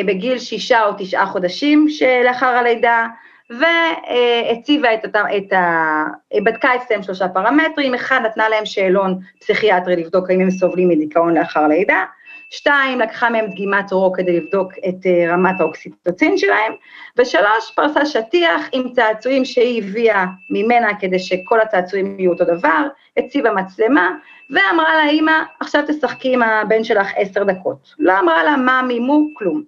בגיל 0.07 0.39
שישה 0.39 0.85
או 0.85 0.91
תשעה 0.97 1.25
חודשים 1.25 1.89
שלאחר 1.89 2.45
הלידה, 2.45 3.07
והציבה 3.49 4.93
את, 4.93 5.05
את 5.37 5.53
ה... 5.53 6.03
בדקה 6.43 6.75
אצלם 6.75 7.03
שלושה 7.03 7.27
פרמטרים, 7.27 7.93
אחד 7.93 8.21
נתנה 8.25 8.49
להם 8.49 8.65
שאלון 8.65 9.19
פסיכיאטרי 9.39 9.95
לבדוק 9.95 10.29
האם 10.29 10.41
הם 10.41 10.51
סובלים 10.51 10.89
מדיכאון 10.89 11.37
לאחר 11.37 11.67
לידה, 11.67 12.05
שתיים, 12.49 12.99
לקחה 12.99 13.29
מהם 13.29 13.45
דגימת 13.45 13.91
רוק 13.91 14.17
כדי 14.17 14.39
לבדוק 14.39 14.73
את 14.89 15.05
אה, 15.05 15.33
רמת 15.33 15.59
האוקסיטוצין 15.59 16.37
שלהם, 16.37 16.73
ושלוש, 17.17 17.71
פרסה 17.75 18.05
שטיח 18.05 18.69
עם 18.71 18.93
צעצועים 18.93 19.45
שהיא 19.45 19.83
הביאה 19.83 20.25
ממנה 20.49 20.99
כדי 20.99 21.19
שכל 21.19 21.61
הצעצועים 21.61 22.19
יהיו 22.19 22.31
אותו 22.31 22.45
דבר, 22.45 22.87
הציבה 23.17 23.53
מצלמה, 23.53 24.11
ואמרה 24.49 25.05
לאימא, 25.05 25.41
עכשיו 25.59 25.83
תשחקי 25.87 26.33
עם 26.33 26.43
הבן 26.43 26.83
שלך 26.83 27.07
עשר 27.15 27.43
דקות. 27.43 27.95
לא 27.99 28.19
אמרה 28.19 28.43
לה 28.43 28.57
מה 28.57 28.81
מימו, 28.81 29.27
כלום. 29.33 29.63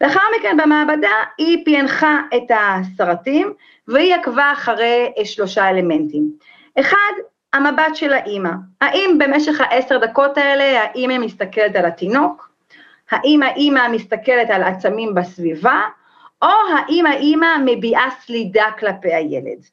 לאחר 0.00 0.20
מכן 0.38 0.56
במעבדה 0.56 1.24
היא 1.38 1.64
פענחה 1.64 2.20
את 2.36 2.50
הסרטים 2.50 3.52
והיא 3.88 4.14
עקבה 4.14 4.52
אחרי 4.52 5.12
אה, 5.18 5.24
שלושה 5.24 5.68
אלמנטים. 5.68 6.30
אחד, 6.80 7.12
המבט 7.52 7.94
של 7.94 8.12
האימא. 8.12 8.50
האם 8.80 9.18
במשך 9.18 9.60
העשר 9.60 9.98
דקות 9.98 10.38
האלה 10.38 10.82
האימא 10.82 11.18
מסתכלת 11.18 11.76
על 11.76 11.84
התינוק? 11.84 12.50
האם 13.10 13.42
האימא 13.42 13.88
מסתכלת 13.88 14.50
על 14.50 14.62
עצמים 14.62 15.14
בסביבה? 15.14 15.80
או 16.42 16.48
האם 16.76 17.06
האימא 17.06 17.56
מביעה 17.64 18.08
סלידה 18.20 18.66
כלפי 18.78 19.14
הילד? 19.14 19.64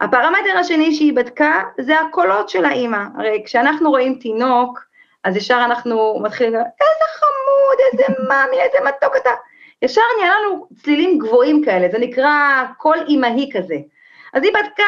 הפרמטר 0.00 0.58
השני 0.60 0.94
שהיא 0.94 1.16
בדקה 1.16 1.62
זה 1.80 2.00
הקולות 2.00 2.48
של 2.48 2.64
האימא. 2.64 3.04
הרי 3.18 3.42
כשאנחנו 3.44 3.90
רואים 3.90 4.14
תינוק, 4.14 4.80
אז 5.24 5.36
ישר 5.36 5.62
אנחנו 5.64 6.20
מתחילים, 6.22 6.54
איזה 6.54 7.04
חמוד, 7.18 7.78
איזה 7.92 8.22
מאמי, 8.28 8.56
איזה 8.60 8.78
מתוק 8.84 9.16
אתה. 9.16 9.30
ישר 9.82 10.00
נהיה 10.18 10.32
לנו 10.40 10.66
צלילים 10.82 11.18
גבוהים 11.18 11.64
כאלה, 11.64 11.88
זה 11.92 11.98
נקרא 11.98 12.64
קול 12.76 12.98
אימהי 13.08 13.50
כזה. 13.52 13.76
אז 14.32 14.42
היא 14.42 14.52
בדקה 14.52 14.84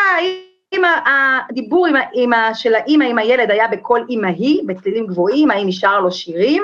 אם 0.74 0.82
הדיבור 1.06 1.86
עם 1.86 1.94
האמא 1.96 2.54
של 2.54 2.74
האמא 2.74 3.04
עם 3.04 3.18
הילד 3.18 3.50
היה 3.50 3.68
בקול 3.68 4.06
אימהי, 4.08 4.60
בצלילים 4.66 5.06
גבוהים, 5.06 5.50
האם 5.50 5.66
נשאר 5.66 6.00
לו 6.00 6.12
שירים, 6.12 6.62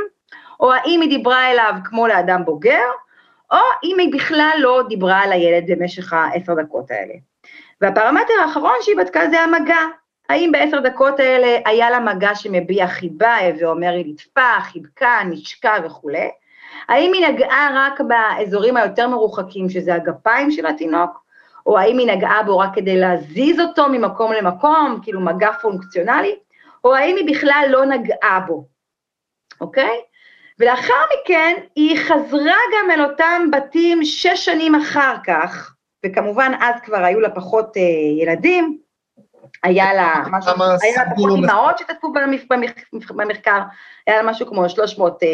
או 0.60 0.72
האם 0.72 1.00
היא 1.00 1.10
דיברה 1.10 1.50
אליו 1.50 1.74
כמו 1.84 2.06
לאדם 2.06 2.44
בוגר, 2.44 2.86
או 3.50 3.58
אם 3.84 3.98
היא 3.98 4.12
בכלל 4.12 4.56
לא 4.58 4.82
דיברה 4.88 5.22
על 5.22 5.32
הילד 5.32 5.64
במשך 5.68 6.12
העשר 6.12 6.54
דקות 6.54 6.90
האלה. 6.90 7.14
והפרמטר 7.80 8.34
האחרון 8.42 8.74
שהיא 8.80 8.96
בדקה 8.96 9.28
זה 9.30 9.40
המגע. 9.40 9.80
האם 10.28 10.52
בעשר 10.52 10.80
דקות 10.80 11.20
האלה 11.20 11.58
היה 11.66 11.90
לה 11.90 12.00
מגע 12.00 12.34
שמביע 12.34 12.86
חיבה, 12.86 13.36
ואומר 13.60 13.90
היא 13.90 14.04
ליטפה, 14.04 14.60
חיבקה, 14.60 15.20
נשקה 15.30 15.74
וכולי? 15.84 16.28
האם 16.88 17.12
היא 17.12 17.26
נגעה 17.28 17.70
רק 17.74 18.00
באזורים 18.00 18.76
היותר 18.76 19.08
מרוחקים, 19.08 19.68
שזה 19.68 19.94
הגפיים 19.94 20.50
של 20.50 20.66
התינוק? 20.66 21.10
או 21.66 21.78
האם 21.78 21.98
היא 21.98 22.06
נגעה 22.06 22.42
בו 22.42 22.58
רק 22.58 22.70
כדי 22.74 22.96
להזיז 22.96 23.60
אותו 23.60 23.88
ממקום 23.88 24.32
למקום, 24.32 25.00
כאילו 25.02 25.20
מגע 25.20 25.52
פונקציונלי? 25.52 26.36
או 26.84 26.94
האם 26.94 27.16
היא 27.16 27.36
בכלל 27.36 27.66
לא 27.68 27.84
נגעה 27.84 28.40
בו, 28.46 28.64
אוקיי? 29.60 30.00
ולאחר 30.58 30.94
מכן 31.14 31.56
היא 31.76 31.98
חזרה 31.98 32.56
גם 32.72 32.90
אל 32.90 33.04
אותם 33.04 33.42
בתים 33.52 34.04
שש 34.04 34.44
שנים 34.44 34.74
אחר 34.74 35.16
כך, 35.26 35.74
וכמובן 36.06 36.52
אז 36.60 36.74
כבר 36.84 37.04
היו 37.04 37.20
לה 37.20 37.30
פחות 37.30 37.76
אה, 37.76 37.82
ילדים, 38.22 38.78
היה 39.62 39.94
לה 39.94 40.14
משהו, 40.30 40.52
היה 40.82 41.04
לה 41.04 41.10
פחות 41.16 41.30
אימהות 41.36 41.78
שהשתתפו 41.78 42.12
במחקר, 43.10 43.60
היה 44.06 44.22
לה 44.22 44.30
משהו 44.30 44.46
כמו 44.46 44.68
300 44.68 45.22
אה, 45.22 45.28
אה, 45.28 45.32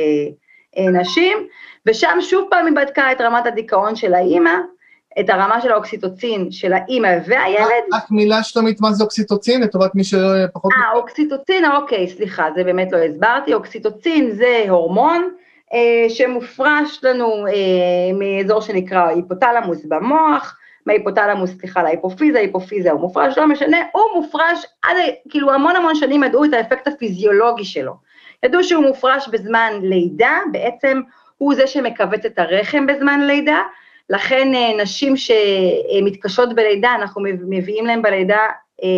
נשים, 0.78 1.38
ושם 1.86 2.18
שוב 2.20 2.46
פעם 2.50 2.66
היא 2.66 2.74
בדקה 2.76 3.12
את 3.12 3.20
רמת 3.20 3.46
הדיכאון 3.46 3.96
של 3.96 4.14
האימא, 4.14 4.50
את 5.20 5.30
הרמה 5.30 5.60
של 5.60 5.72
האוקסיטוצין 5.72 6.50
של 6.50 6.72
האימא 6.72 7.08
והילד. 7.26 7.84
רק 7.92 8.10
מילה 8.10 8.42
שלומית, 8.42 8.80
מה 8.80 8.92
זה 8.92 9.04
אוקסיטוצין, 9.04 9.60
לטובת 9.60 9.94
מי 9.94 10.04
שפחות... 10.04 10.72
אה, 10.72 10.92
אוקסיטוצין, 10.92 11.64
אוקיי, 11.64 12.08
סליחה, 12.08 12.48
זה 12.56 12.64
באמת 12.64 12.92
לא 12.92 12.98
הסברתי. 12.98 13.54
אוקסיטוצין 13.54 14.30
זה 14.30 14.64
הורמון 14.68 15.28
אה, 15.74 16.06
שמופרש 16.08 17.00
לנו 17.02 17.46
אה, 17.46 17.52
מאזור 18.18 18.60
שנקרא 18.60 19.08
היפותלמוס 19.08 19.84
במוח, 19.84 20.56
מההיפותלמוס, 20.86 21.50
סליחה, 21.60 21.82
להיפופיזה, 21.82 22.38
היפופיזה 22.38 22.90
הוא 22.90 23.00
מופרש, 23.00 23.38
לא 23.38 23.46
משנה, 23.46 23.78
הוא 23.92 24.22
מופרש 24.22 24.64
עד, 24.82 24.96
כאילו 25.28 25.52
המון 25.52 25.76
המון 25.76 25.94
שנים 25.94 26.24
ידעו 26.24 26.44
את 26.44 26.52
האפקט 26.52 26.88
הפיזיולוגי 26.88 27.64
שלו. 27.64 27.92
ידעו 28.46 28.64
שהוא 28.64 28.84
מופרש 28.84 29.28
בזמן 29.28 29.72
לידה, 29.82 30.38
בעצם 30.52 31.00
הוא 31.38 31.54
זה 31.54 31.66
שמכווץ 31.66 32.24
את 32.24 32.38
הרחם 32.38 32.86
בזמן 32.86 33.20
לידה, 33.20 33.62
לכן 34.10 34.54
אה, 34.54 34.82
נשים 34.82 35.14
שמתקשות 35.16 36.54
בלידה, 36.54 36.94
אנחנו 36.94 37.22
מביאים 37.48 37.86
להן 37.86 38.02
בלידה 38.02 38.40
אה, 38.82 38.88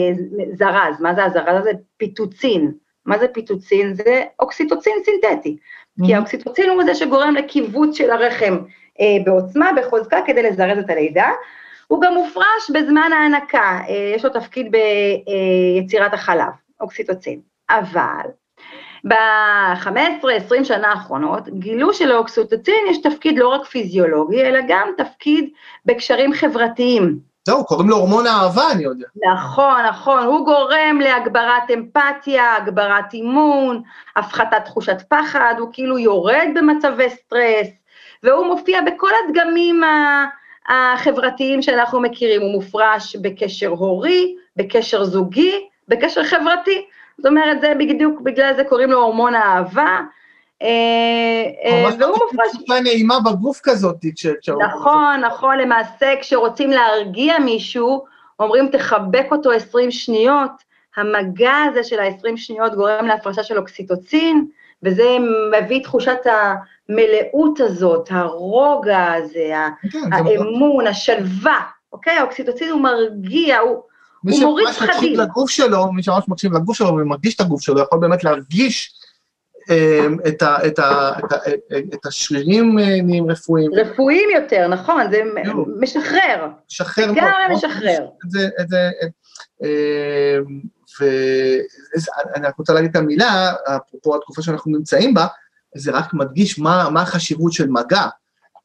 זרז, 0.53 1.01
מה 1.01 1.15
זה 1.15 1.25
הזרז? 1.25 1.65
זה 1.65 1.71
פיטוצין. 1.97 2.73
מה 3.07 3.19
זה 3.19 3.29
פיטוצין? 3.29 3.95
זה 3.95 4.23
אוקסיטוצין 4.41 4.93
סינתטי. 5.05 5.57
Mm-hmm. 5.57 6.07
כי 6.07 6.15
האוקסיטוצין 6.15 6.71
הוא 6.71 6.85
זה 6.85 6.95
שגורם 6.95 7.35
לקיבוץ 7.35 7.97
של 7.97 8.11
הרחם 8.11 8.59
אה, 9.01 9.17
בעוצמה, 9.25 9.71
בחוזקה, 9.77 10.21
כדי 10.27 10.43
לזרז 10.43 10.79
את 10.79 10.91
הלידה. 10.91 11.31
הוא 11.87 12.03
גם 12.03 12.15
מופרש 12.15 12.71
בזמן 12.75 13.11
ההנקה, 13.13 13.81
יש 14.15 14.25
לו 14.25 14.31
תפקיד 14.31 14.73
ביצירת 14.73 16.15
החלב, 16.15 16.53
אוקסיטוצין. 16.81 17.41
אבל 17.71 18.31
ב-15-20 19.05 20.65
שנה 20.65 20.89
האחרונות 20.89 21.49
גילו 21.49 21.95
שלאוקסיטוצין 21.95 22.85
יש 22.91 22.99
תפקיד 23.03 23.39
לא 23.39 23.49
רק 23.49 23.65
פיזיולוגי, 23.65 24.43
אלא 24.43 24.59
גם 24.69 24.89
תפקיד 24.97 25.51
בקשרים 25.87 26.33
חברתיים. 26.33 27.29
זהו, 27.49 27.65
קוראים 27.65 27.89
לו 27.89 27.97
הורמון 27.97 28.27
האהבה, 28.27 28.73
אני 28.73 28.85
יודע. 28.85 29.07
נכון, 29.33 29.83
נכון, 29.89 30.23
הוא 30.23 30.45
גורם 30.45 31.01
להגברת 31.01 31.71
אמפתיה, 31.75 32.57
הגברת 32.57 33.13
אימון, 33.15 33.83
הפחתת 34.17 34.65
תחושת 34.65 35.03
פחד, 35.09 35.55
הוא 35.59 35.69
כאילו 35.73 35.99
יורד 35.99 36.49
במצבי 36.55 37.11
סטרס, 37.11 37.69
והוא 38.23 38.47
מופיע 38.47 38.81
בכל 38.81 39.11
הדגמים 39.25 39.83
החברתיים 40.69 41.63
שאנחנו 41.63 42.01
מכירים, 42.01 42.41
הוא 42.41 42.53
מופרש 42.53 43.17
בקשר 43.17 43.69
הורי, 43.69 44.35
בקשר 44.57 45.05
זוגי, 45.05 45.69
בקשר 45.89 46.25
חברתי. 46.25 46.87
זאת 47.19 47.27
אומרת, 47.27 47.61
זה 47.61 47.73
בדיוק, 47.79 48.21
בגלל 48.21 48.53
זה 48.57 48.65
קוראים 48.65 48.91
לו 48.91 49.03
הורמון 49.03 49.35
האהבה. 49.35 50.01
אה, 50.63 50.69
אה. 51.65 51.83
ממש 51.83 51.95
נעימה 51.95 53.21
בגוף 53.21 53.61
כזאת. 53.63 53.97
נכון, 54.69 55.21
נכון, 55.21 55.59
למעשה 55.59 56.15
כשרוצים 56.21 56.71
להרגיע 56.71 57.39
מישהו, 57.39 58.05
אומרים 58.41 58.69
תחבק 58.69 59.27
אותו 59.31 59.53
20 59.53 59.91
שניות, 59.91 60.51
המגע 60.97 61.55
הזה 61.71 61.85
של 61.85 62.01
ה-20 62.01 62.37
שניות 62.37 62.75
גורם 62.75 63.07
להפרשה 63.07 63.43
של 63.43 63.59
אוקסיטוצין, 63.59 64.47
וזה 64.83 65.17
מביא 65.53 65.83
תחושת 65.83 66.19
המלאות 66.25 67.61
הזאת, 67.61 68.09
הרוגע 68.11 69.13
הזה, 69.13 69.55
כן, 69.93 70.13
האמון, 70.13 70.87
השלווה, 70.87 71.61
אוקיי? 71.93 72.17
האוקסיטוצין 72.19 72.71
הוא 72.71 72.81
מרגיע, 72.81 73.59
הוא... 73.59 73.83
מי 74.25 74.37
שממש 74.37 74.83
מקשיב 74.83 75.21
לגוף 75.21 75.51
שלו, 75.51 75.93
מי 75.93 76.03
שממש 76.03 76.25
מקשיב 76.29 76.53
לגוף 76.53 76.77
שלו 76.77 76.89
ומרגיש 76.89 77.35
את 77.35 77.41
הגוף 77.41 77.63
שלו, 77.63 77.81
יכול 77.81 77.99
באמת 78.01 78.25
להרגיש 78.25 78.95
אמ, 79.71 80.17
את, 80.29 80.43
ה, 80.43 80.67
את, 80.67 80.79
ה, 80.79 81.11
את, 81.19 81.33
ה, 81.33 81.37
את 81.95 82.07
השרירים 82.07 82.79
אה, 82.79 83.03
נהיים 83.03 83.31
רפואיים. 83.31 83.71
רפואיים 83.75 84.29
יותר, 84.35 84.69
נכון, 84.69 85.11
זה 85.11 85.23
משחרר. 85.81 86.47
משחרר 86.71 87.07
מאוד. 87.07 87.17
לגמרי 87.17 87.55
משחרר. 87.55 88.07
את 88.25 88.31
זה, 88.31 88.49
את 88.61 88.69
זה, 88.69 88.91
אמ, 89.63 90.61
ואני 91.01 92.47
רק 92.47 92.57
רוצה 92.57 92.73
להגיד 92.73 92.91
את 92.91 92.97
המילה, 92.97 93.53
אפרופו 93.77 94.17
התקופה 94.17 94.43
שאנחנו 94.43 94.73
נמצאים 94.73 95.15
בה, 95.15 95.27
זה 95.77 95.91
רק 95.93 96.15
מדגיש 96.15 96.59
מה, 96.59 96.91
מה 96.91 97.03
החשיבות 97.03 97.53
של 97.53 97.69
מגע. 97.69 98.07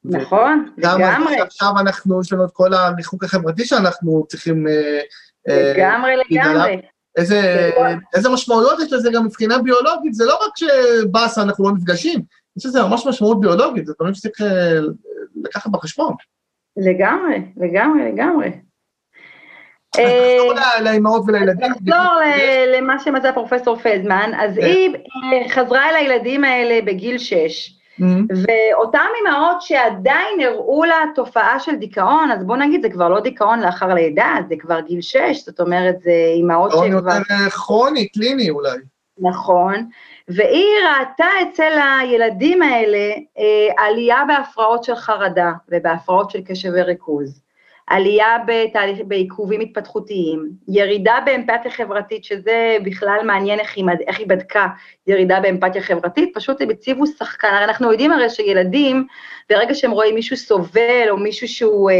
נכון, 0.04 0.72
לגמרי. 0.78 1.04
גם 1.04 1.26
עכשיו 1.46 1.72
אנחנו, 1.80 2.20
יש 2.20 2.32
לנו 2.32 2.44
את 2.44 2.50
כל 2.52 2.74
הריחוק 2.74 3.24
החברתי 3.24 3.64
שאנחנו 3.64 4.24
צריכים 4.28 4.68
אה, 4.68 5.00
לגמרי, 5.48 6.12
לגמרי. 6.16 6.80
איזה, 7.16 7.70
איזה 8.14 8.28
משמעויות 8.28 8.80
יש 8.80 8.92
לזה 8.92 9.10
גם 9.14 9.24
מבחינה 9.24 9.58
ביולוגית, 9.58 10.14
זה 10.14 10.24
לא 10.24 10.34
רק 10.46 10.52
שבאסה 10.56 11.42
אנחנו 11.42 11.64
לא 11.64 11.74
נפגשים, 11.74 12.20
יש 12.56 12.66
לזה 12.66 12.82
ממש 12.82 13.06
משמעות 13.06 13.40
ביולוגית, 13.40 13.86
זה 13.86 13.92
דברים 13.98 14.14
שצריך 14.14 14.40
אה, 14.40 14.80
לקחת 15.44 15.70
בחשבון. 15.70 16.14
לגמרי, 16.76 17.36
לגמרי, 17.56 18.12
לגמרי. 18.12 18.50
אז 19.98 20.00
נחזור 20.00 20.58
אה, 20.58 20.80
לאימהות 20.80 21.22
ולילדים. 21.26 21.70
נחזור 21.70 22.14
למה 22.76 22.98
שמצא 22.98 23.32
פרופסור 23.32 23.76
פלדמן, 23.76 24.30
אז 24.36 24.54
כן. 24.54 24.62
היא 24.64 24.94
אה, 24.94 25.48
חזרה 25.48 25.90
אל 25.90 25.96
הילדים 25.96 26.44
האלה 26.44 26.82
בגיל 26.82 27.18
6, 27.18 27.73
Mm-hmm. 28.00 28.34
ואותן 28.36 29.06
אימהות 29.16 29.62
שעדיין 29.62 30.40
הראו 30.40 30.84
לה 30.84 30.96
תופעה 31.14 31.60
של 31.60 31.76
דיכאון, 31.76 32.30
אז 32.30 32.44
בוא 32.44 32.56
נגיד, 32.56 32.82
זה 32.82 32.88
כבר 32.90 33.08
לא 33.08 33.20
דיכאון 33.20 33.60
לאחר 33.60 33.94
לידה, 33.94 34.36
זה 34.48 34.54
כבר 34.58 34.80
גיל 34.80 35.00
6, 35.00 35.44
זאת 35.46 35.60
אומרת, 35.60 36.00
זה 36.00 36.12
אימהות 36.34 36.70
שכבר... 36.70 36.84
דיכאון 36.84 37.04
יותר 37.18 37.50
כרוני, 37.50 38.08
קליני 38.08 38.50
אולי. 38.50 38.78
נכון, 39.18 39.88
והיא 40.28 40.74
ראתה 40.88 41.26
אצל 41.42 41.72
הילדים 42.00 42.62
האלה 42.62 43.12
אה, 43.38 43.84
עלייה 43.84 44.22
בהפרעות 44.28 44.84
של 44.84 44.96
חרדה 44.96 45.52
ובהפרעות 45.68 46.30
של 46.30 46.40
קשב 46.40 46.70
וריכוז. 46.74 47.43
עלייה 47.86 48.36
בתהליך, 48.46 48.98
בעיכובים 49.06 49.60
התפתחותיים, 49.60 50.50
ירידה 50.68 51.18
באמפתיה 51.26 51.70
חברתית, 51.70 52.24
שזה 52.24 52.76
בכלל 52.84 53.18
מעניין 53.24 53.60
איך 53.60 53.76
היא, 53.76 53.84
איך 54.06 54.18
היא 54.18 54.26
בדקה 54.26 54.66
ירידה 55.06 55.40
באמפתיה 55.40 55.82
חברתית, 55.82 56.30
פשוט 56.34 56.60
הם 56.60 56.70
הציבו 56.70 57.06
שחקן, 57.06 57.48
הרי 57.48 57.64
אנחנו 57.64 57.90
יודעים 57.90 58.12
הרי 58.12 58.30
שילדים, 58.30 59.06
ברגע 59.50 59.74
שהם 59.74 59.90
רואים 59.90 60.14
מישהו 60.14 60.36
סובל 60.36 61.06
או 61.10 61.16
מישהו 61.16 61.48
שהוא 61.48 61.90
אה, 61.90 61.96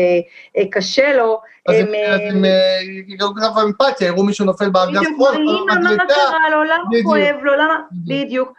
אה, 0.57 0.63
קשה 0.71 1.17
לו, 1.17 1.41
אז 1.69 1.75
הם... 1.75 1.87
אז 2.09 2.21
הם 2.21 2.45
יגעו 3.09 3.29
ככה 3.35 3.63
אמפתיה, 3.63 4.07
יראו 4.07 4.25
מישהו 4.25 4.45
נופל 4.45 4.71
בארגז 4.71 5.07
חול, 5.17 5.33
בדיוק, 5.33 5.71
מה 5.71 6.07
קרה 6.09 6.51
לו, 6.51 6.65
למה 6.65 6.85
כואב 7.05 7.37
לו, 7.43 7.55
למה, 7.55 7.81
בדיוק. 8.07 8.53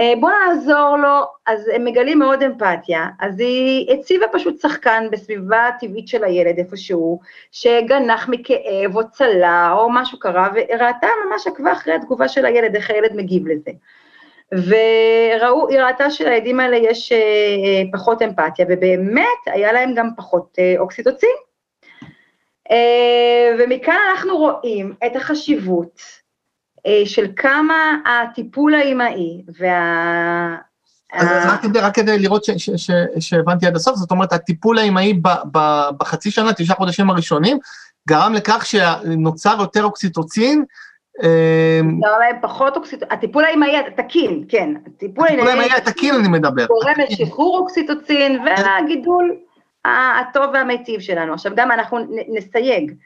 אה, 0.00 0.12
בוא 0.20 0.30
נעזור 0.30 0.96
לו, 0.96 1.24
אז 1.46 1.68
הם 1.74 1.84
מגלים 1.84 2.18
מאוד 2.18 2.42
אמפתיה, 2.42 3.06
אז 3.20 3.40
היא 3.40 3.92
הציבה 3.92 4.26
פשוט 4.32 4.60
שחקן 4.60 5.06
בסביבה 5.12 5.66
הטבעית 5.66 6.08
של 6.08 6.24
הילד 6.24 6.58
איפשהו, 6.58 7.20
שגנח 7.52 8.28
מכאב 8.28 8.96
או 8.96 9.10
צלה 9.10 9.72
או 9.72 9.90
משהו 9.90 10.18
קרה, 10.18 10.48
וראתה 10.54 11.06
ממש 11.26 11.46
עקבה 11.46 11.72
אחרי 11.72 11.94
התגובה 11.94 12.28
של 12.28 12.44
הילד, 12.44 12.76
איך 12.76 12.90
הילד 12.90 13.16
מגיב 13.16 13.48
לזה. 13.48 13.70
וראו, 14.52 15.68
היא 15.68 15.80
ראתה 15.80 16.10
שלילדים 16.10 16.60
האלה 16.60 16.76
יש 16.76 17.12
אה, 17.12 17.82
פחות 17.92 18.22
אמפתיה, 18.22 18.66
ובאמת 18.68 19.40
היה 19.46 19.72
להם 19.72 19.94
גם 19.94 20.08
פחות 20.16 20.56
אה, 20.58 20.74
אוקסיטוצין. 20.78 21.36
ומכאן 23.58 23.96
אנחנו 24.10 24.36
רואים 24.36 24.94
את 25.06 25.16
החשיבות 25.16 26.00
אה, 26.00 26.19
של 27.04 27.26
כמה 27.36 27.74
הטיפול 28.06 28.74
האימהי 28.74 29.42
אז 31.12 31.28
אה, 31.28 31.54
רק 31.54 31.62
כדי, 31.62 31.80
רק 31.80 31.94
כדי 31.94 32.18
לראות 32.18 32.44
ש- 32.44 32.50
ש- 32.50 32.70
ש- 32.76 33.18
שהבנתי 33.28 33.66
עד 33.66 33.76
הסוף, 33.76 33.96
זאת 33.96 34.10
אומרת, 34.10 34.32
הטיפול 34.32 34.78
ב- 35.52 35.88
בחצי 35.98 36.30
שנה, 36.30 36.52
תשעה 36.52 36.76
חודשים 36.76 37.10
הראשונים, 37.10 37.58
גרם 38.08 38.32
לכך 38.34 38.66
שנוצר 38.66 39.56
יותר 39.60 39.84
אוקסיטוצין, 39.84 40.64
אה, 41.22 41.80
נותר 41.84 42.18
להם 42.18 42.36
פחות 42.42 42.76
אוקסיטוצין, 42.76 43.08
הטיפול 43.18 43.44
האמהי 43.44 43.78
התקין, 43.78 44.44
כן, 44.48 44.70
הטיפול 44.86 45.26
האמהי 45.28 45.72
התקין 45.76 46.14
אני 46.14 46.28
מדבר. 46.28 46.66
גורם 46.66 46.94
לשחרור 47.10 47.58
אוקסיטוצין 47.58 48.40
והגידול 48.46 49.36
הטוב 49.84 50.44
והמיטיב 50.54 51.00
שלנו. 51.00 51.34
עכשיו 51.34 51.52
גם 51.56 51.72
אנחנו 51.72 51.98
נסייג, 52.28 52.90
אה, 52.90 52.96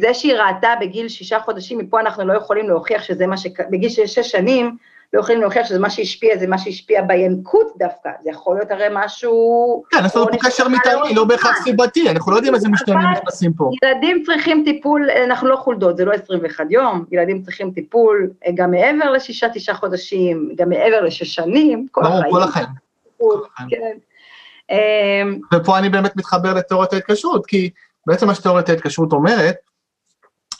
זה 0.00 0.14
שהיא 0.14 0.34
ראתה 0.34 0.74
בגיל 0.80 1.08
שישה 1.08 1.40
חודשים, 1.40 1.78
מפה 1.78 2.00
אנחנו 2.00 2.24
לא 2.24 2.32
יכולים 2.32 2.68
להוכיח 2.68 3.02
שזה 3.02 3.26
מה 3.26 3.36
ש... 3.36 3.46
בגיל 3.70 3.88
שש 3.88 4.18
שנים, 4.18 4.76
לא 5.14 5.20
יכולים 5.20 5.40
להוכיח 5.40 5.66
שזה 5.66 5.78
מה 5.78 5.90
שהשפיע, 5.90 6.38
זה 6.38 6.46
מה 6.46 6.58
שהשפיע 6.58 7.02
בינקות 7.02 7.72
דווקא, 7.78 8.10
זה 8.24 8.30
יכול 8.30 8.56
להיות 8.56 8.70
הרי 8.70 8.86
משהו... 8.92 9.84
כן, 9.90 9.98
יש 10.06 10.16
לנו 10.16 10.26
פה 10.30 10.36
קשר 10.40 10.68
מטעמי, 10.68 10.94
לאורך 10.94 11.16
לא 11.16 11.24
בהכרח. 11.24 11.62
סיבתי, 11.62 12.10
אנחנו 12.10 12.32
לא 12.32 12.36
יודעים 12.36 12.54
איזה 12.54 12.68
משתנים 12.68 12.98
נכנסים 13.12 13.52
פה. 13.52 13.70
ילדים 13.82 14.22
צריכים 14.26 14.62
טיפול, 14.64 15.08
אנחנו 15.10 15.48
לא 15.48 15.56
חולדות, 15.56 15.96
זה 15.96 16.04
לא 16.04 16.12
21 16.12 16.64
יום, 16.70 17.04
ילדים 17.12 17.42
צריכים 17.42 17.70
טיפול 17.70 18.30
אה, 18.46 18.50
גם 18.54 18.70
מעבר 18.70 19.10
לשישה, 19.10 19.48
תשעה 19.54 19.74
חודשים, 19.74 20.50
גם 20.56 20.68
מעבר 20.68 21.00
לשש 21.00 21.34
שנים, 21.34 21.86
כל 21.90 22.02
ברור, 22.02 22.42
החיים. 22.42 22.66
טיפול, 23.04 23.40
כל 23.40 23.46
החיים. 23.54 23.70
כן. 23.70 23.96
ופה 25.54 25.78
אני 25.78 25.88
באמת 25.88 26.16
מתחבר 26.16 26.54
לתיאוריית 26.54 26.92
ההתקשרות, 26.92 27.46
כי 27.46 27.70
בעצם 28.06 28.26
מה 28.26 28.34
שתיאוריית 28.34 28.68
ההתקשרות 28.68 29.12
אומרת, 29.12 29.56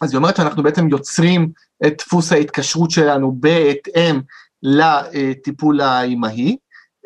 אז 0.02 0.10
היא 0.10 0.18
אומרת 0.18 0.36
שאנחנו 0.36 0.62
בעצם 0.62 0.88
יוצרים 0.88 1.48
את 1.86 1.94
דפוס 1.98 2.32
ההתקשרות 2.32 2.90
שלנו 2.90 3.32
בהתאם 3.40 4.20
לטיפול 4.62 5.80
האימהי, 5.80 6.56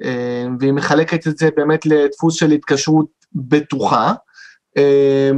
אה, 0.05 0.47
והיא 0.61 0.73
מחלקת 0.73 1.27
את 1.27 1.39
זה 1.39 1.49
באמת 1.57 1.87
לדפוס 1.87 2.35
של 2.35 2.51
התקשרות 2.51 3.07
בטוחה, 3.33 4.13
אה, 4.77 5.31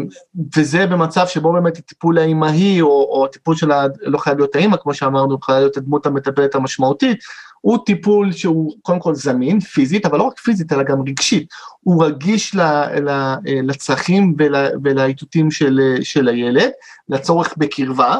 וזה 0.57 0.87
במצב 0.87 1.27
שבו 1.27 1.53
באמת 1.53 1.77
הטיפול 1.77 2.19
האימהי, 2.19 2.81
או, 2.81 2.89
או 2.89 3.25
הטיפול 3.25 3.57
של, 3.57 3.73
ה, 3.73 3.85
לא 4.01 4.19
חייב 4.19 4.39
להיות 4.39 4.55
האימא, 4.55 4.77
כמו 4.77 4.95
שאמרנו, 4.95 5.35
יכולה 5.35 5.59
להיות 5.59 5.77
הדמות 5.77 6.07
המטפלת 6.07 6.55
המשמעותית, 6.55 7.19
הוא 7.61 7.79
טיפול 7.87 8.33
שהוא 8.33 8.75
קודם 8.83 8.99
כל 8.99 9.15
זמין, 9.15 9.61
פיזית, 9.61 10.07
אבל 10.07 10.19
לא 10.19 10.23
רק 10.23 10.39
פיזית, 10.39 10.73
אלא 10.73 10.83
גם 10.83 11.01
רגשית. 11.09 11.49
הוא 11.81 12.05
רגיש 12.05 12.55
ל, 12.55 12.61
ל, 13.09 13.35
לצרכים 13.63 14.35
ול, 14.39 14.55
ולאיתותים 14.85 15.51
של, 15.51 15.81
של 16.03 16.29
הילד, 16.29 16.71
לצורך 17.09 17.55
בקרבה, 17.59 18.17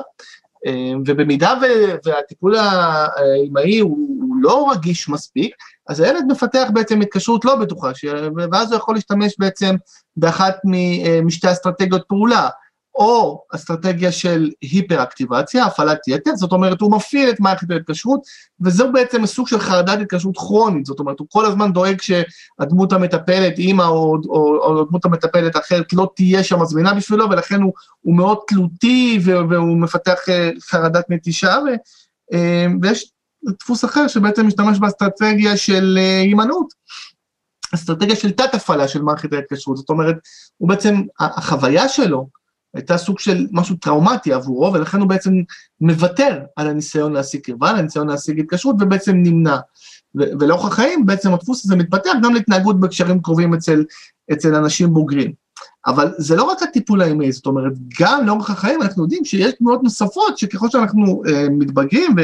אה, 0.67 0.93
ובמידה 1.07 1.55
ו- 1.63 1.95
והטיפול 2.05 2.57
האימהי 2.57 3.79
הוא, 3.79 3.99
הוא 4.21 4.37
לא 4.41 4.71
רגיש 4.73 5.09
מספיק, 5.09 5.55
אז 5.89 6.01
הילד 6.01 6.25
מפתח 6.29 6.69
בעצם 6.75 7.01
התקשרות 7.01 7.45
לא 7.45 7.57
בטוחה. 7.57 7.91
ואז 8.53 8.73
הוא 8.73 8.77
יכול 8.77 8.95
להשתמש 8.95 9.35
בעצם 9.39 9.75
באחת 10.17 10.57
משתי 11.23 11.53
אסטרטגיות 11.53 12.03
פעולה, 12.09 12.49
או 13.01 13.43
אסטרטגיה 13.55 14.13
של 14.13 14.51
היפר-אקטיבציה, 14.63 15.65
הפעלת 15.65 15.99
יתר, 16.09 16.37
זאת 16.37 16.53
אומרת, 16.53 16.81
הוא 16.81 16.93
מפעיל 16.93 17.31
את 17.31 17.41
מערכת 17.41 17.71
ההתקשרות, 17.71 18.21
וזהו 18.61 18.93
בעצם 18.93 19.27
סוג 19.27 19.49
של 19.49 19.61
חרדת 19.61 20.01
התקשרות 20.01 20.37
כרונית, 20.37 20.87
זאת 20.87 20.99
אומרת, 20.99 21.19
הוא 21.19 21.27
כל 21.31 21.47
הזמן 21.47 21.73
דואג 21.73 22.01
שהדמות 22.01 22.93
המטפלת, 22.93 23.59
אימא 23.59 23.83
או, 23.83 24.17
או, 24.29 24.57
או 24.63 24.85
דמות 24.85 25.05
המטפלת 25.05 25.57
האחרת, 25.57 25.93
לא 25.93 26.11
תהיה 26.17 26.45
שם 26.45 26.65
זמינה 26.65 26.95
בשבילו, 26.95 27.31
ולכן 27.31 27.63
הוא, 27.63 27.73
הוא 28.01 28.17
מאוד 28.17 28.39
תלותי, 28.47 29.21
והוא 29.25 29.77
מפתח 29.77 30.19
אה, 30.29 30.51
חרדת 30.61 31.05
נטישה, 31.09 31.59
ו, 31.67 31.69
אה, 32.35 32.67
ויש 32.83 33.13
דפוס 33.61 33.85
אחר 33.85 34.09
שבעצם 34.09 34.47
משתמש 34.47 34.79
באסטרטגיה 34.79 35.57
של 35.57 35.99
אה, 36.01 36.21
הימנעות. 36.21 36.81
אסטרטגיה 37.75 38.17
של 38.17 38.31
תת-הפעלה 38.31 38.89
של 38.89 39.03
מערכת 39.03 39.33
ההתקשרות, 39.33 39.77
זאת 39.77 39.89
אומרת, 39.89 40.17
הוא 40.57 40.69
בעצם, 40.69 41.03
החוויה 41.21 41.89
שלו 41.89 42.40
הייתה 42.75 42.99
סוג 42.99 43.19
של 43.19 43.47
משהו 43.53 43.77
טראומטי 43.77 44.33
עבורו, 44.33 44.73
ולכן 44.73 45.01
הוא 45.01 45.09
בעצם 45.09 45.33
מוותר 45.81 46.41
על 46.57 46.69
הניסיון 46.69 47.13
להשיג 47.13 47.41
קרבה, 47.41 47.71
על 47.71 47.77
הניסיון 47.77 48.09
להשיג 48.09 48.41
התקשרות, 48.41 48.77
ובעצם 48.81 49.13
נמנע. 49.17 49.57
ולאורך 50.15 50.65
החיים 50.65 51.07
בעצם 51.07 51.35
הדפוס 51.35 51.65
הזה 51.65 51.77
מתפתח 51.77 52.13
גם 52.23 52.35
להתנהגות 52.35 52.81
בקשרים 52.81 53.23
קרובים 53.23 53.55
אצל, 53.55 53.85
אצל 54.33 54.55
אנשים 54.55 54.95
בוגרים. 54.95 55.33
אבל 55.87 56.13
זה 56.19 56.37
לא 56.37 56.43
רק 56.43 56.63
הטיפול 56.63 57.03
האימי, 57.03 57.33
זאת 57.33 57.47
אומרת, 57.47 57.73
גם 58.01 58.27
לאורך 58.27 58.51
החיים 58.51 58.83
אנחנו 58.83 59.03
יודעים 59.03 59.25
שיש 59.25 59.55
תנועות 59.59 59.83
נוספות, 59.83 60.39
שככל 60.39 60.71
שאנחנו 60.71 61.23
אה, 61.29 61.47
מתבגרים 61.51 62.15
ו, 62.17 62.21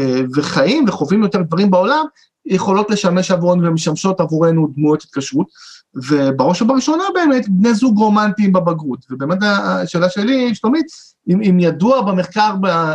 אה, 0.00 0.20
וחיים 0.36 0.84
וחווים 0.88 1.22
יותר 1.22 1.42
דברים 1.42 1.70
בעולם, 1.70 2.04
יכולות 2.46 2.90
לשמש 2.90 3.30
עבורנו 3.30 3.68
ומשמשות 3.68 4.20
עבורנו 4.20 4.68
דמויות 4.76 5.02
התקשרות, 5.02 5.46
ובראש 5.94 6.62
ובראשונה 6.62 7.04
באמת 7.14 7.48
בני 7.48 7.74
זוג 7.74 7.98
רומנטיים 7.98 8.52
בבגרות. 8.52 9.06
ובאמת 9.10 9.38
השאלה 9.42 10.10
שלי, 10.10 10.54
שלומית, 10.54 10.86
אם, 11.28 11.40
אם 11.42 11.60
ידוע 11.60 12.02
במחקר 12.02 12.54
ב, 12.60 12.66
אה, 12.66 12.94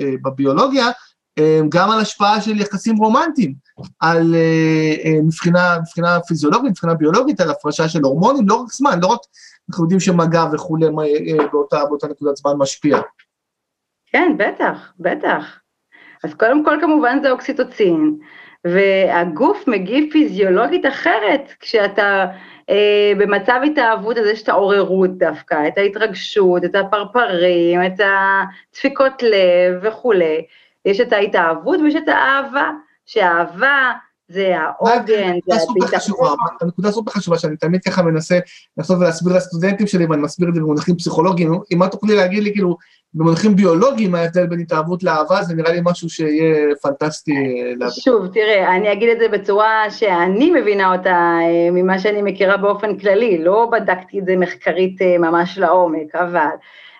אה, 0.00 0.12
בביולוגיה, 0.24 0.86
אה, 1.38 1.60
גם 1.68 1.90
על 1.90 2.00
השפעה 2.00 2.40
של 2.40 2.60
יחסים 2.60 2.96
רומנטיים, 2.96 3.54
על 4.00 4.34
אה, 4.34 4.94
אה, 5.04 5.22
מבחינה, 5.22 5.78
מבחינה 5.80 6.20
פיזיולוגית, 6.20 6.70
מבחינה 6.70 6.94
ביולוגית, 6.94 7.40
על 7.40 7.50
הפרשה 7.50 7.88
של 7.88 8.02
הורמונים, 8.02 8.48
לא 8.48 8.54
רק 8.54 8.72
זמן, 8.72 8.98
לא 9.02 9.06
רק 9.06 9.20
אנחנו 9.70 9.84
יודעים 9.84 10.00
שמגע 10.00 10.44
וכולי 10.52 10.86
אה, 10.86 11.46
באותה, 11.52 11.84
באותה 11.84 12.08
נקודת 12.08 12.36
זמן 12.36 12.52
משפיע. 12.58 12.98
כן, 14.06 14.36
בטח, 14.38 14.92
בטח. 14.98 15.44
אז 16.24 16.34
קודם 16.34 16.64
כל 16.64 16.78
כמובן 16.80 17.18
זה 17.22 17.30
אוקסיטוצין, 17.30 18.18
והגוף 18.66 19.64
מגיב 19.66 20.12
פיזיולוגית 20.12 20.86
אחרת 20.86 21.52
כשאתה 21.60 22.26
אה, 22.70 23.12
במצב 23.18 23.60
התאהבות, 23.66 24.18
אז 24.18 24.26
יש 24.26 24.42
את 24.42 24.48
העוררות 24.48 25.18
דווקא, 25.18 25.68
את 25.68 25.78
ההתרגשות, 25.78 26.64
את 26.64 26.74
הפרפרים, 26.74 27.80
את 27.86 28.00
הדפיקות 28.00 29.22
לב 29.22 29.80
וכולי. 29.82 30.44
יש 30.84 31.00
את 31.00 31.12
ההתאהבות 31.12 31.80
ויש 31.80 31.96
את 31.96 32.08
האהבה, 32.08 32.70
שהאהבה 33.06 33.92
זה 34.28 34.58
העוגן, 34.58 35.38
זה 35.46 35.54
הביטחון. 35.70 36.36
הנקודה 36.60 36.90
סופר 36.90 37.10
חשובה 37.10 37.38
שאני 37.38 37.56
תמיד 37.56 37.80
ככה 37.82 38.02
מנסה 38.02 38.38
לנסות 38.76 38.98
ולהסביר 38.98 39.36
לסטודנטים 39.36 39.86
שלי, 39.86 40.06
ואני 40.06 40.22
מסביר 40.22 40.48
את 40.48 40.54
זה 40.54 40.60
במונחים 40.60 40.96
פסיכולוגיים, 40.96 41.52
אם 41.72 41.82
את 41.82 41.90
תוכלי 41.90 42.16
להגיד 42.16 42.42
לי 42.42 42.52
כאילו 42.52 42.76
במונחים 43.14 43.56
ביולוגיים 43.56 44.14
ההבדל 44.14 44.46
בין 44.46 44.60
התאהבות 44.60 45.02
לאהבה, 45.02 45.42
זה 45.42 45.54
נראה 45.54 45.72
לי 45.72 45.80
משהו 45.84 46.10
שיהיה 46.10 46.74
פנטסטי 46.82 47.34
להבין. 47.76 47.90
שוב, 47.90 48.26
תראה, 48.26 48.76
אני 48.76 48.92
אגיד 48.92 49.08
את 49.08 49.18
זה 49.18 49.28
בצורה 49.28 49.90
שאני 49.90 50.50
מבינה 50.50 50.96
אותה 50.96 51.38
ממה 51.72 51.98
שאני 51.98 52.22
מכירה 52.22 52.56
באופן 52.56 52.98
כללי, 52.98 53.44
לא 53.44 53.68
בדקתי 53.72 54.18
את 54.18 54.26
זה 54.26 54.36
מחקרית 54.36 55.02
ממש 55.18 55.58
לעומק, 55.58 56.14
אבל 56.14 56.46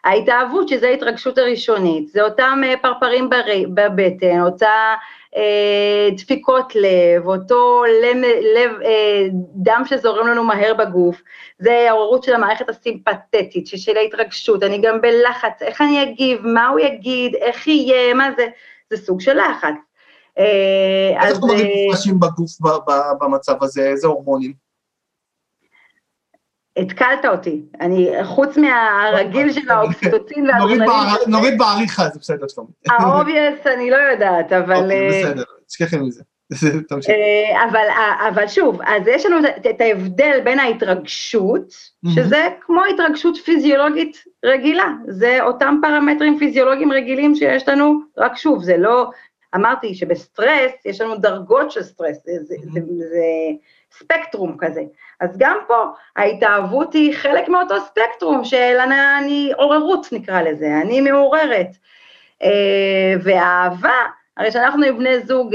ההתאהבות, 0.09 0.69
שזה 0.69 0.89
ההתרגשות 0.89 1.39
הראשונית, 1.39 2.09
זה 2.09 2.23
אותם 2.23 2.61
פרפרים 2.83 3.31
בבטן, 3.75 4.41
אותה 4.41 4.95
אה, 5.37 6.09
דפיקות 6.17 6.73
לב, 6.75 7.27
אותו 7.27 7.83
לב, 8.03 8.17
לב, 8.57 8.71
אה, 8.85 9.27
דם 9.55 9.83
שזורם 9.85 10.27
לנו 10.27 10.45
מהר 10.45 10.75
בגוף, 10.75 11.23
זה 11.59 11.87
העוררות 11.89 12.25
של 12.25 12.35
המערכת 12.35 12.69
הסימפתטית, 12.69 13.67
של 13.67 13.97
ההתרגשות, 13.97 14.63
אני 14.63 14.79
גם 14.79 15.01
בלחץ, 15.01 15.63
איך 15.63 15.81
אני 15.81 16.03
אגיב, 16.03 16.41
מה 16.47 16.69
הוא 16.69 16.81
יגיד, 16.81 17.35
איך 17.35 17.69
יהיה, 17.69 18.15
מה 18.15 18.29
זה, 18.37 18.47
זה 18.91 18.97
סוג 18.97 19.21
של 19.21 19.39
לחץ. 19.39 19.75
אה, 20.39 21.27
איזה 21.27 21.41
חומרים 21.41 21.67
מופרשים 21.87 22.21
בגוף 22.21 22.51
במצב 23.21 23.63
הזה, 23.63 23.83
איזה 23.83 24.07
הורמונים? 24.07 24.68
התקלת 26.79 27.25
אותי, 27.25 27.63
אני, 27.81 28.11
חוץ 28.25 28.57
מהרגיל 28.57 29.53
של 29.53 29.71
האוקסיטוצין 29.71 30.47
והאדרנלין. 30.47 30.89
נוריד 31.27 31.59
בעריכה, 31.59 32.09
זה 32.09 32.19
בסדר 32.19 32.49
שלומי. 32.49 32.71
ה 32.89 32.98
obvious 32.98 33.67
אני 33.67 33.91
לא 33.91 33.97
יודעת, 33.97 34.53
אבל... 34.53 34.83
אוקיי, 34.83 35.23
בסדר, 35.23 35.43
תשכחי 35.67 35.97
מזה. 35.97 36.23
אבל, 37.71 37.87
אבל 38.29 38.49
שוב, 38.49 38.81
אז 38.83 39.03
יש 39.07 39.27
לנו 39.27 39.49
את 39.71 39.81
ההבדל 39.81 40.41
בין 40.45 40.59
ההתרגשות, 40.59 41.75
שזה 42.15 42.49
כמו 42.61 42.83
התרגשות 42.95 43.37
פיזיולוגית 43.37 44.25
רגילה, 44.45 44.93
זה 45.09 45.43
אותם 45.43 45.79
פרמטרים 45.83 46.39
פיזיולוגיים 46.39 46.93
רגילים 46.93 47.35
שיש 47.35 47.69
לנו, 47.69 48.01
רק 48.19 48.37
שוב, 48.37 48.63
זה 48.63 48.77
לא, 48.77 49.11
אמרתי 49.55 49.95
שבסטרס 49.95 50.73
יש 50.85 51.01
לנו 51.01 51.17
דרגות 51.17 51.71
של 51.71 51.83
סטרס, 51.83 52.17
זה, 52.25 52.33
זה, 52.45 52.55
זה, 52.73 52.81
זה 52.99 53.25
ספקטרום 53.93 54.57
כזה. 54.59 54.83
אז 55.21 55.39
גם 55.39 55.59
פה 55.67 55.85
ההתאהבות 56.17 56.93
היא 56.95 57.15
חלק 57.17 57.49
מאותו 57.49 57.75
ספקטרום 57.81 58.45
של 58.45 58.77
אני 59.19 59.53
עוררות 59.57 60.07
נקרא 60.13 60.43
לזה, 60.43 60.67
אני 60.83 61.01
מעוררת. 61.01 61.69
והאהבה, 63.23 64.03
הרי 64.37 64.51
שאנחנו 64.51 64.85
עם 64.85 64.99
בני 64.99 65.21
זוג 65.21 65.55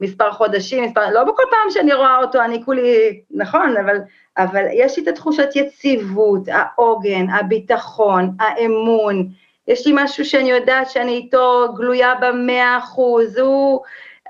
מספר 0.00 0.32
חודשים, 0.32 0.84
מספר, 0.84 1.10
לא 1.10 1.24
בכל 1.24 1.42
פעם 1.50 1.70
שאני 1.70 1.94
רואה 1.94 2.16
אותו 2.16 2.40
אני 2.42 2.64
כולי, 2.64 3.20
נכון, 3.30 3.76
אבל, 3.76 3.96
אבל 4.38 4.64
יש 4.72 4.96
לי 4.98 5.02
את 5.02 5.08
התחושת 5.08 5.48
יציבות, 5.54 6.42
העוגן, 6.48 7.30
הביטחון, 7.30 8.30
האמון, 8.40 9.28
יש 9.68 9.86
לי 9.86 9.92
משהו 9.96 10.24
שאני 10.24 10.50
יודעת 10.50 10.90
שאני 10.90 11.12
איתו 11.12 11.66
גלויה 11.76 12.14
במאה 12.20 12.78
אחוז, 12.78 13.38
הוא 13.38 13.80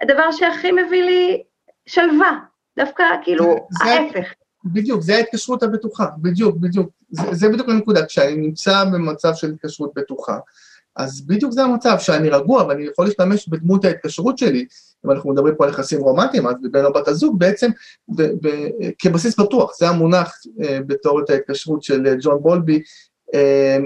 הדבר 0.03 0.31
שהכי 0.33 0.73
מביא 0.73 1.03
לי 1.03 1.43
שלווה, 1.87 2.33
דווקא 2.79 3.05
כאילו 3.23 3.45
זה- 3.71 3.85
ההפך. 3.85 4.33
בדיוק, 4.65 5.03
זה 5.03 5.17
ההתקשרות 5.17 5.63
הבטוחה, 5.63 6.07
בדיוק, 6.19 6.57
בדיוק. 6.57 6.91
זה, 7.11 7.23
זה 7.33 7.49
בדיוק 7.49 7.69
הנקודה, 7.69 8.07
כשאני 8.07 8.37
נמצא 8.37 8.85
במצב 8.85 9.35
של 9.35 9.51
התקשרות 9.51 9.93
בטוחה, 9.97 10.39
אז 10.97 11.27
בדיוק 11.27 11.53
זה 11.53 11.63
המצב, 11.63 11.97
שאני 11.99 12.29
רגוע 12.29 12.65
ואני 12.65 12.85
יכול 12.85 13.05
להשתמש 13.05 13.49
בדמות 13.49 13.85
ההתקשרות 13.85 14.39
שלי, 14.39 14.67
אם 15.07 15.11
אנחנו 15.11 15.33
מדברים 15.33 15.55
פה 15.55 15.65
על 15.65 15.71
יחסים 15.71 16.01
רומנטיים, 16.01 16.47
אז 16.47 16.55
בן 16.71 16.85
או 16.85 16.93
בת 16.93 17.09
הזוג, 17.09 17.39
בעצם 17.39 17.71
ב, 18.09 18.23
ב, 18.23 18.49
כבסיס 18.99 19.41
בטוח, 19.41 19.73
זה 19.79 19.89
המונח 19.89 20.35
אה, 20.63 20.79
בתיאוריית 20.87 21.31
ההתקשרות 21.31 21.83
של 21.83 22.07
אה, 22.07 22.15
ג'ון 22.21 22.43
בולבי, 22.43 22.83
אה, 23.35 23.77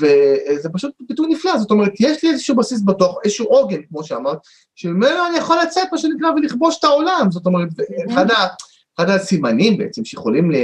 וזה 0.00 0.68
פשוט 0.68 0.92
ביטוי 1.08 1.26
נפלא, 1.28 1.58
זאת 1.58 1.70
אומרת, 1.70 1.92
יש 2.00 2.24
לי 2.24 2.30
איזשהו 2.30 2.56
בסיס 2.56 2.82
בטוח, 2.82 3.16
איזשהו 3.24 3.46
עוגן, 3.46 3.82
כמו 3.88 4.04
שאמרת, 4.04 4.38
שממנו 4.74 5.26
אני 5.28 5.36
יכול 5.36 5.56
לצאת, 5.62 5.88
מה 5.92 5.98
שנקרא, 5.98 6.30
ולכבוש 6.30 6.78
את 6.78 6.84
העולם, 6.84 7.26
זאת 7.30 7.46
אומרת, 7.46 7.68
אחד 8.10 8.30
ה... 8.30 8.46
אחד 9.00 9.10
הסימנים 9.10 9.76
בעצם 9.76 10.04
שיכולים, 10.04 10.50
ל, 10.50 10.54
אה, 10.54 10.60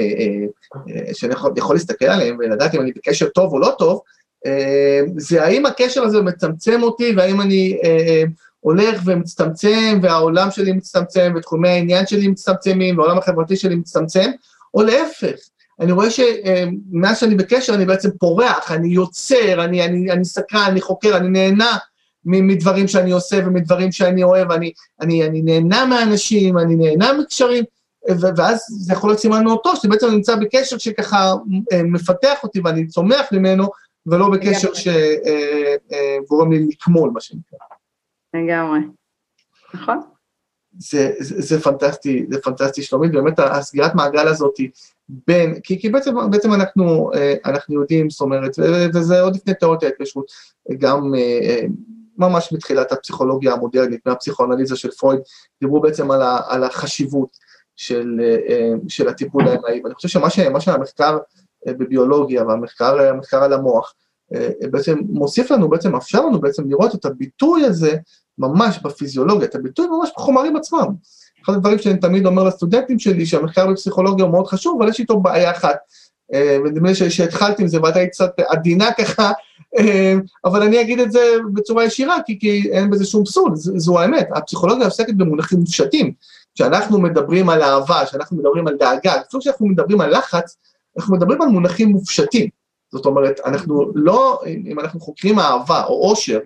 אה, 0.89 1.15
שאני 1.15 1.33
יכול, 1.33 1.53
יכול 1.57 1.77
להסתכל 1.77 2.05
עליהם 2.05 2.37
ולדעת 2.41 2.75
אם 2.75 2.81
אני 2.81 2.93
בקשר 2.93 3.29
טוב 3.29 3.53
או 3.53 3.59
לא 3.59 3.75
טוב, 3.79 4.01
אה, 4.47 5.01
זה 5.17 5.45
האם 5.45 5.67
הקשר 5.67 6.03
הזה 6.03 6.23
מצמצם 6.23 6.83
אותי 6.83 7.13
והאם 7.17 7.41
אני 7.41 7.79
הולך 8.61 9.01
ומצטמצם 9.05 9.99
והעולם 10.03 10.51
שלי 10.51 10.73
מצטמצם 10.73 11.33
ותחומי 11.37 11.69
העניין 11.69 12.07
שלי 12.07 12.29
מצטמצמים 12.29 12.99
והעולם 12.99 13.19
החברתי 13.19 13.57
שלי 13.57 13.75
מצטמצם, 13.75 14.31
או 14.75 14.83
להפך. 14.83 15.37
אני 15.81 15.93
רואה 15.93 16.11
שמאז 16.11 17.19
שאני 17.19 17.35
בקשר 17.35 17.75
אני 17.75 17.85
בעצם 17.85 18.11
פורח, 18.19 18.73
אני 18.73 18.89
יוצר, 18.89 19.65
אני, 19.65 19.85
אני, 19.85 20.13
אני 20.13 20.25
סקרן, 20.25 20.65
אני 20.69 20.81
חוקר, 20.81 21.17
אני 21.17 21.29
נהנה 21.29 21.77
מדברים 22.25 22.89
שאני 22.89 23.11
עושה 23.11 23.39
ומדברים 23.47 23.93
שאני 23.93 24.23
אוהב, 24.23 24.53
אני, 24.53 24.73
אני, 25.01 25.27
אני 25.27 25.43
נהנה 25.43 25.87
מאנשים, 25.87 26.59
אני 26.59 26.77
נהנה 26.77 27.13
מקשרים, 27.13 27.65
ואז 28.37 28.67
זה 28.69 28.93
יכול 28.93 29.11
להיות 29.11 29.21
סימן 29.21 29.45
מאוד 29.45 29.59
טוב, 29.63 29.77
שבעצם 29.83 30.07
אני 30.07 30.17
נמצא 30.17 30.37
בקשר 30.37 30.79
שככה 30.79 31.33
אה, 31.73 31.83
מפתח 31.83 32.43
אותי 32.43 32.61
ואני 32.65 32.87
צומח 32.87 33.27
ממנו, 33.33 33.67
ולא 34.07 34.31
בקשר 34.31 34.71
שגורם 34.75 36.53
לי 36.53 36.67
לקמול, 36.69 37.11
מה 37.11 37.21
שנקרא. 37.21 37.59
לגמרי. 38.35 38.81
נכון? 39.75 40.01
זה, 40.79 41.13
זה, 41.19 41.41
זה 41.41 41.61
פנטסטי, 41.61 42.27
זה 42.31 42.41
פנטסטי 42.43 42.83
שלומית, 42.83 43.13
באמת 43.13 43.39
הסגירת 43.39 43.95
מעגל 43.95 44.29
הזאת 44.29 44.55
בין, 45.09 45.61
כי, 45.61 45.81
כי 45.81 45.89
בעצם, 45.89 46.31
בעצם 46.31 46.53
אנחנו, 46.53 47.11
אה, 47.15 47.35
אנחנו 47.45 47.75
יודעים, 47.81 48.11
זאת 48.11 48.21
אומרת, 48.21 48.51
וזה 48.95 49.21
עוד 49.21 49.37
לפני 49.37 49.55
תיאוריות 49.55 49.83
ההתקשרות, 49.83 50.27
גם 50.79 51.15
אה, 51.15 51.21
אה, 51.21 51.67
ממש 52.19 52.53
מתחילת 52.53 52.93
הפסיכולוגיה 52.93 53.53
המודרנית, 53.53 54.07
מהפסיכואנליזה 54.07 54.77
של 54.77 54.91
פרויד, 54.91 55.21
דיברו 55.61 55.81
בעצם 55.81 56.11
על, 56.11 56.23
ה, 56.23 56.41
על 56.49 56.65
החשיבות 56.65 57.39
של, 57.77 58.21
אה, 58.49 58.73
של 58.89 59.09
הטיפול 59.09 59.49
האמאי, 59.49 59.81
ואני 59.85 59.95
חושב 59.95 60.09
שמה 60.09 60.31
ש- 60.31 60.41
שהמחקר 60.61 61.19
אה, 61.69 61.73
בביולוגיה 61.73 62.45
והמחקר 62.45 63.01
המחקר 63.01 63.43
על 63.43 63.53
המוח, 63.53 63.95
אה, 64.35 64.49
בעצם 64.71 64.99
מוסיף 65.09 65.51
לנו, 65.51 65.69
בעצם 65.69 65.93
מאפשר 65.93 66.21
לנו 66.27 66.41
בעצם 66.41 66.71
לראות 66.71 66.95
את 66.95 67.05
הביטוי 67.05 67.65
הזה 67.65 67.97
ממש 68.39 68.79
בפיזיולוגיה, 68.83 69.49
את 69.49 69.55
הביטוי 69.55 69.87
ממש 69.87 70.11
בחומרים 70.17 70.57
עצמם. 70.57 70.87
אחד 71.45 71.55
הדברים 71.55 71.79
שאני 71.79 71.99
תמיד 71.99 72.27
אומר 72.27 72.45
לסטודנטים 72.45 72.99
שלי, 72.99 73.27
שהמחקר 73.27 73.67
בפסיכולוגיה 73.71 74.25
הוא 74.25 74.33
מאוד 74.33 74.47
חשוב, 74.47 74.83
אבל 74.83 74.91
יש 74.91 75.01
איתו 75.01 75.21
בעיה 75.21 75.51
אחת. 75.51 75.77
אה, 76.35 76.59
ונדמה 76.65 76.89
לי 76.89 77.11
שהתחלתי 77.11 77.63
עם 77.63 77.69
זה, 77.69 77.83
ואתה 77.83 77.99
היית 77.99 78.11
קצת 78.11 78.31
עדינה 78.49 78.93
ככה, 78.99 79.33
אה, 79.79 80.15
אבל 80.45 80.63
אני 80.63 80.81
אגיד 80.81 81.01
את 81.01 81.13
זה 81.13 81.21
בצורה 81.53 81.85
ישירה, 81.85 82.17
כי, 82.27 82.39
כי 82.39 82.71
אין 82.73 82.91
בזה 82.91 83.05
שום 83.05 83.25
פסול, 83.25 83.53
זו 83.55 84.01
האמת. 84.01 84.29
הפסיכולוגיה 84.35 84.85
עוסקת 84.85 85.15
במונחים 85.15 85.59
מופשטים. 85.59 86.13
כשאנחנו 86.55 87.01
מדברים 87.01 87.51
על 87.51 87.63
אהבה, 87.63 88.03
כשאנחנו 88.07 88.37
מדברים 88.37 88.69
על 88.69 88.77
דאגה, 88.77 89.21
אפילו 89.21 89.41
כשאנחנו 89.41 89.67
מדברים 89.67 90.01
על 90.01 90.19
לחץ, 90.19 90.57
אנחנו 90.97 91.17
מדברים 91.17 91.43
על 91.43 91.49
מונחים 91.49 91.89
מופשטים. 91.89 92.49
זאת 92.93 93.07
אומרת, 93.07 93.41
אנחנו 93.45 93.93
לא, 93.95 94.41
אם 94.47 94.81
אנחנו 94.81 95.01
חוקרים 95.01 95.39
אהבה 95.39 95.85
או 95.85 96.11
אושר, 96.11 96.39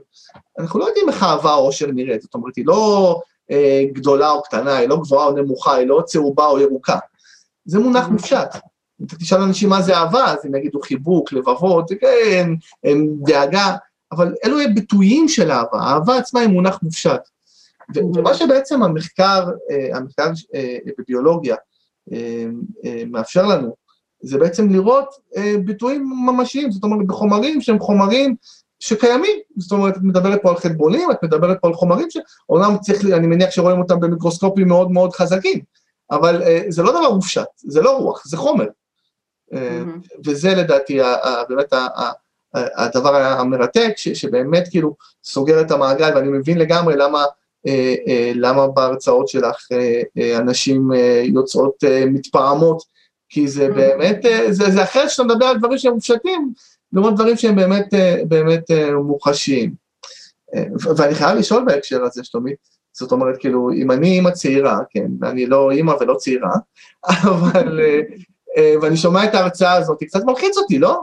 אנחנו 0.58 0.80
לא 0.80 0.84
יודעים 0.84 1.08
איך 1.08 1.22
אהבה 1.22 1.54
או 1.54 1.66
אושר 1.66 1.86
נראית, 1.86 2.22
זאת 2.22 2.34
אומרת, 2.34 2.56
היא 2.56 2.66
לא 2.66 3.20
אה, 3.50 3.84
גדולה 3.92 4.30
או 4.30 4.42
קטנה, 4.42 4.76
היא 4.76 4.88
לא 4.88 4.96
גבוהה 4.96 5.26
או 5.26 5.32
נמוכה, 5.32 5.74
היא 5.74 5.86
לא 5.86 6.02
צהובה 6.06 6.46
או 6.46 6.60
ירוקה. 6.60 6.98
זה 7.64 7.78
מונח 7.78 8.08
מופשט. 8.08 8.54
אם 9.00 9.06
אתה 9.06 9.16
תשאל 9.16 9.42
אנשים 9.42 9.68
מה 9.68 9.82
זה 9.82 9.96
אהבה, 9.96 10.24
אז 10.24 10.44
הם 10.44 10.54
יגידו 10.54 10.80
חיבוק, 10.80 11.32
לבבות, 11.32 11.90
כן, 12.00 12.50
דאגה, 13.22 13.76
אבל 14.12 14.34
אלו 14.44 14.60
הם 14.60 14.74
ביטויים 14.74 15.28
של 15.28 15.50
אהבה, 15.50 15.80
האהבה 15.80 16.16
עצמה 16.16 16.40
היא 16.40 16.48
מונח 16.48 16.78
מופשט. 16.82 17.20
ומה 17.96 18.34
שבעצם 18.34 18.82
המחקר, 18.82 19.44
אה, 19.70 19.96
המחקר 19.96 20.30
בביולוגיה 20.98 21.56
אה, 22.12 22.44
אה, 22.84 23.02
מאפשר 23.10 23.46
לנו, 23.46 23.74
זה 24.22 24.38
בעצם 24.38 24.70
לראות 24.70 25.08
ביטויים 25.64 26.10
ממשיים, 26.26 26.70
זאת 26.70 26.84
אומרת, 26.84 27.06
בחומרים 27.06 27.60
שהם 27.60 27.78
חומרים 27.78 28.34
שקיימים, 28.80 29.38
זאת 29.58 29.72
אומרת, 29.72 29.96
את 29.96 30.02
מדברת 30.02 30.42
פה 30.42 30.50
על 30.50 30.56
חלבונים, 30.56 31.10
את 31.10 31.22
מדברת 31.22 31.58
פה 31.60 31.68
על 31.68 31.74
חומרים 31.74 32.08
שאומנם 32.10 32.76
צריך, 32.80 33.04
אני 33.04 33.26
מניח 33.26 33.50
שרואים 33.50 33.78
אותם 33.78 34.00
במיקרוסקופים 34.00 34.68
מאוד 34.68 34.90
מאוד 34.90 35.12
חזקים, 35.12 35.60
אבל 36.10 36.42
זה 36.68 36.82
לא 36.82 36.90
דבר 36.90 37.14
מופשט, 37.14 37.46
זה 37.56 37.80
לא 37.80 37.98
רוח, 37.98 38.26
זה 38.26 38.36
חומר. 38.36 38.66
וזה 40.26 40.54
לדעתי 40.54 40.98
באמת 41.48 41.72
הדבר 42.54 43.16
המרתק, 43.16 43.92
שבאמת 43.96 44.68
כאילו 44.70 44.96
סוגר 45.24 45.60
את 45.60 45.70
המעגל, 45.70 46.14
ואני 46.14 46.28
מבין 46.28 46.58
לגמרי 46.58 46.96
למה, 46.96 47.24
למה 48.34 48.66
בהרצאות 48.66 49.28
שלך 49.28 49.66
אה, 49.72 50.02
אה, 50.18 50.38
אנשים 50.38 50.92
אה, 50.92 51.22
יוצאות 51.24 51.84
אה, 51.84 52.04
מתפעמות, 52.06 52.82
כי 53.28 53.48
זה 53.48 53.66
Mm. 53.66 53.72
באמת, 53.74 54.26
אה, 54.26 54.52
זה, 54.52 54.70
זה 54.70 54.82
אחרת 54.82 55.10
שאתה 55.10 55.22
מדבר 55.22 55.44
על 55.44 55.58
דברים 55.58 55.78
שהם 55.78 55.92
מופשטים, 55.94 56.52
לעומת 56.92 57.14
דברים 57.14 57.36
שהם 57.36 57.56
באמת, 57.56 57.94
אה, 57.94 58.16
באמת 58.28 58.70
אה, 58.70 58.92
מוחשיים. 58.94 59.74
אה, 60.54 60.64
ואני 60.96 61.14
חייב 61.14 61.38
לשאול 61.38 61.64
בהקשר 61.64 62.04
הזה, 62.04 62.24
שלומית, 62.24 62.56
זאת 62.92 63.12
אומרת, 63.12 63.36
כאילו, 63.40 63.70
אם 63.72 63.90
אני 63.90 64.08
אימא 64.08 64.30
צעירה, 64.30 64.78
כן, 64.90 65.06
ואני 65.20 65.46
לא 65.46 65.70
אימא 65.70 65.94
ולא 66.00 66.14
צעירה, 66.14 66.52
אבל, 67.30 67.80
אה, 67.80 68.00
אה, 68.56 68.74
ואני 68.82 68.96
שומע 68.96 69.24
את 69.24 69.34
ההרצאה 69.34 69.72
הזאת, 69.72 70.00
היא 70.00 70.08
קצת 70.08 70.24
מלחיץ 70.24 70.58
אותי, 70.58 70.78
לא? 70.78 71.02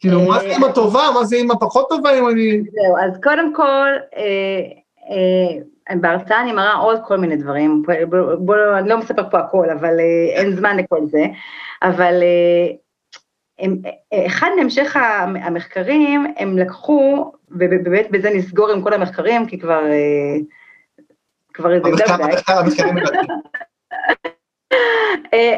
כאילו, 0.00 0.22
מה 0.22 0.40
זה 0.40 0.46
אימא 0.46 0.72
טובה, 0.72 1.10
מה 1.14 1.24
זה 1.24 1.36
אימא 1.36 1.54
פחות 1.60 1.88
טובה, 1.88 2.18
אם 2.18 2.28
אני... 2.28 2.60
זהו, 2.60 2.96
אז 3.06 3.20
קודם 3.22 3.54
כל, 3.54 3.88
אה, 4.16 4.20
אה, 4.22 4.83
בהרצאה 6.00 6.40
אני 6.40 6.52
מראה 6.52 6.74
עוד 6.74 7.00
כל 7.06 7.16
מיני 7.16 7.36
דברים, 7.36 7.82
בוא, 8.08 8.34
בוא, 8.38 8.56
אני 8.78 8.88
לא 8.88 8.98
מספר 8.98 9.30
פה 9.30 9.38
הכל, 9.38 9.70
אבל 9.70 10.00
אה, 10.00 10.40
אין 10.40 10.56
זמן 10.56 10.76
לכל 10.76 11.06
זה, 11.06 11.24
אבל 11.82 12.22
אה, 12.22 12.74
הם, 13.58 13.76
אה, 14.12 14.26
אחד 14.26 14.48
מהמשך 14.58 14.96
המ- 14.96 15.36
המחקרים, 15.36 16.26
הם 16.36 16.58
לקחו, 16.58 17.32
ובאמת 17.50 18.06
בזה 18.10 18.30
נסגור 18.34 18.70
עם 18.70 18.82
כל 18.82 18.92
המחקרים, 18.92 19.46
כי 19.46 19.58
כבר, 19.58 19.84
אה, 19.86 20.36
כבר 21.54 21.68
זה 21.70 21.90
יותר 21.90 22.04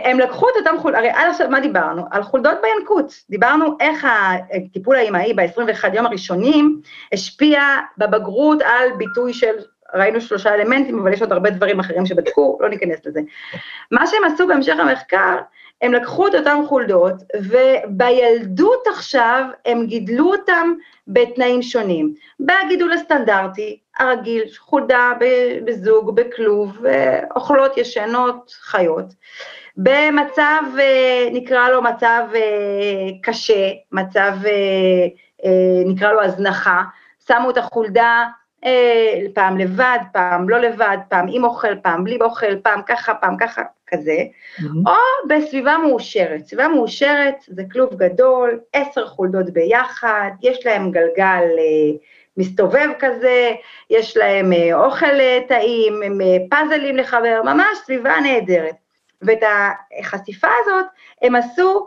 הם 0.05 0.21
לקחו 0.21 0.49
את 0.49 0.55
אותם 0.57 0.79
חולדות, 0.79 0.99
הרי 0.99 1.11
עד 1.11 1.29
עכשיו 1.31 1.51
מה 1.51 1.61
דיברנו? 1.61 2.03
על 2.11 2.23
חולדות 2.23 2.59
בינקות. 2.63 3.13
דיברנו 3.31 3.77
איך 3.81 4.07
הטיפול 4.53 4.97
האימהי 4.97 5.35
ב-21 5.35 5.95
יום 5.95 6.07
הראשונים 6.07 6.81
השפיע 7.13 7.63
בבגרות 7.99 8.63
על 8.63 8.89
ביטוי 8.97 9.33
של, 9.33 9.55
ראינו 9.95 10.21
שלושה 10.21 10.55
אלמנטים, 10.55 10.99
אבל 10.99 11.13
יש 11.13 11.21
עוד 11.21 11.33
הרבה 11.33 11.51
דברים 11.51 11.81
אחרים 11.81 12.07
שבדקו, 12.07 12.59
לא 12.61 12.69
ניכנס 12.69 13.07
לזה. 13.07 13.21
מה 13.91 14.07
שהם 14.07 14.25
עשו 14.25 14.47
בהמשך 14.47 14.75
המחקר, 14.79 15.37
הם 15.83 15.93
לקחו 15.93 16.27
את 16.27 16.35
אותם 16.35 16.61
חולדות, 16.69 17.15
ובילדות 17.37 18.87
עכשיו 18.87 19.45
הם 19.67 19.87
גידלו 19.87 20.33
אותם 20.33 20.73
בתנאים 21.09 21.63
שונים. 21.63 22.15
בגידול 22.41 22.93
הסטנדרטי, 22.93 23.79
הרגיל, 23.99 24.43
חולדה 24.59 25.13
בזוג, 25.65 26.15
בכלוב, 26.17 26.79
אוכלות, 27.37 27.77
ישנות, 27.77 28.51
חיות. 28.61 29.07
במצב, 29.77 30.63
אה, 30.79 31.29
נקרא 31.33 31.69
לו 31.69 31.83
מצב 31.83 32.23
אה, 32.35 32.41
קשה, 33.23 33.71
מצב, 33.93 34.33
אה, 34.47 35.53
נקרא 35.87 36.13
לו 36.13 36.23
הזנחה, 36.23 36.83
שמו 37.29 37.51
את 37.51 37.57
החולדה 37.57 38.27
פעם 39.35 39.59
לבד, 39.59 39.99
פעם 40.13 40.49
לא 40.49 40.59
לבד, 40.59 40.97
פעם 41.09 41.27
עם 41.31 41.45
אוכל, 41.45 41.77
פעם 41.83 42.05
בלי 42.05 42.19
אוכל, 42.21 42.57
פעם 42.63 42.81
ככה, 42.87 43.15
פעם 43.15 43.37
ככה, 43.37 43.63
כזה. 43.87 44.17
או 44.87 44.93
בסביבה 45.29 45.77
מאושרת. 45.79 46.47
סביבה 46.47 46.69
מאושרת 46.69 47.35
זה 47.47 47.63
כלוב 47.73 47.95
גדול, 47.95 48.61
עשר 48.73 49.07
חולדות 49.07 49.51
ביחד, 49.51 50.31
יש 50.43 50.67
להם 50.67 50.91
גלגל 50.91 51.43
אה, 51.59 51.97
מסתובב 52.37 52.89
כזה, 52.99 53.53
יש 53.91 54.17
להם 54.17 54.53
אה, 54.53 54.85
אוכל 54.85 55.21
אה, 55.21 55.39
טעים, 55.49 56.03
הם, 56.03 56.21
אה, 56.21 56.37
פאזלים 56.51 56.97
לחבר, 56.97 57.41
ממש 57.45 57.79
סביבה 57.85 58.21
נהדרת. 58.21 58.75
ואת 59.23 59.43
החשיפה 60.01 60.49
הזאת 60.61 60.87
הם 61.23 61.35
עשו 61.35 61.87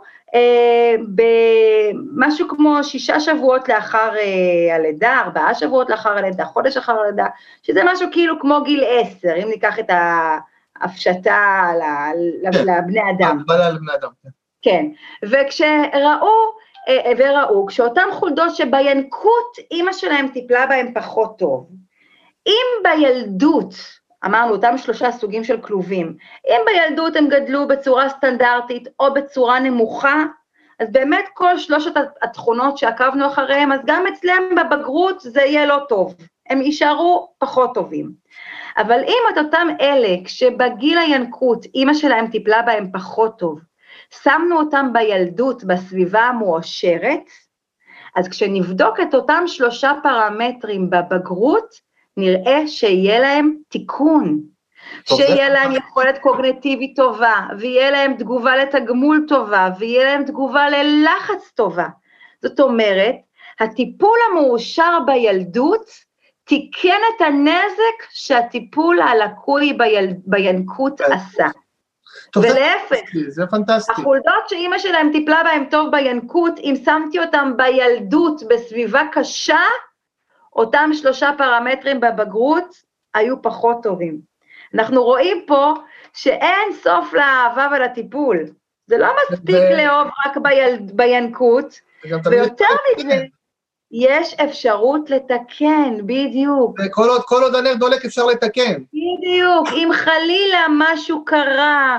במשהו 1.14 2.48
כמו 2.48 2.84
שישה 2.84 3.20
שבועות 3.20 3.68
לאחר 3.68 4.10
אה, 4.16 4.74
הלידה, 4.76 5.20
ארבעה 5.24 5.54
שבועות 5.54 5.90
לאחר 5.90 6.18
הלידה, 6.18 6.44
חודש 6.44 6.76
אחר 6.76 7.00
הלידה, 7.00 7.26
שזה 7.62 7.80
משהו 7.84 8.08
כאילו 8.12 8.40
כמו 8.40 8.62
גיל 8.64 8.84
עשר, 8.88 9.34
אם 9.42 9.48
ניקח 9.48 9.78
את, 9.78 9.90
ה, 9.90 10.38
הפשטה 10.80 11.64
ל- 11.78 12.52
כן. 12.52 12.58
לבני 12.58 13.00
אדם. 13.10 13.38
הגבלה 13.40 13.70
לבני 13.70 13.92
אדם. 13.94 14.08
כן. 14.22 14.28
כן, 14.62 14.86
וכשראו, 15.22 16.28
אה, 16.88 17.12
וראו, 17.18 17.66
כשאותן 17.66 18.08
חולדות 18.12 18.56
שבינקות 18.56 19.56
אימא 19.70 19.92
שלהם 19.92 20.28
טיפלה 20.28 20.66
בהם 20.66 20.94
פחות 20.94 21.38
טוב, 21.38 21.68
אם 22.46 22.82
בילדות, 22.82 23.74
אמרנו 24.24 24.52
אותם 24.52 24.78
שלושה 24.78 25.12
סוגים 25.12 25.44
של 25.44 25.60
כלובים, 25.60 26.16
אם 26.48 26.60
בילדות 26.66 27.16
הם 27.16 27.28
גדלו 27.28 27.68
בצורה 27.68 28.08
סטנדרטית 28.08 28.88
או 29.00 29.14
בצורה 29.14 29.60
נמוכה, 29.60 30.24
אז 30.80 30.92
באמת 30.92 31.24
כל 31.34 31.58
שלושת 31.58 31.92
התכונות 32.22 32.78
שעקבנו 32.78 33.26
אחריהם, 33.26 33.72
אז 33.72 33.80
גם 33.86 34.06
אצלם 34.06 34.42
בבגרות 34.56 35.20
זה 35.20 35.40
יהיה 35.40 35.66
לא 35.66 35.78
טוב, 35.88 36.14
הם 36.48 36.62
יישארו 36.62 37.32
פחות 37.38 37.74
טובים. 37.74 38.12
אבל 38.76 39.00
אם 39.04 39.22
את 39.32 39.38
אותם 39.38 39.68
אלה, 39.80 40.16
כשבגיל 40.24 40.98
הינקות 40.98 41.64
אימא 41.74 41.94
שלהם 41.94 42.26
טיפלה 42.26 42.62
בהם 42.62 42.92
פחות 42.92 43.38
טוב, 43.38 43.60
שמנו 44.22 44.58
אותם 44.58 44.92
בילדות 44.92 45.64
בסביבה 45.64 46.20
המואשרת, 46.20 47.24
אז 48.16 48.28
כשנבדוק 48.28 49.00
את 49.00 49.14
אותם 49.14 49.42
שלושה 49.46 49.92
פרמטרים 50.02 50.90
בבגרות, 50.90 51.89
נראה 52.20 52.66
שיהיה 52.66 53.18
להם 53.18 53.54
תיקון, 53.68 54.40
שיהיה 55.04 55.48
להם 55.48 55.72
יכולת 55.72 56.18
קוגנטיבית 56.18 56.96
טובה, 56.96 57.46
ויהיה 57.58 57.90
להם 57.90 58.14
תגובה 58.14 58.56
לתגמול 58.56 59.24
טובה, 59.28 59.68
ויהיה 59.78 60.04
להם 60.04 60.24
תגובה 60.24 60.68
ללחץ 60.70 61.50
טובה. 61.54 61.88
זאת 62.42 62.60
אומרת, 62.60 63.14
הטיפול 63.60 64.18
המאושר 64.30 64.98
בילדות 65.06 65.90
תיקן 66.44 67.00
את 67.16 67.20
הנזק 67.20 68.10
שהטיפול 68.10 69.00
הלקוי 69.00 69.72
ביל... 69.72 70.06
בינקות. 70.26 71.00
עשה. 71.00 71.46
ולהפך, 72.36 73.00
זה 73.28 73.46
פנטסטי. 73.46 73.92
החולדות 73.92 74.48
שאימא 74.48 74.78
שלהם 74.78 75.08
טיפלה 75.12 75.42
בהם 75.44 75.64
טוב 75.70 75.90
בינקות, 75.90 76.58
אם 76.58 76.74
שמתי 76.84 77.18
אותם 77.18 77.52
בילדות 77.56 78.42
בסביבה 78.48 79.02
קשה, 79.12 79.60
אותם 80.56 80.90
שלושה 80.92 81.30
פרמטרים 81.38 82.00
בבגרות 82.00 82.74
היו 83.14 83.42
פחות 83.42 83.82
טובים. 83.82 84.20
אנחנו 84.74 85.04
רואים 85.04 85.44
פה 85.46 85.74
שאין 86.12 86.72
סוף 86.82 87.12
לאהבה 87.12 87.68
ולטיפול. 87.72 88.46
זה 88.86 88.98
לא 88.98 89.08
מספיק 89.22 89.56
ו- 89.56 89.76
לאהוב 89.76 90.08
רק 90.26 90.36
ביל... 90.36 90.78
בינקות, 90.92 91.80
ויותר 92.24 92.66
מזה, 92.98 93.24
יש 93.92 94.34
אפשרות 94.34 95.10
לתקן, 95.10 95.96
בדיוק. 96.06 96.80
כל 96.90 97.08
עוד, 97.08 97.22
כל 97.24 97.42
עוד 97.42 97.54
הנר 97.54 97.74
דולק 97.74 98.04
אפשר 98.04 98.26
לתקן. 98.26 98.74
בדיוק, 98.92 99.68
אם 99.72 99.88
חלילה 99.92 100.66
משהו 100.70 101.24
קרה, 101.24 101.98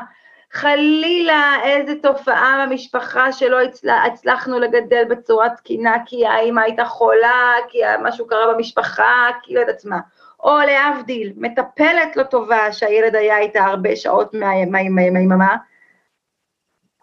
חלילה 0.52 1.56
איזו 1.64 1.94
תופעה 2.02 2.66
במשפחה 2.66 3.32
שלא 3.32 3.62
הצלח, 3.62 4.06
הצלחנו 4.06 4.60
לגדל 4.60 5.04
בצורה 5.10 5.50
תקינה, 5.50 5.96
כי 6.06 6.28
האמא 6.28 6.62
הייתה 6.62 6.86
חולה, 6.86 7.54
כי 7.70 7.80
משהו 8.04 8.28
קרה 8.28 8.54
במשפחה, 8.54 9.28
כי 9.44 9.54
לא 9.54 9.60
יודעת 9.60 9.86
מה. 9.86 10.00
או 10.44 10.58
להבדיל, 10.66 11.34
מטפלת 11.36 12.16
לא 12.16 12.24
טובה 12.24 12.72
שהילד 12.72 13.16
היה 13.16 13.38
איתה 13.38 13.66
הרבה 13.66 13.96
שעות 13.96 14.34
מה- 14.34 14.66
מה- 14.66 14.90
מה- 14.90 15.10
מהיממה, 15.12 15.56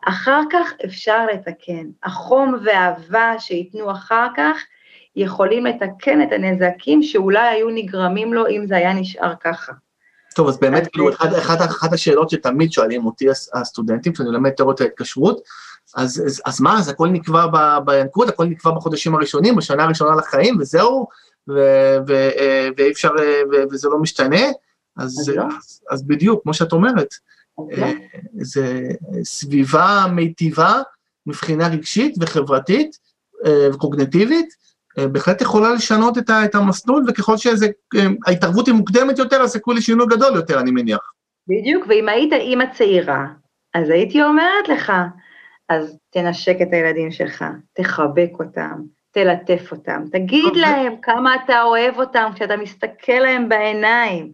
אחר 0.08 0.40
כך 0.52 0.72
אפשר 0.84 1.26
לתקן. 1.26 1.86
החום 2.04 2.54
והאהבה 2.64 3.34
שייתנו 3.38 3.90
אחר 3.90 4.26
כך 4.36 4.64
יכולים 5.16 5.66
לתקן 5.66 6.22
את 6.22 6.32
הנזקים 6.32 7.02
שאולי 7.02 7.48
היו 7.48 7.68
נגרמים 7.70 8.34
לו 8.34 8.46
אם 8.48 8.66
זה 8.66 8.76
היה 8.76 8.92
נשאר 8.92 9.34
ככה. 9.40 9.72
טוב, 10.34 10.48
אז 10.48 10.58
באמת, 10.58 10.88
כאילו, 10.92 11.10
אחת, 11.12 11.28
אחת, 11.38 11.60
אחת 11.60 11.92
השאלות 11.92 12.30
שתמיד 12.30 12.72
שואלים 12.72 13.06
אותי 13.06 13.30
הס- 13.30 13.50
הסטודנטים, 13.54 14.12
כשאני 14.12 14.28
מלמד 14.28 14.50
תיאוריות 14.50 14.80
ההתקשרות, 14.80 15.40
אז, 15.96 16.22
אז, 16.26 16.42
אז 16.46 16.60
מה, 16.60 16.78
אז 16.78 16.88
הכל 16.88 17.08
נקבע 17.08 17.46
ב- 17.46 17.78
בינקות, 17.84 18.28
הכל 18.28 18.44
נקבע 18.44 18.70
בחודשים 18.70 19.14
הראשונים, 19.14 19.56
בשנה 19.56 19.84
הראשונה 19.84 20.14
לחיים, 20.16 20.56
וזהו, 20.60 21.06
ו- 21.48 21.96
ו- 22.08 22.30
אה, 22.38 22.68
ואי 22.76 22.90
אפשר, 22.92 23.10
אה, 23.18 23.40
ו- 23.52 23.64
וזה 23.72 23.88
לא 23.88 23.98
משתנה? 23.98 24.40
אז, 24.96 25.18
אז 25.20 25.28
לא. 25.28 25.44
אז, 25.58 25.80
אז 25.90 26.02
בדיוק, 26.02 26.42
כמו 26.42 26.54
שאת 26.54 26.72
אומרת, 26.72 27.14
אז 27.58 27.78
לא. 27.78 27.86
אה, 27.86 27.92
זה 28.40 28.82
סביבה 29.22 30.06
מיטיבה 30.12 30.82
מבחינה 31.26 31.68
רגשית 31.68 32.14
וחברתית 32.20 32.98
אה, 33.46 33.68
וקוגנטיבית, 33.74 34.46
אה, 34.46 34.67
בהחלט 35.06 35.42
יכולה 35.42 35.72
לשנות 35.72 36.18
את, 36.18 36.30
ה, 36.30 36.44
את 36.44 36.54
המסלול, 36.54 37.04
וככל 37.08 37.34
שההתערבות 37.36 38.66
היא 38.66 38.74
מוקדמת 38.74 39.18
יותר, 39.18 39.42
הסיכוי 39.42 39.74
לשינוי 39.74 40.06
גדול 40.10 40.34
יותר, 40.34 40.60
אני 40.60 40.70
מניח. 40.70 41.12
בדיוק, 41.48 41.84
ואם 41.88 42.08
היית 42.08 42.32
אימא 42.32 42.64
צעירה, 42.72 43.26
אז 43.74 43.90
הייתי 43.90 44.22
אומרת 44.22 44.68
לך, 44.68 44.92
אז 45.68 45.98
תנשק 46.10 46.56
את 46.62 46.68
הילדים 46.72 47.10
שלך, 47.10 47.44
תחבק 47.72 48.30
אותם, 48.40 48.82
תלטף 49.22 49.72
אותם, 49.72 50.02
תגיד 50.12 50.44
טוב, 50.44 50.54
זה- 50.54 50.60
להם 50.60 50.94
כמה 51.02 51.34
אתה 51.34 51.62
אוהב 51.62 51.98
אותם 52.00 52.30
כשאתה 52.34 52.56
מסתכל 52.56 53.12
להם 53.12 53.48
בעיניים. 53.48 54.32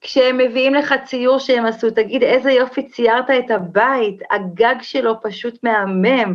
כשהם 0.00 0.38
מביאים 0.38 0.74
לך 0.74 0.94
ציור 1.04 1.38
שהם 1.38 1.66
עשו, 1.66 1.90
תגיד 1.90 2.22
איזה 2.22 2.52
יופי 2.52 2.82
ציירת 2.88 3.30
את 3.30 3.50
הבית, 3.50 4.22
הגג 4.30 4.74
שלו 4.82 5.14
פשוט 5.22 5.58
מהמם. 5.62 6.34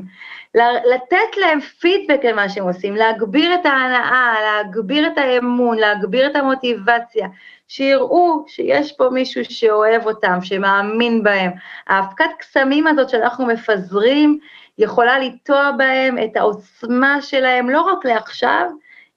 לתת 0.93 1.37
להם 1.37 1.59
פידבק 1.59 2.19
למה 2.23 2.49
שהם 2.49 2.63
עושים, 2.63 2.95
להגביר 2.95 3.53
את 3.55 3.65
ההנאה, 3.65 4.35
להגביר 4.41 5.07
את 5.07 5.17
האמון, 5.17 5.77
להגביר 5.77 6.27
את 6.27 6.35
המוטיבציה, 6.35 7.27
שיראו 7.67 8.43
שיש 8.47 8.91
פה 8.91 9.09
מישהו 9.11 9.45
שאוהב 9.45 10.05
אותם, 10.05 10.37
שמאמין 10.41 11.23
בהם. 11.23 11.51
האבקת 11.87 12.29
קסמים 12.39 12.87
הזאת 12.87 13.09
שאנחנו 13.09 13.45
מפזרים, 13.45 14.39
יכולה 14.78 15.19
לטוע 15.19 15.71
בהם 15.78 16.15
את 16.23 16.38
העוצמה 16.38 17.21
שלהם, 17.21 17.69
לא 17.69 17.82
רק 17.82 18.05
לעכשיו, 18.05 18.69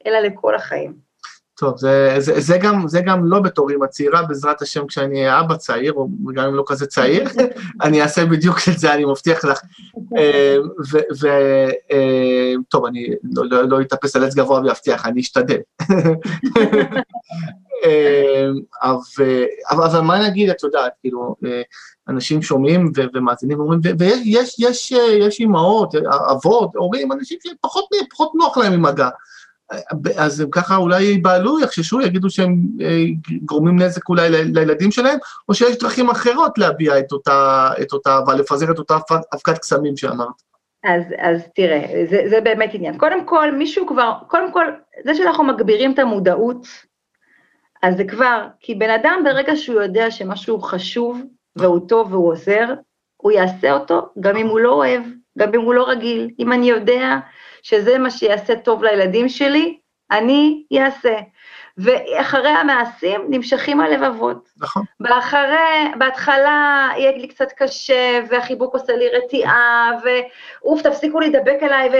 אלא 0.06 0.18
לכל 0.18 0.54
החיים. 0.54 1.10
טוב, 1.60 1.78
זה, 1.78 2.14
זה, 2.18 2.40
זה, 2.40 2.58
גם, 2.58 2.88
זה 2.88 3.00
גם 3.00 3.24
לא 3.24 3.40
בתור 3.40 3.70
אמא 3.70 3.86
צעירה, 3.86 4.22
בעזרת 4.22 4.62
השם, 4.62 4.86
כשאני 4.86 5.20
אהיה 5.20 5.40
אבא 5.40 5.56
צעיר, 5.56 5.92
או 5.92 6.08
גם 6.34 6.46
אם 6.46 6.54
לא 6.54 6.64
כזה 6.66 6.86
צעיר, 6.86 7.28
אני 7.82 8.02
אעשה 8.02 8.24
בדיוק 8.24 8.56
את 8.72 8.78
זה, 8.78 8.94
אני 8.94 9.04
מבטיח 9.04 9.44
לך. 9.44 9.60
אה, 10.18 10.56
ו, 10.92 10.98
ו, 11.20 11.28
אה, 11.92 12.54
אני 12.88 13.08
לא, 13.34 13.44
לא, 13.50 13.68
לא 13.68 13.80
אתאפס 13.80 14.16
על 14.16 14.24
עץ 14.24 14.34
גבוה 14.34 14.60
ויבטיח, 14.60 15.06
אני 15.06 15.20
אשתדל. 15.20 15.58
אה, 17.84 18.48
אבל, 18.82 19.44
אבל, 19.70 20.00
מה 20.00 20.28
נגיד, 20.28 20.50
את 20.50 20.62
יודעת, 20.62 20.92
כאילו, 21.00 21.34
אנשים 22.10 22.42
שומעים 22.42 22.92
ו- 22.96 23.02
ומאזינים 23.14 23.58
ואומרים, 23.60 23.80
ויש 23.98 24.20
יש, 24.26 24.56
יש, 24.58 24.92
אה, 24.92 25.12
יש 25.12 25.40
אימהות, 25.40 25.94
אבות, 26.30 26.76
הורים, 26.76 27.12
אנשים 27.12 27.38
שפחות 27.42 27.84
פחות 28.10 28.32
נוח 28.34 28.56
להם 28.58 28.72
עם 28.72 28.82
מגע. 28.82 29.08
אז 30.16 30.40
הם 30.40 30.50
ככה 30.50 30.76
אולי 30.76 31.02
ייבהלו, 31.02 31.60
יחששו, 31.60 32.00
יגידו 32.00 32.30
שהם 32.30 32.56
אה, 32.80 33.04
גורמים 33.44 33.78
נזק 33.78 34.08
אולי 34.08 34.28
לילדים 34.30 34.90
שלהם, 34.90 35.18
או 35.48 35.54
שיש 35.54 35.78
דרכים 35.78 36.10
אחרות 36.10 36.58
להביע 36.58 36.98
את 36.98 37.12
אותה, 37.12 37.70
את 37.82 37.92
אותה, 37.92 38.18
אבל 38.18 38.34
לפזר 38.38 38.70
את 38.70 38.78
אותה 38.78 38.96
אבק- 38.96 39.24
אבקת 39.34 39.58
קסמים 39.58 39.96
שאמרת. 39.96 40.28
אז, 40.84 41.02
אז 41.18 41.40
תראה, 41.54 42.04
זה, 42.10 42.22
זה 42.30 42.40
באמת 42.40 42.70
עניין. 42.72 42.98
קודם 42.98 43.26
כל, 43.26 43.52
מישהו 43.52 43.86
כבר, 43.86 44.12
קודם 44.28 44.52
כל, 44.52 44.66
זה 45.04 45.14
שאנחנו 45.14 45.44
מגבירים 45.44 45.92
את 45.92 45.98
המודעות, 45.98 46.66
אז 47.82 47.96
זה 47.96 48.04
כבר, 48.04 48.46
כי 48.60 48.74
בן 48.74 48.90
אדם 48.90 49.20
ברגע 49.24 49.56
שהוא 49.56 49.82
יודע 49.82 50.10
שמשהו 50.10 50.60
חשוב 50.60 51.22
והוא 51.56 51.88
טוב 51.88 52.12
והוא 52.12 52.32
עוזר, 52.32 52.74
הוא 53.16 53.32
יעשה 53.32 53.72
אותו 53.72 54.08
גם 54.20 54.36
אם 54.36 54.46
הוא 54.46 54.60
לא 54.60 54.72
אוהב, 54.72 55.02
גם 55.38 55.54
אם 55.54 55.60
הוא 55.60 55.74
לא 55.74 55.88
רגיל. 55.88 56.30
אם 56.38 56.52
אני 56.52 56.70
יודע 56.70 57.18
שזה 57.62 57.98
מה 57.98 58.10
שיעשה 58.10 58.56
טוב 58.56 58.84
לילדים 58.84 59.28
שלי, 59.28 59.78
אני 60.10 60.64
אעשה. 60.78 61.18
ואחרי 61.78 62.48
המעשים 62.48 63.20
נמשכים 63.28 63.80
הלבבות. 63.80 64.48
נכון. 64.56 64.84
באחרי, 65.00 65.92
בהתחלה 65.98 66.88
יהיה 66.96 67.12
לי 67.12 67.28
קצת 67.28 67.52
קשה, 67.56 68.20
והחיבוק 68.30 68.74
עושה 68.74 68.96
לי 68.96 69.08
רתיעה, 69.08 69.90
ואוף, 70.04 70.82
תפסיקו 70.82 71.20
להידבק 71.20 71.58
אליי, 71.62 71.88
ו... 71.88 71.92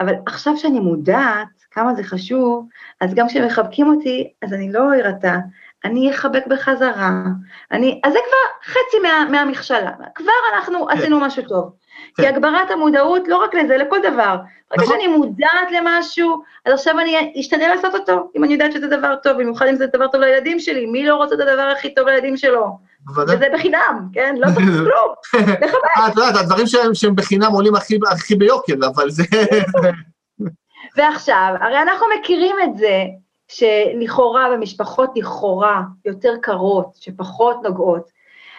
אבל 0.00 0.14
עכשיו 0.26 0.56
שאני 0.56 0.80
מודעת 0.80 1.48
כמה 1.70 1.94
זה 1.94 2.02
חשוב, 2.02 2.68
אז 3.00 3.14
גם 3.14 3.28
כשמחבקים 3.28 3.86
אותי, 3.86 4.32
אז 4.42 4.52
אני 4.52 4.72
לא 4.72 4.94
ארתע, 4.94 5.36
אני 5.84 6.10
אחבק 6.10 6.46
בחזרה. 6.46 7.12
אני, 7.72 8.00
אז 8.04 8.12
זה 8.12 8.18
כבר 8.28 8.72
חצי 8.72 8.98
מה, 9.02 9.24
מהמכשלה, 9.30 9.90
כבר 10.14 10.32
אנחנו 10.54 10.86
כן. 10.86 10.98
עשינו 10.98 11.20
משהו 11.20 11.42
טוב. 11.42 11.72
כן. 12.16 12.22
כי 12.22 12.28
הגברת 12.28 12.70
המודעות, 12.70 13.28
לא 13.28 13.36
רק 13.36 13.54
לזה, 13.54 13.76
לכל 13.76 13.98
דבר. 14.02 14.36
רק 14.72 14.78
נכון. 14.78 14.84
כשאני 14.84 15.06
מודעת 15.06 15.70
למשהו, 15.70 16.42
אז 16.66 16.72
עכשיו 16.72 17.00
אני 17.00 17.32
אשתדל 17.40 17.68
לעשות 17.74 17.94
אותו, 17.94 18.30
אם 18.36 18.44
אני 18.44 18.52
יודעת 18.52 18.72
שזה 18.72 18.86
דבר 18.86 19.14
טוב, 19.22 19.32
במיוחד 19.32 19.66
אם 19.66 19.76
זה 19.76 19.86
דבר 19.86 20.06
טוב 20.06 20.20
לילדים 20.20 20.60
שלי, 20.60 20.86
מי 20.86 21.06
לא 21.06 21.16
רוצה 21.16 21.34
את 21.34 21.40
הדבר 21.40 21.72
הכי 21.78 21.94
טוב 21.94 22.08
לילדים 22.08 22.36
שלו? 22.36 22.78
וזה 23.16 23.46
בחינם, 23.54 24.08
כן? 24.12 24.34
לא 24.38 24.46
צריך 24.54 24.66
כלום. 24.84 25.40
לחבק. 25.62 25.84
אה, 25.96 26.08
את 26.08 26.16
יודעת, 26.16 26.36
הדברים 26.36 26.66
שהם, 26.66 26.94
שהם 26.94 27.16
בחינם 27.16 27.52
עולים 27.52 27.74
הכי, 27.74 27.98
הכי 28.12 28.34
ביוקר, 28.34 28.74
אבל 28.94 29.10
זה... 29.10 29.22
ועכשיו, 30.96 31.54
הרי 31.60 31.82
אנחנו 31.82 32.06
מכירים 32.18 32.56
את 32.64 32.78
זה 32.78 33.02
שלכאורה 33.48 34.48
במשפחות 34.52 35.10
לכאורה 35.16 35.82
יותר 36.04 36.34
קרות, 36.42 36.94
שפחות 36.94 37.56
נוגעות, 37.62 38.10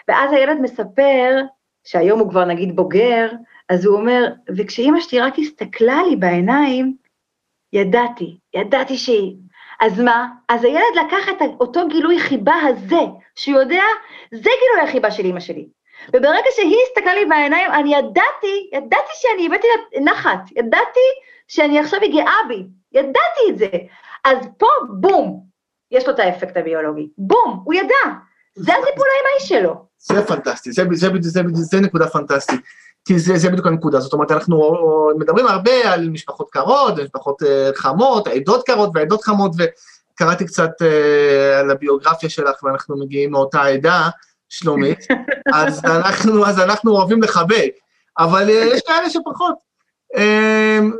ואז 0.07 0.31
הילד 0.31 0.57
מספר, 0.61 1.41
שהיום 1.83 2.19
הוא 2.19 2.29
כבר 2.29 2.45
נגיד 2.45 2.75
בוגר, 2.75 3.29
אז 3.69 3.85
הוא 3.85 3.97
אומר, 3.97 4.27
וכשאימא 4.57 4.99
שלי 4.99 5.19
רק 5.19 5.39
הסתכלה 5.39 6.03
לי 6.09 6.15
בעיניים, 6.15 6.95
ידעתי, 7.73 8.37
ידעתי 8.55 8.97
שהיא. 8.97 9.35
אז 9.79 9.99
מה? 9.99 10.27
אז 10.49 10.63
הילד 10.63 10.95
לקח 11.05 11.29
את 11.29 11.41
אותו 11.59 11.87
גילוי 11.87 12.19
חיבה 12.19 12.55
הזה, 12.55 13.01
שהוא 13.35 13.59
יודע, 13.59 13.83
זה 14.31 14.49
גילוי 14.59 14.89
החיבה 14.89 15.11
של 15.11 15.25
אימא 15.25 15.39
שלי. 15.39 15.67
וברגע 16.09 16.49
שהיא 16.55 16.77
הסתכלה 16.87 17.13
לי 17.13 17.25
בעיניים, 17.25 17.71
אני 17.71 17.95
ידעתי, 17.95 18.69
ידעתי 18.73 19.11
שאני 19.13 19.45
הבאתי 19.45 19.67
לה 19.67 20.01
נחת, 20.01 20.51
ידעתי 20.55 20.99
שאני 21.47 21.79
עכשיו 21.79 22.01
היא 22.01 22.13
גאה 22.13 22.37
בי, 22.47 22.63
ידעתי 22.95 23.41
את 23.49 23.57
זה. 23.57 23.67
אז 24.25 24.37
פה, 24.57 24.67
בום, 24.89 25.43
יש 25.91 26.07
לו 26.07 26.13
את 26.13 26.19
האפקט 26.19 26.57
הביולוגי. 26.57 27.09
בום, 27.17 27.61
הוא 27.63 27.73
ידע. 27.73 28.13
זה 28.55 28.71
הטיפול 28.73 29.07
האמאי 29.17 29.47
שלו. 29.47 29.85
זה 29.99 30.25
פנטסטי, 30.27 30.71
זה, 30.71 30.83
זה, 30.91 31.07
זה, 31.21 31.41
זה, 31.53 31.63
זה 31.63 31.79
נקודה 31.79 32.07
פנטסטית. 32.07 32.61
כי 33.07 33.19
זה, 33.19 33.37
זה 33.37 33.49
בדיוק 33.49 33.67
הנקודה, 33.67 33.99
זאת 33.99 34.13
אומרת, 34.13 34.31
אנחנו 34.31 34.79
מדברים 35.17 35.47
הרבה 35.47 35.93
על 35.93 36.09
משפחות 36.09 36.49
קרות, 36.49 36.99
משפחות 36.99 37.41
uh, 37.41 37.45
חמות, 37.75 38.27
עדות 38.27 38.65
קרות 38.65 38.89
ועדות 38.93 39.23
חמות, 39.23 39.51
וקראתי 39.57 40.45
קצת 40.45 40.71
uh, 40.81 41.59
על 41.59 41.71
הביוגרפיה 41.71 42.29
שלך, 42.29 42.63
ואנחנו 42.63 42.97
מגיעים 42.97 43.31
מאותה 43.31 43.61
עדה, 43.61 44.09
שלומית, 44.49 44.99
אז 45.53 45.85
אנחנו, 45.85 46.45
אז 46.45 46.59
אנחנו 46.59 46.91
אוהבים 46.91 47.23
לחבק, 47.23 47.69
אבל 48.19 48.47
uh, 48.47 48.51
יש 48.51 48.81
כאלה 48.87 49.09
שפחות. 49.09 49.64
אמ, 50.17 50.91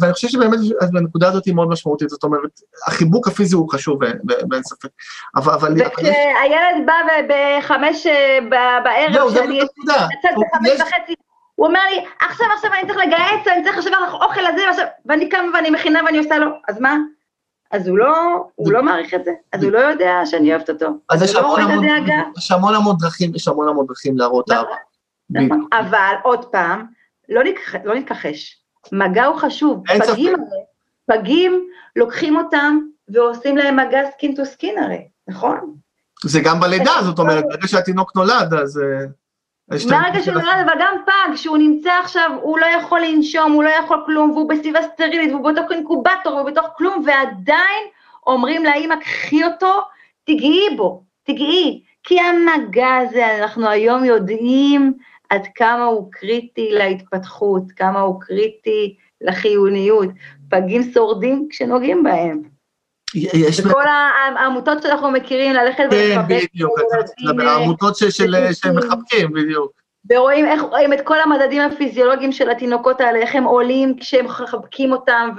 ואני 0.00 0.12
חושב 0.12 0.28
שבאמת 0.28 0.58
הנקודה 0.96 1.28
הזאת 1.28 1.44
היא 1.44 1.54
מאוד 1.54 1.68
משמעותית, 1.68 2.08
זאת 2.08 2.24
אומרת, 2.24 2.60
החיבוק 2.86 3.28
הפיזי 3.28 3.54
הוא 3.54 3.70
חשוב 3.70 4.00
באין 4.24 4.62
ספק, 4.62 4.88
אבל... 5.36 5.74
וכשהילד 5.86 6.86
בא 6.86 6.94
בחמש 7.28 8.06
אה, 8.06 8.38
בערב, 8.84 9.12
זהו, 9.12 9.30
זה 9.30 9.40
נקודה. 9.46 10.06
הוא 11.54 11.66
אומר 11.66 11.80
לי, 11.90 12.04
עכשיו, 12.20 12.46
עכשיו 12.54 12.70
אני 12.72 12.86
צריך 12.86 12.98
לגייס, 12.98 13.48
אני 13.56 13.64
צריך 13.64 13.78
עכשיו 13.78 13.92
אוכל 14.12 14.40
לזה, 14.40 14.82
ואני 15.06 15.28
קמה 15.28 15.48
ואני 15.54 15.70
מכינה 15.70 16.00
ואני 16.04 16.18
עושה 16.18 16.38
לו, 16.38 16.46
אז 16.68 16.80
מה? 16.80 16.96
אז 17.70 17.88
הוא 17.88 17.98
לא, 17.98 18.44
הוא 18.54 18.72
לא 18.72 18.82
מעריך 18.82 19.14
את 19.14 19.24
זה, 19.24 19.30
אז 19.52 19.64
הוא 19.64 19.72
לא 19.72 19.78
יודע 19.78 20.20
שאני 20.24 20.50
אוהבת 20.54 20.70
אותו. 20.70 20.86
אז 21.10 21.22
יש 21.22 21.34
המון 22.50 22.74
המון 22.74 22.96
דרכים, 22.98 23.34
יש 23.34 23.48
המון 23.48 23.68
המון 23.68 23.86
דרכים 23.86 24.18
להראות 24.18 24.50
אהבה. 24.50 24.68
נכון, 25.30 25.46
נכון. 25.46 25.66
אבל 25.72 26.14
עוד 26.22 26.44
פעם, 26.44 26.86
לא, 27.28 27.44
נכח, 27.44 27.74
לא 27.84 27.94
נתכחש, 27.94 28.62
מגע 28.92 29.24
הוא 29.24 29.36
חשוב. 29.36 29.82
אין 29.88 30.02
פגים, 30.02 30.36
ספק. 30.36 30.42
פגים, 31.06 31.68
לוקחים 31.96 32.36
אותם 32.36 32.78
ועושים 33.08 33.56
להם 33.56 33.76
מגע 33.76 34.10
skin 34.10 34.34
to 34.34 34.44
skin 34.44 34.78
הרי, 34.78 35.08
נכון? 35.28 35.74
זה 36.24 36.40
גם 36.40 36.60
בלידה, 36.60 36.92
זאת 37.04 37.18
אומרת, 37.18 37.44
ברגע 37.44 37.68
שהתינוק 37.68 38.16
נולד, 38.16 38.54
אז... 38.54 38.78
אה, 38.78 39.06
מהרגע 39.90 40.22
שהוא 40.22 40.34
נולד, 40.34 40.64
אבל 40.64 40.72
גם 40.80 40.96
פג, 41.06 41.36
שהוא 41.36 41.58
נמצא 41.58 41.92
עכשיו, 41.92 42.30
הוא 42.42 42.58
לא 42.58 42.66
יכול 42.66 43.00
לנשום, 43.00 43.52
הוא 43.52 43.64
לא 43.64 43.68
יכול 43.68 44.02
כלום, 44.06 44.30
והוא 44.30 44.48
בסביבה 44.48 44.80
סטרילית, 44.82 45.32
והוא 45.32 45.52
בתוך 45.52 45.72
אינקובטור, 45.72 46.34
והוא 46.34 46.46
בתוך 46.46 46.66
כלום, 46.76 47.04
ועדיין 47.06 47.84
אומרים 48.26 48.64
לאמא, 48.64 48.96
קחי 48.96 49.44
אותו, 49.44 49.80
תגעי 50.24 50.76
בו, 50.76 51.02
תגעי. 51.22 51.82
כי 52.02 52.20
המגע 52.20 52.96
הזה, 52.96 53.42
אנחנו 53.42 53.68
היום 53.68 54.04
יודעים 54.04 54.94
עד 55.32 55.46
כמה 55.54 55.84
הוא 55.84 56.12
קריטי 56.12 56.68
להתפתחות, 56.72 57.62
כמה 57.76 58.00
הוא 58.00 58.20
קריטי 58.20 58.96
לחיוניות. 59.20 60.08
פגים 60.50 60.92
שורדים 60.92 61.46
כשנוגעים 61.50 62.02
בהם. 62.02 62.42
יש... 63.14 63.60
וכל 63.60 63.82
העמותות 64.36 64.82
שאנחנו 64.82 65.10
מכירים, 65.10 65.52
ללכת 65.52 65.84
ולחבק. 65.90 66.28
כן, 66.28 66.46
בדיוק, 66.52 66.78
העמותות 67.40 67.96
שמחבקים, 68.52 69.32
בדיוק. 69.32 69.72
ורואים 70.10 70.46
איך, 70.46 70.62
רואים 70.62 70.92
את 70.92 71.00
כל 71.04 71.20
המדדים 71.20 71.62
הפיזיולוגיים 71.62 72.32
של 72.32 72.50
התינוקות 72.50 73.00
האלה, 73.00 73.18
איך 73.18 73.34
הם 73.34 73.44
עולים 73.44 73.96
כשהם 74.00 74.24
מחבקים 74.24 74.92
אותם 74.92 75.30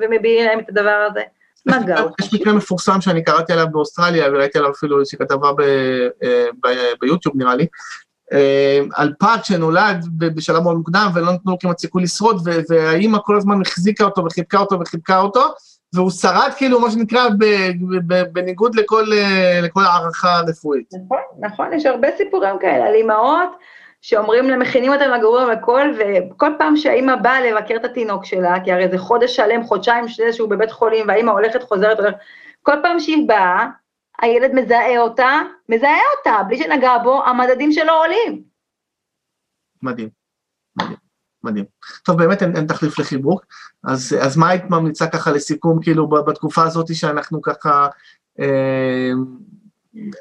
ומביעים 0.00 0.46
להם 0.46 0.58
את 0.58 0.68
הדבר 0.68 1.08
הזה. 1.10 1.22
מגע. 1.66 2.04
יש 2.20 2.34
מקרה 2.34 2.52
מפורסם 2.52 3.00
שאני 3.00 3.24
קראתי 3.24 3.52
עליו 3.52 3.66
באוסטרליה, 3.72 4.28
וראיתי 4.32 4.58
עליו 4.58 4.70
אפילו 4.70 5.00
איזושהי 5.00 5.18
כתבה 5.18 5.50
אה, 6.22 6.46
ביוטיוב 7.00 7.36
נראה 7.36 7.54
לי, 7.54 7.66
על 8.94 9.12
פג 9.18 9.36
שנולד 9.42 10.06
בשלב 10.16 10.62
מאוד 10.62 10.76
מוקדם 10.76 11.10
ולא 11.14 11.32
נתנו 11.32 11.52
לו 11.52 11.58
כמעט 11.58 11.78
סיכוי 11.78 12.02
לשרוד, 12.02 12.48
והאימא 12.68 13.18
כל 13.24 13.36
הזמן 13.36 13.60
החזיקה 13.60 14.04
אותו 14.04 14.24
וחיבקה 14.24 14.58
אותו 14.58 14.80
וחיבקה 14.80 15.18
אותו, 15.18 15.40
והוא 15.94 16.10
שרד 16.10 16.50
כאילו, 16.56 16.80
מה 16.80 16.90
שנקרא, 16.90 17.28
בניגוד 18.32 18.74
לכל, 18.74 19.04
אה, 19.12 19.60
לכל 19.62 19.80
הערכה 19.84 20.40
רפואית. 20.48 20.86
נכון, 21.04 21.18
נכון, 21.40 21.72
יש 21.72 21.86
הרבה 21.86 22.08
סיפורים 22.16 22.58
כאלה 22.60 22.86
על 22.86 22.94
אימהות 22.94 23.48
שאומרים 24.02 24.60
מכינים 24.60 24.92
אותם 24.92 25.10
לגרוע 25.10 25.44
והכל, 25.44 25.92
וכל 25.98 26.52
פעם 26.58 26.76
שהאימא 26.76 27.16
באה 27.16 27.40
לבקר 27.40 27.76
את 27.76 27.84
התינוק 27.84 28.24
שלה, 28.24 28.60
כי 28.64 28.72
הרי 28.72 28.88
זה 28.88 28.98
חודש 28.98 29.36
שלם, 29.36 29.64
חודשיים 29.64 30.04
שהוא 30.32 30.48
בבית 30.48 30.70
חולים, 30.70 31.08
והאימא 31.08 31.30
הולכת, 31.30 31.62
חוזרת, 31.62 31.98
הולכת, 31.98 32.16
כל 32.62 32.76
פעם 32.82 33.00
שהיא 33.00 33.28
באה, 33.28 33.66
הילד 34.22 34.50
מזהה 34.54 34.98
אותה, 34.98 35.40
מזהה 35.68 36.00
אותה, 36.18 36.42
בלי 36.48 36.58
שנגע 36.58 36.98
בו, 36.98 37.24
המדדים 37.24 37.72
שלו 37.72 37.92
עולים. 37.92 38.42
מדהים, 39.82 40.08
מדהים, 40.76 40.96
מדהים. 41.44 41.64
טוב, 42.04 42.18
באמת 42.18 42.42
אין, 42.42 42.56
אין 42.56 42.66
תחליף 42.66 42.98
לחיבוק, 42.98 43.44
אז, 43.84 44.16
אז 44.20 44.36
מה 44.36 44.48
היית 44.48 44.64
ממליצה 44.70 45.06
ככה 45.06 45.30
לסיכום, 45.30 45.82
כאילו, 45.82 46.08
בתקופה 46.08 46.62
הזאת 46.62 46.94
שאנחנו 46.94 47.42
ככה... 47.42 47.88
אה, 48.40 49.10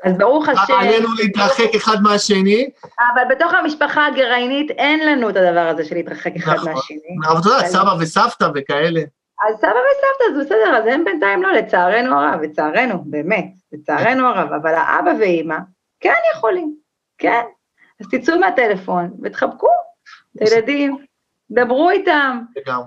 אז 0.03 0.17
ברוך 0.17 0.49
השם... 0.49 0.73
עלינו 0.73 1.09
להתרחק 1.17 1.75
אחד 1.75 1.97
מהשני. 2.01 2.69
אבל 2.97 3.35
בתוך 3.35 3.53
המשפחה 3.53 4.05
הגרעינית 4.05 4.71
אין 4.71 5.07
לנו 5.07 5.29
את 5.29 5.35
הדבר 5.35 5.67
הזה 5.67 5.85
של 5.85 5.95
להתרחק 5.95 6.31
אחד 6.37 6.55
נכון. 6.55 6.73
מהשני. 6.73 7.17
אבל 7.27 7.39
אתה 7.39 7.49
יודע, 7.49 7.67
סבא 7.67 7.95
וסבתא 7.99 8.49
וכאלה. 8.55 9.01
אז 9.41 9.55
סבא 9.55 9.69
וסבתא 9.69 10.35
זה 10.35 10.43
בסדר, 10.45 10.77
אז 10.77 10.87
הם 10.87 11.03
בינתיים 11.03 11.43
לא, 11.43 11.51
לצערנו 11.51 12.19
הרב, 12.19 12.41
לצערנו, 12.41 13.03
באמת, 13.05 13.45
לצערנו 13.71 14.27
הרב, 14.27 14.53
אבל 14.53 14.73
האבא 14.73 15.11
ואימא 15.19 15.57
כן 15.99 16.13
יכולים, 16.35 16.75
כן. 17.17 17.41
אז 18.01 18.07
תצאו 18.11 18.39
מהטלפון 18.39 19.11
ותחבקו 19.23 19.69
את 20.35 20.41
הילדים, 20.41 20.97
דברו 21.51 21.89
איתם, 21.89 22.41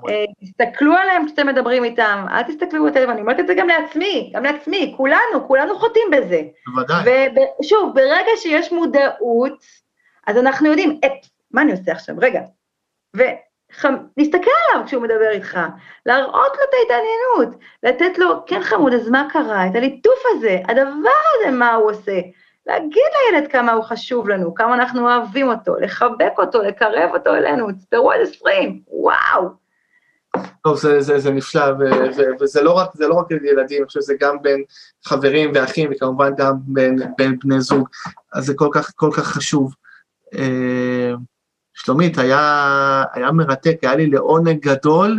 אה, 0.08 0.24
תסתכלו 0.40 0.94
עליהם 0.94 1.26
כשאתם 1.26 1.46
מדברים 1.46 1.84
איתם, 1.84 2.26
אל 2.30 2.42
תסתכלו 2.42 2.84
בטלפון, 2.84 3.10
אני 3.10 3.20
אומרת 3.20 3.40
את 3.40 3.46
זה 3.46 3.54
גם 3.54 3.68
לעצמי, 3.68 4.32
גם 4.34 4.42
לעצמי, 4.42 4.94
כולנו, 4.96 5.46
כולנו 5.46 5.78
חוטאים 5.78 6.06
בזה. 6.12 6.42
בוודאי. 6.74 7.28
ושוב, 7.60 7.94
ברגע 7.94 8.30
שיש 8.36 8.72
מודעות, 8.72 9.64
אז 10.26 10.36
אנחנו 10.36 10.68
יודעים, 10.68 11.00
את, 11.04 11.12
מה 11.50 11.62
אני 11.62 11.72
עושה 11.72 11.92
עכשיו? 11.92 12.14
רגע. 12.18 12.40
להסתכל 14.16 14.50
עליו 14.70 14.86
כשהוא 14.86 15.02
מדבר 15.02 15.30
איתך, 15.30 15.58
להראות 16.06 16.52
לו 16.56 16.62
את 16.68 16.74
ההתעניינות, 16.74 17.64
לתת 17.82 18.18
לו, 18.18 18.44
כן 18.46 18.62
חמוד, 18.62 18.92
אז 18.92 19.08
מה 19.08 19.28
קרה? 19.32 19.66
את 19.66 19.74
הליטוף 19.74 20.18
הזה, 20.30 20.58
הדבר 20.68 21.10
הזה, 21.34 21.50
מה 21.50 21.74
הוא 21.74 21.90
עושה. 21.90 22.20
להגיד 22.66 23.02
לילד 23.32 23.48
כמה 23.52 23.72
הוא 23.72 23.84
חשוב 23.84 24.28
לנו, 24.28 24.54
כמה 24.54 24.74
אנחנו 24.74 25.00
אוהבים 25.00 25.48
אותו, 25.48 25.76
לחבק 25.80 26.32
אותו, 26.38 26.62
לקרב 26.62 27.10
אותו 27.14 27.34
אלינו, 27.34 27.72
תספרו 27.72 28.12
עד 28.12 28.20
עשרים, 28.20 28.80
וואו. 28.88 29.64
טוב, 30.64 30.76
זה, 30.76 31.00
זה, 31.00 31.18
זה 31.18 31.30
נפלא, 31.30 31.64
ו, 31.78 31.84
ו, 32.16 32.22
וזה 32.40 32.62
לא 32.62 32.72
רק, 32.72 32.90
לא 32.98 33.14
רק 33.14 33.30
ילדים, 33.30 33.78
אני 33.78 33.86
חושב 33.86 34.00
שזה 34.00 34.14
גם 34.20 34.42
בין 34.42 34.64
חברים 35.04 35.50
ואחים, 35.54 35.90
וכמובן 35.92 36.34
גם 36.36 36.54
בין, 36.58 36.98
בין 37.18 37.38
בני 37.44 37.60
זוג, 37.60 37.88
אז 38.32 38.46
זה 38.46 38.52
כל 38.56 38.68
כך, 38.72 38.92
כל 38.96 39.10
כך 39.16 39.26
חשוב. 39.26 39.74
אה, 41.74 41.82
שלומית, 41.84 42.18
היה, 42.18 43.04
היה 43.12 43.32
מרתק, 43.32 43.76
היה 43.82 43.94
לי 43.94 44.06
לעונג 44.06 44.60
גדול. 44.60 45.18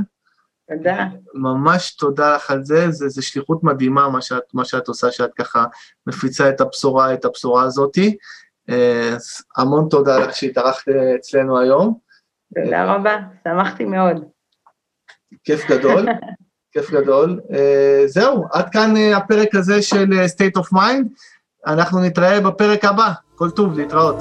תודה. 0.70 1.06
ממש 1.34 1.96
תודה 1.96 2.36
לך 2.36 2.52
על 2.52 2.64
זה, 2.64 2.92
זה, 2.92 3.10
זה 3.10 3.22
שליחות 3.22 3.64
מדהימה 3.64 4.10
מה 4.10 4.22
שאת, 4.22 4.44
מה 4.54 4.66
שאת 4.66 4.88
עושה, 4.88 5.12
שאת 5.12 5.34
ככה 5.34 5.66
מפיצה 6.08 6.50
את 6.50 6.62
הבשורה, 6.62 7.14
את 7.14 7.26
הבשורה 7.26 7.64
הזאתי. 7.64 8.18
אז 9.16 9.44
המון 9.58 9.88
תודה 9.90 10.20
לך 10.20 10.36
שהתארחת 10.36 10.88
אצלנו 11.16 11.60
היום. 11.60 11.98
תודה 12.56 12.94
רבה, 12.94 13.18
שמחתי 13.44 13.86
מאוד. 13.86 14.26
כיף 15.44 15.70
גדול, 15.70 16.06
כיף 16.74 16.92
גדול. 16.92 17.40
זהו, 18.06 18.44
עד 18.52 18.70
כאן 18.70 18.94
הפרק 19.16 19.56
הזה 19.56 19.82
של 19.82 20.06
State 20.12 20.62
of 20.62 20.74
Mind. 20.74 21.08
אנחנו 21.68 22.02
נתראה 22.02 22.42
בפרק 22.42 22.86
הבא. 22.86 23.12
כל 23.36 23.52
טוב, 23.52 23.80
להתראות. 23.80 24.16